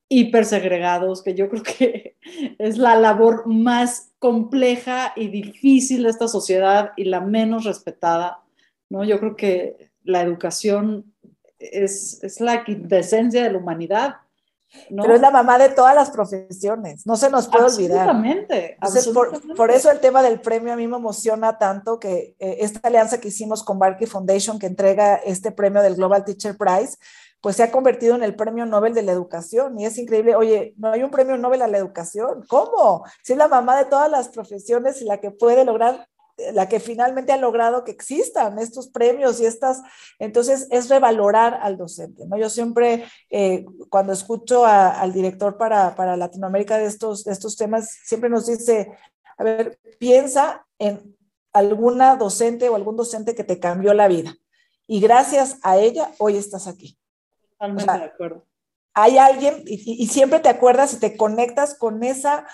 hipersegregados, 0.10 1.24
que 1.24 1.34
yo 1.34 1.50
creo 1.50 1.64
que 1.64 2.18
es 2.60 2.78
la 2.78 2.96
labor 2.96 3.48
más 3.48 4.12
compleja 4.20 5.14
y 5.16 5.28
difícil 5.28 6.04
de 6.04 6.10
esta 6.10 6.28
sociedad 6.28 6.92
y 6.96 7.06
la 7.06 7.22
menos 7.22 7.66
respetada, 7.66 8.44
¿no? 8.90 9.04
Yo 9.04 9.20
creo 9.20 9.36
que 9.36 9.92
la 10.04 10.22
educación 10.22 11.14
es, 11.60 12.24
es 12.24 12.40
la 12.42 12.64
quintesencia 12.64 13.44
de 13.44 13.52
la 13.52 13.58
humanidad. 13.58 14.16
¿No? 14.90 15.04
Pero 15.04 15.16
es 15.16 15.22
la 15.22 15.32
mamá 15.32 15.58
de 15.58 15.70
todas 15.70 15.96
las 15.96 16.12
profesiones, 16.12 17.06
no 17.06 17.16
se 17.16 17.30
nos 17.30 17.48
puede 17.48 17.66
olvidar. 17.66 18.10
Absolutamente. 18.10 18.74
Entonces, 18.74 19.08
absolutamente. 19.08 19.48
Por, 19.48 19.58
por, 19.58 19.72
eso 19.72 19.92
el 19.92 20.00
tema 20.00 20.22
del 20.22 20.42
premio 20.42 20.74
a 20.74 20.76
mí 20.76 20.88
me 20.88 20.98
emociona 20.98 21.58
tanto 21.58 22.00
que 22.00 22.36
eh, 22.40 22.58
esta 22.60 22.88
alianza 22.88 23.20
que 23.20 23.30
hicimos 23.30 23.64
con 23.64 23.80
Barkey 23.80 24.08
Foundation, 24.08 24.60
que 24.60 24.68
entrega 24.68 25.16
este 25.16 25.52
premio 25.52 25.82
del 25.82 25.96
Global 25.96 26.26
Teacher 26.26 26.58
Prize, 26.58 26.98
pues 27.44 27.58
se 27.58 27.64
ha 27.64 27.72
convertido 27.72 28.16
en 28.16 28.24
el 28.24 28.36
premio 28.36 28.66
Nobel 28.66 28.94
de 28.94 29.02
la 29.02 29.12
educación 29.12 29.78
y 29.78 29.86
es 29.86 29.98
increíble, 29.98 30.34
oye, 30.34 30.74
no 30.78 30.94
hay 30.94 31.04
un 31.04 31.12
premio 31.12 31.38
Nobel 31.38 31.62
a 31.62 31.68
la 31.68 31.78
educación, 31.78 32.46
¿cómo? 32.48 33.04
Si 33.22 33.34
es 33.34 33.38
la 33.38 33.50
mamá 33.50 33.78
de 33.78 33.84
todas 33.84 34.10
las 34.10 34.30
profesiones 34.30 35.02
y 35.02 35.06
la 35.06 35.20
que 35.20 35.30
puede 35.30 35.66
lograr, 35.66 36.08
la 36.54 36.68
que 36.68 36.80
finalmente 36.80 37.32
ha 37.32 37.38
logrado 37.38 37.84
que 37.84 37.92
existan 37.92 38.58
estos 38.58 38.88
premios 38.88 39.40
y 39.40 39.46
estas, 39.46 39.82
entonces 40.20 40.68
es 40.72 40.90
revalorar 40.90 41.60
al 41.62 41.78
docente, 41.78 42.26
¿no? 42.26 42.38
Yo 42.38 42.50
siempre, 42.50 43.06
eh, 43.30 43.66
cuando 43.90 44.14
escucho 44.14 44.66
a, 44.66 44.90
al 45.00 45.14
director 45.14 45.58
para, 45.58 45.96
para 45.96 46.18
Latinoamérica 46.18 46.78
de 46.78 46.86
estos, 46.86 47.24
de 47.24 47.34
estos 47.34 47.56
temas, 47.56 47.90
siempre 48.04 48.30
nos 48.30 48.48
dice, 48.48 48.92
a 49.38 49.44
ver, 49.44 49.80
piensa 50.00 50.66
en 50.80 51.16
alguna 51.52 52.16
docente 52.16 52.68
o 52.70 52.76
algún 52.76 52.96
docente 52.96 53.36
que 53.36 53.44
te 53.44 53.60
cambió 53.60 53.94
la 53.94 54.08
vida 54.08 54.36
y 54.88 55.00
gracias 55.00 55.60
a 55.62 55.78
ella 55.78 56.12
hoy 56.18 56.38
estás 56.38 56.68
aquí. 56.68 56.98
Totalmente 57.52 57.84
o 57.84 57.86
sea, 57.86 57.98
de 58.00 58.06
acuerdo. 58.06 58.46
Hay 58.96 59.18
alguien, 59.18 59.64
y, 59.66 60.04
y, 60.04 60.08
siempre 60.08 60.40
te 60.40 60.50
acuerdas 60.50 60.94
y 60.94 61.00
te 61.00 61.18
conectas 61.18 61.76
con 61.76 62.04
esa 62.04 62.46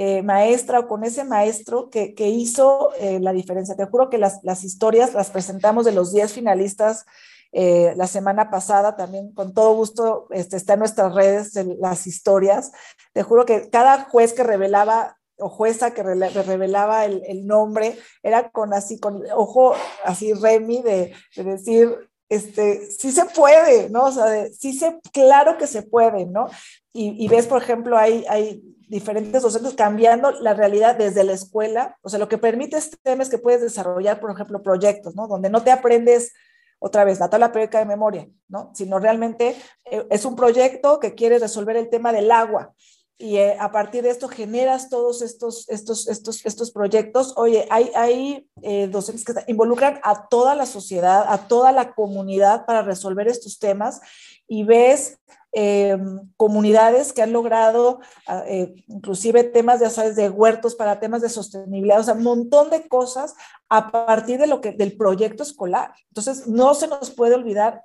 eh, 0.00 0.22
maestra 0.22 0.78
o 0.78 0.86
con 0.86 1.02
ese 1.02 1.24
maestro 1.24 1.90
que, 1.90 2.14
que 2.14 2.28
hizo 2.28 2.92
eh, 3.00 3.18
la 3.18 3.32
diferencia. 3.32 3.74
Te 3.74 3.86
juro 3.86 4.08
que 4.08 4.16
las, 4.16 4.38
las, 4.44 4.62
historias 4.62 5.12
las 5.12 5.30
presentamos 5.30 5.84
de 5.84 5.90
los 5.90 6.12
10 6.12 6.32
finalistas 6.32 7.04
eh, 7.50 7.94
la 7.96 8.06
semana 8.06 8.48
pasada, 8.48 8.94
también 8.94 9.32
con 9.32 9.52
todo 9.52 9.74
gusto 9.74 10.28
este, 10.30 10.56
está 10.56 10.74
en 10.74 10.78
nuestras 10.78 11.12
redes 11.16 11.52
las 11.80 12.06
historias. 12.06 12.70
Te 13.12 13.24
juro 13.24 13.44
que 13.44 13.70
cada 13.70 14.04
juez 14.04 14.34
que 14.34 14.44
revelaba 14.44 15.18
o 15.36 15.48
jueza 15.48 15.92
que 15.92 16.04
revelaba 16.04 17.04
el, 17.04 17.24
el, 17.26 17.48
nombre 17.48 17.98
era 18.22 18.50
con 18.50 18.74
así, 18.74 19.00
con 19.00 19.24
ojo 19.34 19.74
así 20.04 20.32
Remy 20.32 20.80
de, 20.80 21.12
de 21.34 21.42
decir, 21.42 22.08
este, 22.28 22.88
sí 22.92 23.10
se 23.10 23.24
puede, 23.24 23.90
¿no? 23.90 24.04
O 24.04 24.12
sea, 24.12 24.46
sí 24.52 24.78
se, 24.78 25.00
claro 25.12 25.58
que 25.58 25.66
se 25.66 25.82
puede, 25.82 26.26
¿no? 26.26 26.46
Y, 26.92 27.24
y, 27.24 27.26
ves, 27.26 27.48
por 27.48 27.60
ejemplo, 27.60 27.98
hay, 27.98 28.24
hay 28.28 28.62
diferentes 28.88 29.42
docentes 29.42 29.74
cambiando 29.74 30.32
la 30.32 30.54
realidad 30.54 30.96
desde 30.96 31.24
la 31.24 31.32
escuela, 31.32 31.96
o 32.02 32.08
sea, 32.08 32.18
lo 32.18 32.28
que 32.28 32.38
permite 32.38 32.76
este 32.76 32.96
tema 33.02 33.22
es 33.22 33.28
que 33.28 33.38
puedes 33.38 33.60
desarrollar, 33.60 34.20
por 34.20 34.30
ejemplo, 34.30 34.62
proyectos, 34.62 35.14
¿no? 35.14 35.28
Donde 35.28 35.50
no 35.50 35.62
te 35.62 35.70
aprendes 35.70 36.32
otra 36.78 37.04
vez 37.04 37.20
la 37.20 37.28
tabla 37.28 37.52
periódica 37.52 37.78
de 37.78 37.86
memoria, 37.86 38.28
¿no? 38.48 38.70
Sino 38.74 38.98
realmente 38.98 39.56
eh, 39.84 40.06
es 40.10 40.24
un 40.24 40.36
proyecto 40.36 41.00
que 41.00 41.14
quiere 41.14 41.38
resolver 41.38 41.76
el 41.76 41.90
tema 41.90 42.12
del 42.12 42.30
agua 42.30 42.74
y 43.20 43.38
eh, 43.38 43.56
a 43.58 43.72
partir 43.72 44.04
de 44.04 44.10
esto 44.10 44.28
generas 44.28 44.88
todos 44.88 45.22
estos, 45.22 45.68
estos, 45.68 46.06
estos, 46.06 46.46
estos 46.46 46.70
proyectos. 46.70 47.34
Oye, 47.36 47.66
hay, 47.68 47.90
hay 47.96 48.48
eh, 48.62 48.86
docentes 48.86 49.24
que 49.24 49.34
involucran 49.48 49.98
a 50.04 50.28
toda 50.28 50.54
la 50.54 50.66
sociedad, 50.66 51.24
a 51.28 51.48
toda 51.48 51.72
la 51.72 51.94
comunidad 51.94 52.64
para 52.64 52.82
resolver 52.82 53.26
estos 53.26 53.58
temas 53.58 54.00
y 54.46 54.62
ves 54.62 55.18
eh, 55.52 55.98
comunidades 56.36 57.12
que 57.12 57.22
han 57.22 57.32
logrado 57.32 58.00
eh, 58.46 58.74
inclusive 58.86 59.44
temas, 59.44 59.80
ya 59.80 59.90
sabes, 59.90 60.14
de 60.16 60.28
huertos 60.28 60.74
para 60.74 61.00
temas 61.00 61.22
de 61.22 61.28
sostenibilidad, 61.28 62.00
o 62.00 62.04
sea, 62.04 62.14
un 62.14 62.22
montón 62.22 62.70
de 62.70 62.86
cosas 62.86 63.34
a 63.68 63.90
partir 63.90 64.38
de 64.38 64.46
lo 64.46 64.60
que, 64.60 64.72
del 64.72 64.96
proyecto 64.96 65.42
escolar. 65.42 65.92
Entonces, 66.08 66.46
no 66.46 66.74
se 66.74 66.88
nos 66.88 67.10
puede 67.10 67.34
olvidar 67.34 67.82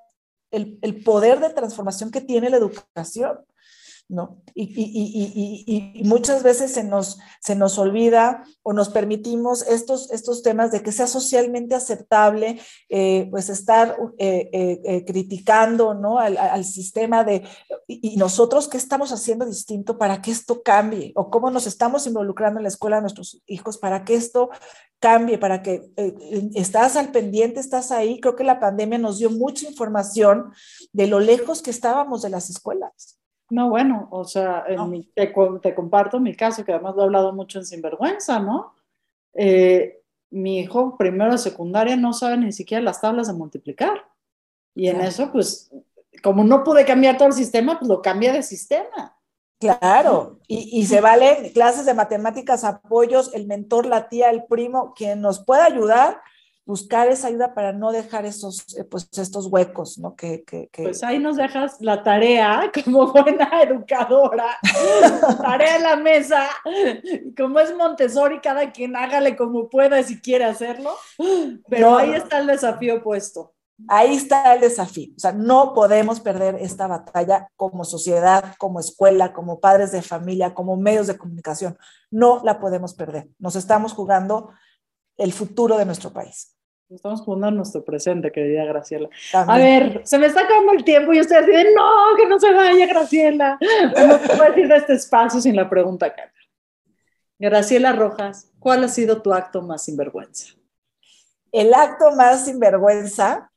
el, 0.51 0.77
el 0.81 1.03
poder 1.03 1.39
de 1.39 1.49
transformación 1.49 2.11
que 2.11 2.21
tiene 2.21 2.49
la 2.49 2.57
educación. 2.57 3.39
¿No? 4.09 4.41
Y, 4.53 4.63
y, 4.63 5.63
y, 5.65 5.99
y, 5.99 6.03
muchas 6.03 6.43
veces 6.43 6.71
se 6.71 6.83
nos, 6.83 7.19
se 7.41 7.55
nos 7.55 7.77
olvida 7.77 8.43
o 8.61 8.73
nos 8.73 8.89
permitimos 8.89 9.63
estos, 9.63 10.11
estos 10.11 10.43
temas 10.43 10.71
de 10.71 10.83
que 10.83 10.91
sea 10.91 11.07
socialmente 11.07 11.73
aceptable, 11.73 12.59
eh, 12.89 13.27
pues 13.31 13.49
estar 13.49 13.95
eh, 14.17 14.49
eh, 14.51 15.05
criticando, 15.05 15.93
¿no? 15.93 16.19
Al, 16.19 16.37
al, 16.37 16.65
sistema 16.65 17.23
de, 17.23 17.43
y, 17.87 18.15
nosotros 18.17 18.67
qué 18.67 18.77
estamos 18.77 19.11
haciendo 19.11 19.45
distinto 19.45 19.97
para 19.97 20.21
que 20.21 20.31
esto 20.31 20.61
cambie, 20.61 21.11
o 21.15 21.29
cómo 21.29 21.49
nos 21.49 21.65
estamos 21.65 22.05
involucrando 22.05 22.59
en 22.59 22.63
la 22.63 22.69
escuela 22.69 22.97
de 22.97 23.03
nuestros 23.03 23.41
hijos 23.47 23.77
para 23.77 24.03
que 24.03 24.15
esto 24.15 24.49
cambie, 24.99 25.37
para 25.37 25.61
que 25.63 25.91
estás 26.55 26.95
al 26.95 27.11
pendiente, 27.11 27.59
estás 27.59 27.91
ahí. 27.91 28.21
Creo 28.21 28.35
que 28.35 28.43
la 28.43 28.59
pandemia 28.59 28.97
nos 28.97 29.17
dio 29.17 29.29
mucha 29.29 29.67
información 29.67 30.53
de 30.93 31.07
lo 31.07 31.19
lejos 31.19 31.61
que 31.61 31.71
estábamos 31.71 32.21
de 32.21 32.29
las 32.29 32.49
escuelas. 32.49 33.22
No, 33.53 33.69
bueno, 33.69 34.07
o 34.09 34.25
sea, 34.25 34.65
no. 34.75 34.87
mi, 34.87 35.03
te, 35.03 35.31
te, 35.61 35.75
comparto 35.75 36.19
mi 36.19 36.35
caso, 36.35 36.65
que 36.65 36.73
además 36.73 36.95
lo 36.95 37.03
he 37.03 37.05
hablado 37.05 37.33
mucho 37.33 37.59
en 37.59 37.65
Sinvergüenza, 37.65 38.39
¿no? 38.39 38.73
Eh, 39.35 40.01
mi 40.31 40.61
hijo 40.61 40.97
primero 40.97 41.33
de 41.33 41.37
secundaria 41.37 41.95
no 41.95 42.13
sabe 42.13 42.37
ni 42.37 42.51
siquiera 42.51 42.81
las 42.81 42.99
tablas 42.99 43.27
de 43.27 43.33
multiplicar. 43.33 44.07
Y 44.73 44.87
en 44.87 45.01
eso, 45.01 45.31
pues, 45.31 45.71
como 46.23 46.43
no 46.43 46.63
pude 46.63 46.83
cambiar 46.83 47.15
todo 47.15 47.27
el 47.27 47.35
sistema, 47.35 47.77
pues 47.77 47.87
lo 47.89 48.01
cambié 48.01 48.31
de 48.31 48.41
sistema. 48.41 49.19
Claro, 49.59 50.39
y, 50.47 50.79
y, 50.79 50.87
se 50.87 50.99
valen 50.99 51.53
clases 51.53 51.85
de 51.85 51.93
matemáticas, 51.93 52.63
apoyos, 52.63 53.35
el 53.35 53.45
mentor, 53.45 53.85
la 53.85 54.09
tía, 54.09 54.31
el 54.31 54.45
primo, 54.45 54.95
quien 54.95 55.21
nos 55.21 55.45
pueda 55.45 55.65
ayudar 55.65 56.19
buscar 56.65 57.09
esa 57.09 57.27
ayuda 57.27 57.53
para 57.53 57.73
no 57.73 57.91
dejar 57.91 58.25
esos, 58.25 58.77
eh, 58.77 58.83
pues, 58.83 59.09
estos 59.17 59.47
huecos, 59.47 59.97
¿no? 59.97 60.15
Que, 60.15 60.43
que, 60.43 60.69
que... 60.71 60.83
Pues 60.83 61.03
ahí 61.03 61.19
nos 61.19 61.35
dejas 61.35 61.77
la 61.81 62.03
tarea 62.03 62.71
como 62.85 63.11
buena 63.11 63.49
educadora, 63.61 64.57
tarea 65.41 65.77
en 65.77 65.83
la 65.83 65.95
mesa, 65.95 66.47
como 67.37 67.59
es 67.59 67.75
Montessori, 67.75 68.39
cada 68.39 68.71
quien 68.71 68.95
hágale 68.95 69.35
como 69.35 69.69
pueda 69.69 70.01
si 70.03 70.21
quiere 70.21 70.45
hacerlo, 70.45 70.91
pero 71.69 71.91
No, 71.91 71.97
ahí 71.97 72.13
está 72.13 72.39
el 72.39 72.47
desafío 72.47 73.03
puesto. 73.03 73.53
Ahí 73.87 74.15
está 74.15 74.53
el 74.53 74.61
desafío. 74.61 75.11
O 75.15 75.19
sea, 75.19 75.33
no 75.33 75.73
podemos 75.73 76.19
perder 76.19 76.55
esta 76.55 76.87
batalla 76.87 77.49
como 77.55 77.83
sociedad, 77.83 78.55
como 78.57 78.79
escuela, 78.79 79.33
como 79.33 79.59
padres 79.59 79.91
de 79.91 80.01
familia, 80.01 80.53
como 80.53 80.77
medios 80.77 81.07
de 81.07 81.17
comunicación. 81.17 81.77
No 82.11 82.41
la 82.43 82.59
podemos 82.59 82.93
perder. 82.93 83.29
Nos 83.39 83.55
estamos 83.55 83.93
jugando 83.93 84.51
el 85.17 85.33
futuro 85.33 85.77
de 85.77 85.85
nuestro 85.85 86.11
país. 86.11 86.55
Estamos 86.89 87.21
jugando 87.21 87.47
a 87.47 87.51
nuestro 87.51 87.83
presente, 87.83 88.31
querida 88.31 88.65
Graciela. 88.65 89.09
A 89.33 89.45
También. 89.45 89.93
ver, 89.93 90.01
se 90.05 90.19
me 90.19 90.27
está 90.27 90.41
acabando 90.41 90.73
el 90.73 90.83
tiempo 90.83 91.11
y 91.13 91.17
estoy 91.19 91.37
así 91.37 91.51
de 91.51 91.73
no, 91.73 92.15
que 92.15 92.27
no 92.27 92.39
se 92.39 92.53
vaya, 92.53 92.85
Graciela. 92.85 93.57
No 93.59 94.19
puedo 94.19 94.43
decir 94.43 94.67
de 94.67 94.75
este 94.75 94.93
espacio 94.93 95.41
sin 95.41 95.55
la 95.55 95.69
pregunta, 95.69 96.13
Carla. 96.13 96.31
Graciela 97.39 97.93
Rojas, 97.93 98.51
¿cuál 98.59 98.83
ha 98.83 98.87
sido 98.87 99.21
tu 99.21 99.33
acto 99.33 99.61
más 99.61 99.85
sinvergüenza? 99.85 100.53
El 101.51 101.73
acto 101.73 102.11
más 102.15 102.45
sinvergüenza, 102.45 103.51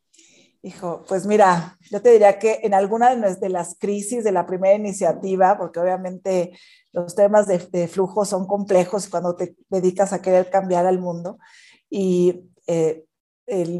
hijo, 0.67 1.05
pues 1.07 1.27
mira, 1.27 1.79
yo 1.91 2.03
te 2.03 2.11
diría 2.11 2.41
que 2.41 2.61
en 2.64 2.75
alguna 2.75 3.14
de, 3.14 3.49
las 3.49 3.77
crisis 3.79 4.25
de 4.25 4.33
la 4.33 4.47
primera 4.47 4.75
iniciativa, 4.75 5.57
porque 5.57 5.79
obviamente 5.79 6.59
los 6.93 7.14
temas 7.14 7.47
de, 7.47 7.87
flujo 7.87 8.25
son 8.25 8.47
complejos 8.49 9.09
cuando 9.09 9.37
te 9.37 9.55
dedicas 9.69 10.12
a 10.12 10.21
querer 10.21 10.51
cambiar 10.51 10.85
al 10.87 10.99
mundo, 10.99 11.39
y 11.89 12.51
eh, 12.67 13.05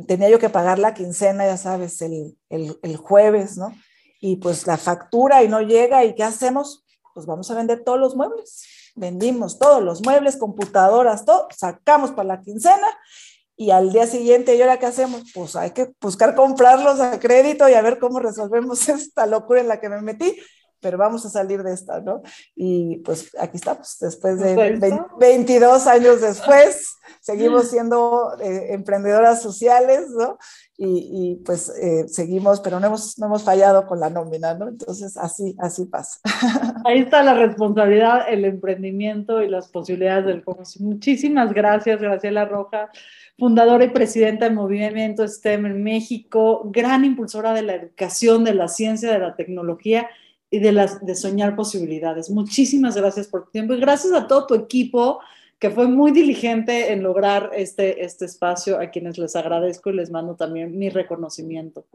tenía 0.07 0.31
yo 0.31 0.39
que 0.39 0.49
pagar 0.49 0.79
la 0.79 0.95
quincena, 0.95 1.45
ya 1.45 1.57
sabes, 1.57 2.01
el- 2.03 2.39
el 2.49 2.97
jueves, 2.97 3.57
¿no? 3.57 3.75
Y 4.21 4.37
pues 4.37 4.67
la 4.69 4.77
factura 4.77 5.43
y 5.43 5.49
no 5.49 5.61
llega, 5.63 6.05
¿y 6.05 6.15
qué 6.15 6.23
hacemos? 6.23 6.85
Pues 7.15 7.27
vamos 7.27 7.51
a 7.51 7.57
vender 7.57 7.83
todos 7.83 7.99
los 7.99 8.15
muebles. 8.15 8.65
Vendimos 8.95 9.59
todos 9.59 9.83
los 9.83 10.03
muebles, 10.03 10.37
computadoras, 10.37 11.25
todo, 11.25 11.49
sacamos 11.55 12.13
para 12.13 12.29
la 12.29 12.41
quincena 12.41 12.87
y 13.57 13.71
al 13.71 13.93
día 13.93 14.07
siguiente, 14.07 14.55
¿y 14.55 14.63
ahora 14.63 14.79
qué 14.79 14.87
hacemos? 14.87 15.23
Pues 15.35 15.57
hay 15.57 15.71
que 15.71 15.93
buscar 16.01 16.35
comprarlos 16.35 17.01
a 17.01 17.19
crédito 17.19 17.69
y 17.69 17.75
a 17.75 17.83
ver 17.83 17.99
cómo 17.99 18.21
resolvemos 18.21 18.89
esta 18.89 19.27
locura 19.27 19.61
en 19.61 19.69
la 19.69 19.81
que 19.81 19.89
me 19.89 20.03
metí, 20.03 20.37
pero 20.81 20.99
vamos 20.99 21.25
a 21.27 21.31
salir 21.31 21.63
de 21.63 21.73
esta, 21.73 22.01
¿no? 22.01 22.23
Y 22.55 22.99
pues 22.99 23.31
aquí 23.39 23.57
estamos, 23.57 23.97
después 24.01 24.39
de 24.39 24.55
Pues 24.55 24.69
ahí 24.69 24.75
está. 24.75 25.09
20 25.19 25.47
22 25.47 25.87
años 25.87 26.21
después, 26.21 26.97
seguimos 27.21 27.69
siendo 27.69 28.37
eh, 28.41 28.75
emprendedoras 28.75 29.43
sociales, 29.43 30.11
¿no? 30.11 30.39
Y, 30.79 31.09
y, 31.11 31.37
pues 31.37 31.71
eh, 31.81 32.07
seguimos, 32.07 32.61
pero 32.61 32.79
no 32.79 32.89
hemos, 32.89 33.19
no 33.19 33.27
hemos 33.27 33.43
fallado 33.43 33.87
con 33.87 33.99
la 33.99 34.11
nómina, 34.11 34.55
¿no? 34.55 34.69
Entonces 34.69 35.17
así, 35.17 35.57
así 35.59 35.87
pasa. 35.87 36.21
Ahí 36.85 36.99
está 36.99 37.23
la 37.23 37.33
responsabilidad, 37.33 38.27
el 38.29 38.45
emprendimiento 38.45 39.43
y 39.43 39.49
las 39.49 39.69
posibilidades 39.69 40.27
del 40.27 40.45
comercio. 40.45 40.85
Muchísimas 40.85 41.55
gracias, 41.55 42.01
Graciela 42.01 42.45
Roja, 42.45 42.91
fundadora 43.39 43.85
y 43.85 43.91
presidenta 43.91 44.45
del 44.45 44.55
movimiento 44.55 45.27
STEM 45.27 45.65
en 45.67 45.83
México, 45.83 46.63
gran 46.67 47.07
impulsora 47.07 47.55
de 47.55 47.63
la 47.63 47.75
educación, 47.75 48.45
de 48.45 48.55
la 48.55 48.69
ciencia, 48.69 49.11
de 49.11 49.19
la 49.19 49.35
tecnología 49.35 50.09
y 50.51 50.59
de, 50.59 50.73
las, 50.73 51.05
de 51.05 51.15
soñar 51.15 51.57
posibilidades. 51.57 52.31
Muchísimas 52.31 52.97
gracias 52.97 53.27
por 53.29 53.45
tu 53.45 53.51
tiempo 53.51 53.75
y 53.75 53.81
gracias 53.81 54.13
a 54.13 54.27
todo 54.27 54.47
tu 54.47 54.55
equipo 54.55 55.21
que 55.59 55.71
fue 55.71 55.89
muy 55.89 56.13
diligente 56.13 56.93
en 56.93 57.03
lograr 57.03 57.51
este, 57.55 58.05
este 58.05 58.27
espacio, 58.27 58.79
a 58.79 58.91
quienes 58.91 59.17
les 59.17 59.35
agradezco 59.37 59.91
y 59.91 59.95
les 59.95 60.11
mando 60.11 60.37
también 60.37 60.79
mi 60.79 60.91
reconocimiento. 60.91 61.87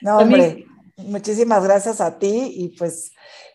No, 0.00 0.18
hombre, 0.18 0.64
muchísimas 0.96 1.62
gracias 1.64 2.00
a 2.00 2.18
ti 2.18 2.52
y 2.56 2.68
pues 2.70 3.12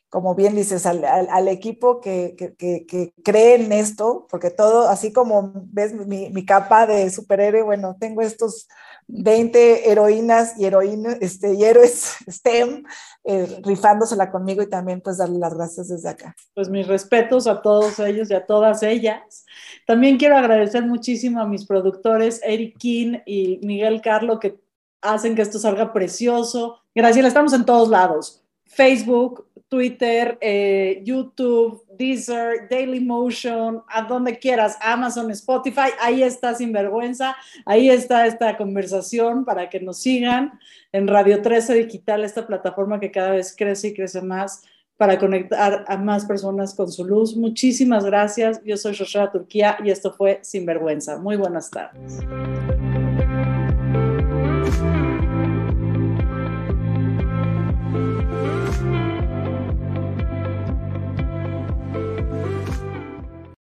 como 0.10 0.34
bien 0.34 0.55
dices, 0.55 0.86
al, 0.86 1.05
al, 1.05 1.28
al 1.30 1.47
equipo 1.47 2.01
que, 2.01 2.36
que, 2.38 2.55
que, 2.55 2.86
que, 2.88 3.14
cree 3.24 3.55
en 3.55 3.72
esto, 3.72 4.28
porque 4.30 4.49
todo, 4.49 4.89
así 4.89 5.14
como 5.14 5.51
ves 5.72 5.93
mi, 5.93 6.30
mi, 6.32 6.45
capa 6.45 6.88
de 6.88 7.12
superhéroe, 7.12 7.62
bueno, 7.62 7.95
tengo 7.99 8.22
estos 8.22 8.68
20 9.07 9.91
heroínas 9.91 10.57
y, 10.57 10.66
heroínas, 10.66 11.18
este, 11.22 11.53
y 11.53 11.64
héroes 11.64 12.18
STEM 12.30 12.84
eh, 13.24 13.62
rifándosela 13.64 14.32
conmigo 14.32 14.64
y 14.64 14.70
también 14.70 15.01
pues 15.01 15.18
darle 15.18 15.38
las 15.38 15.53
gracias 15.53 15.89
desde 15.89 16.10
acá. 16.10 16.36
Pues 16.55 16.70
mis 16.70 16.88
respetos 16.88 17.45
a 17.45 17.62
todos 17.62 17.99
ellos 17.99 18.32
y 18.32 18.34
a 18.34 18.45
todas 18.45 18.82
ellas. 18.82 19.45
También 19.86 20.18
quiero 20.18 20.38
agradecer 20.38 20.86
muchísimo 20.86 21.39
a 21.39 21.47
mis 21.47 21.66
productores 21.66 22.41
Eric 22.43 22.78
King 22.80 23.20
y 23.28 23.60
Miguel 23.64 24.01
Carlo 24.01 24.39
que 24.39 24.60
hacen 25.01 25.36
que 25.36 25.43
esto 25.43 25.60
salga 25.60 25.93
precioso. 25.93 26.80
Graciela, 26.95 27.28
estamos 27.28 27.53
en 27.53 27.66
todos 27.66 27.89
lados. 27.89 28.43
Facebook, 28.70 29.45
Twitter, 29.67 30.38
eh, 30.41 31.01
YouTube, 31.03 31.84
Deezer, 31.97 32.67
Dailymotion, 32.70 33.84
a 33.88 34.03
donde 34.03 34.39
quieras, 34.39 34.78
Amazon, 34.82 35.30
Spotify, 35.32 35.89
ahí 36.01 36.24
está 36.24 36.55
Sinvergüenza, 36.55 37.36
ahí 37.65 37.89
está 37.89 38.26
esta 38.26 38.57
conversación 38.57 39.45
para 39.45 39.70
que 39.70 39.80
nos 39.80 39.99
sigan 40.01 40.59
en 40.91 41.07
Radio 41.07 41.41
13 41.41 41.74
Digital, 41.74 42.24
esta 42.24 42.47
plataforma 42.47 42.99
que 42.99 43.11
cada 43.11 43.32
vez 43.32 43.53
crece 43.55 43.89
y 43.89 43.93
crece 43.93 44.22
más 44.22 44.63
para 44.97 45.17
conectar 45.17 45.86
a 45.88 45.97
más 45.97 46.26
personas 46.26 46.74
con 46.74 46.91
su 46.91 47.05
luz. 47.05 47.36
Muchísimas 47.36 48.03
gracias. 48.03 48.61
Yo 48.65 48.76
soy 48.76 48.93
Shoshana 48.93 49.32
Turquía 49.32 49.78
y 49.84 49.91
esto 49.91 50.11
fue 50.11 50.39
Sinvergüenza. 50.41 51.17
Muy 51.17 51.38
buenas 51.38 51.70
tardes. 51.70 52.20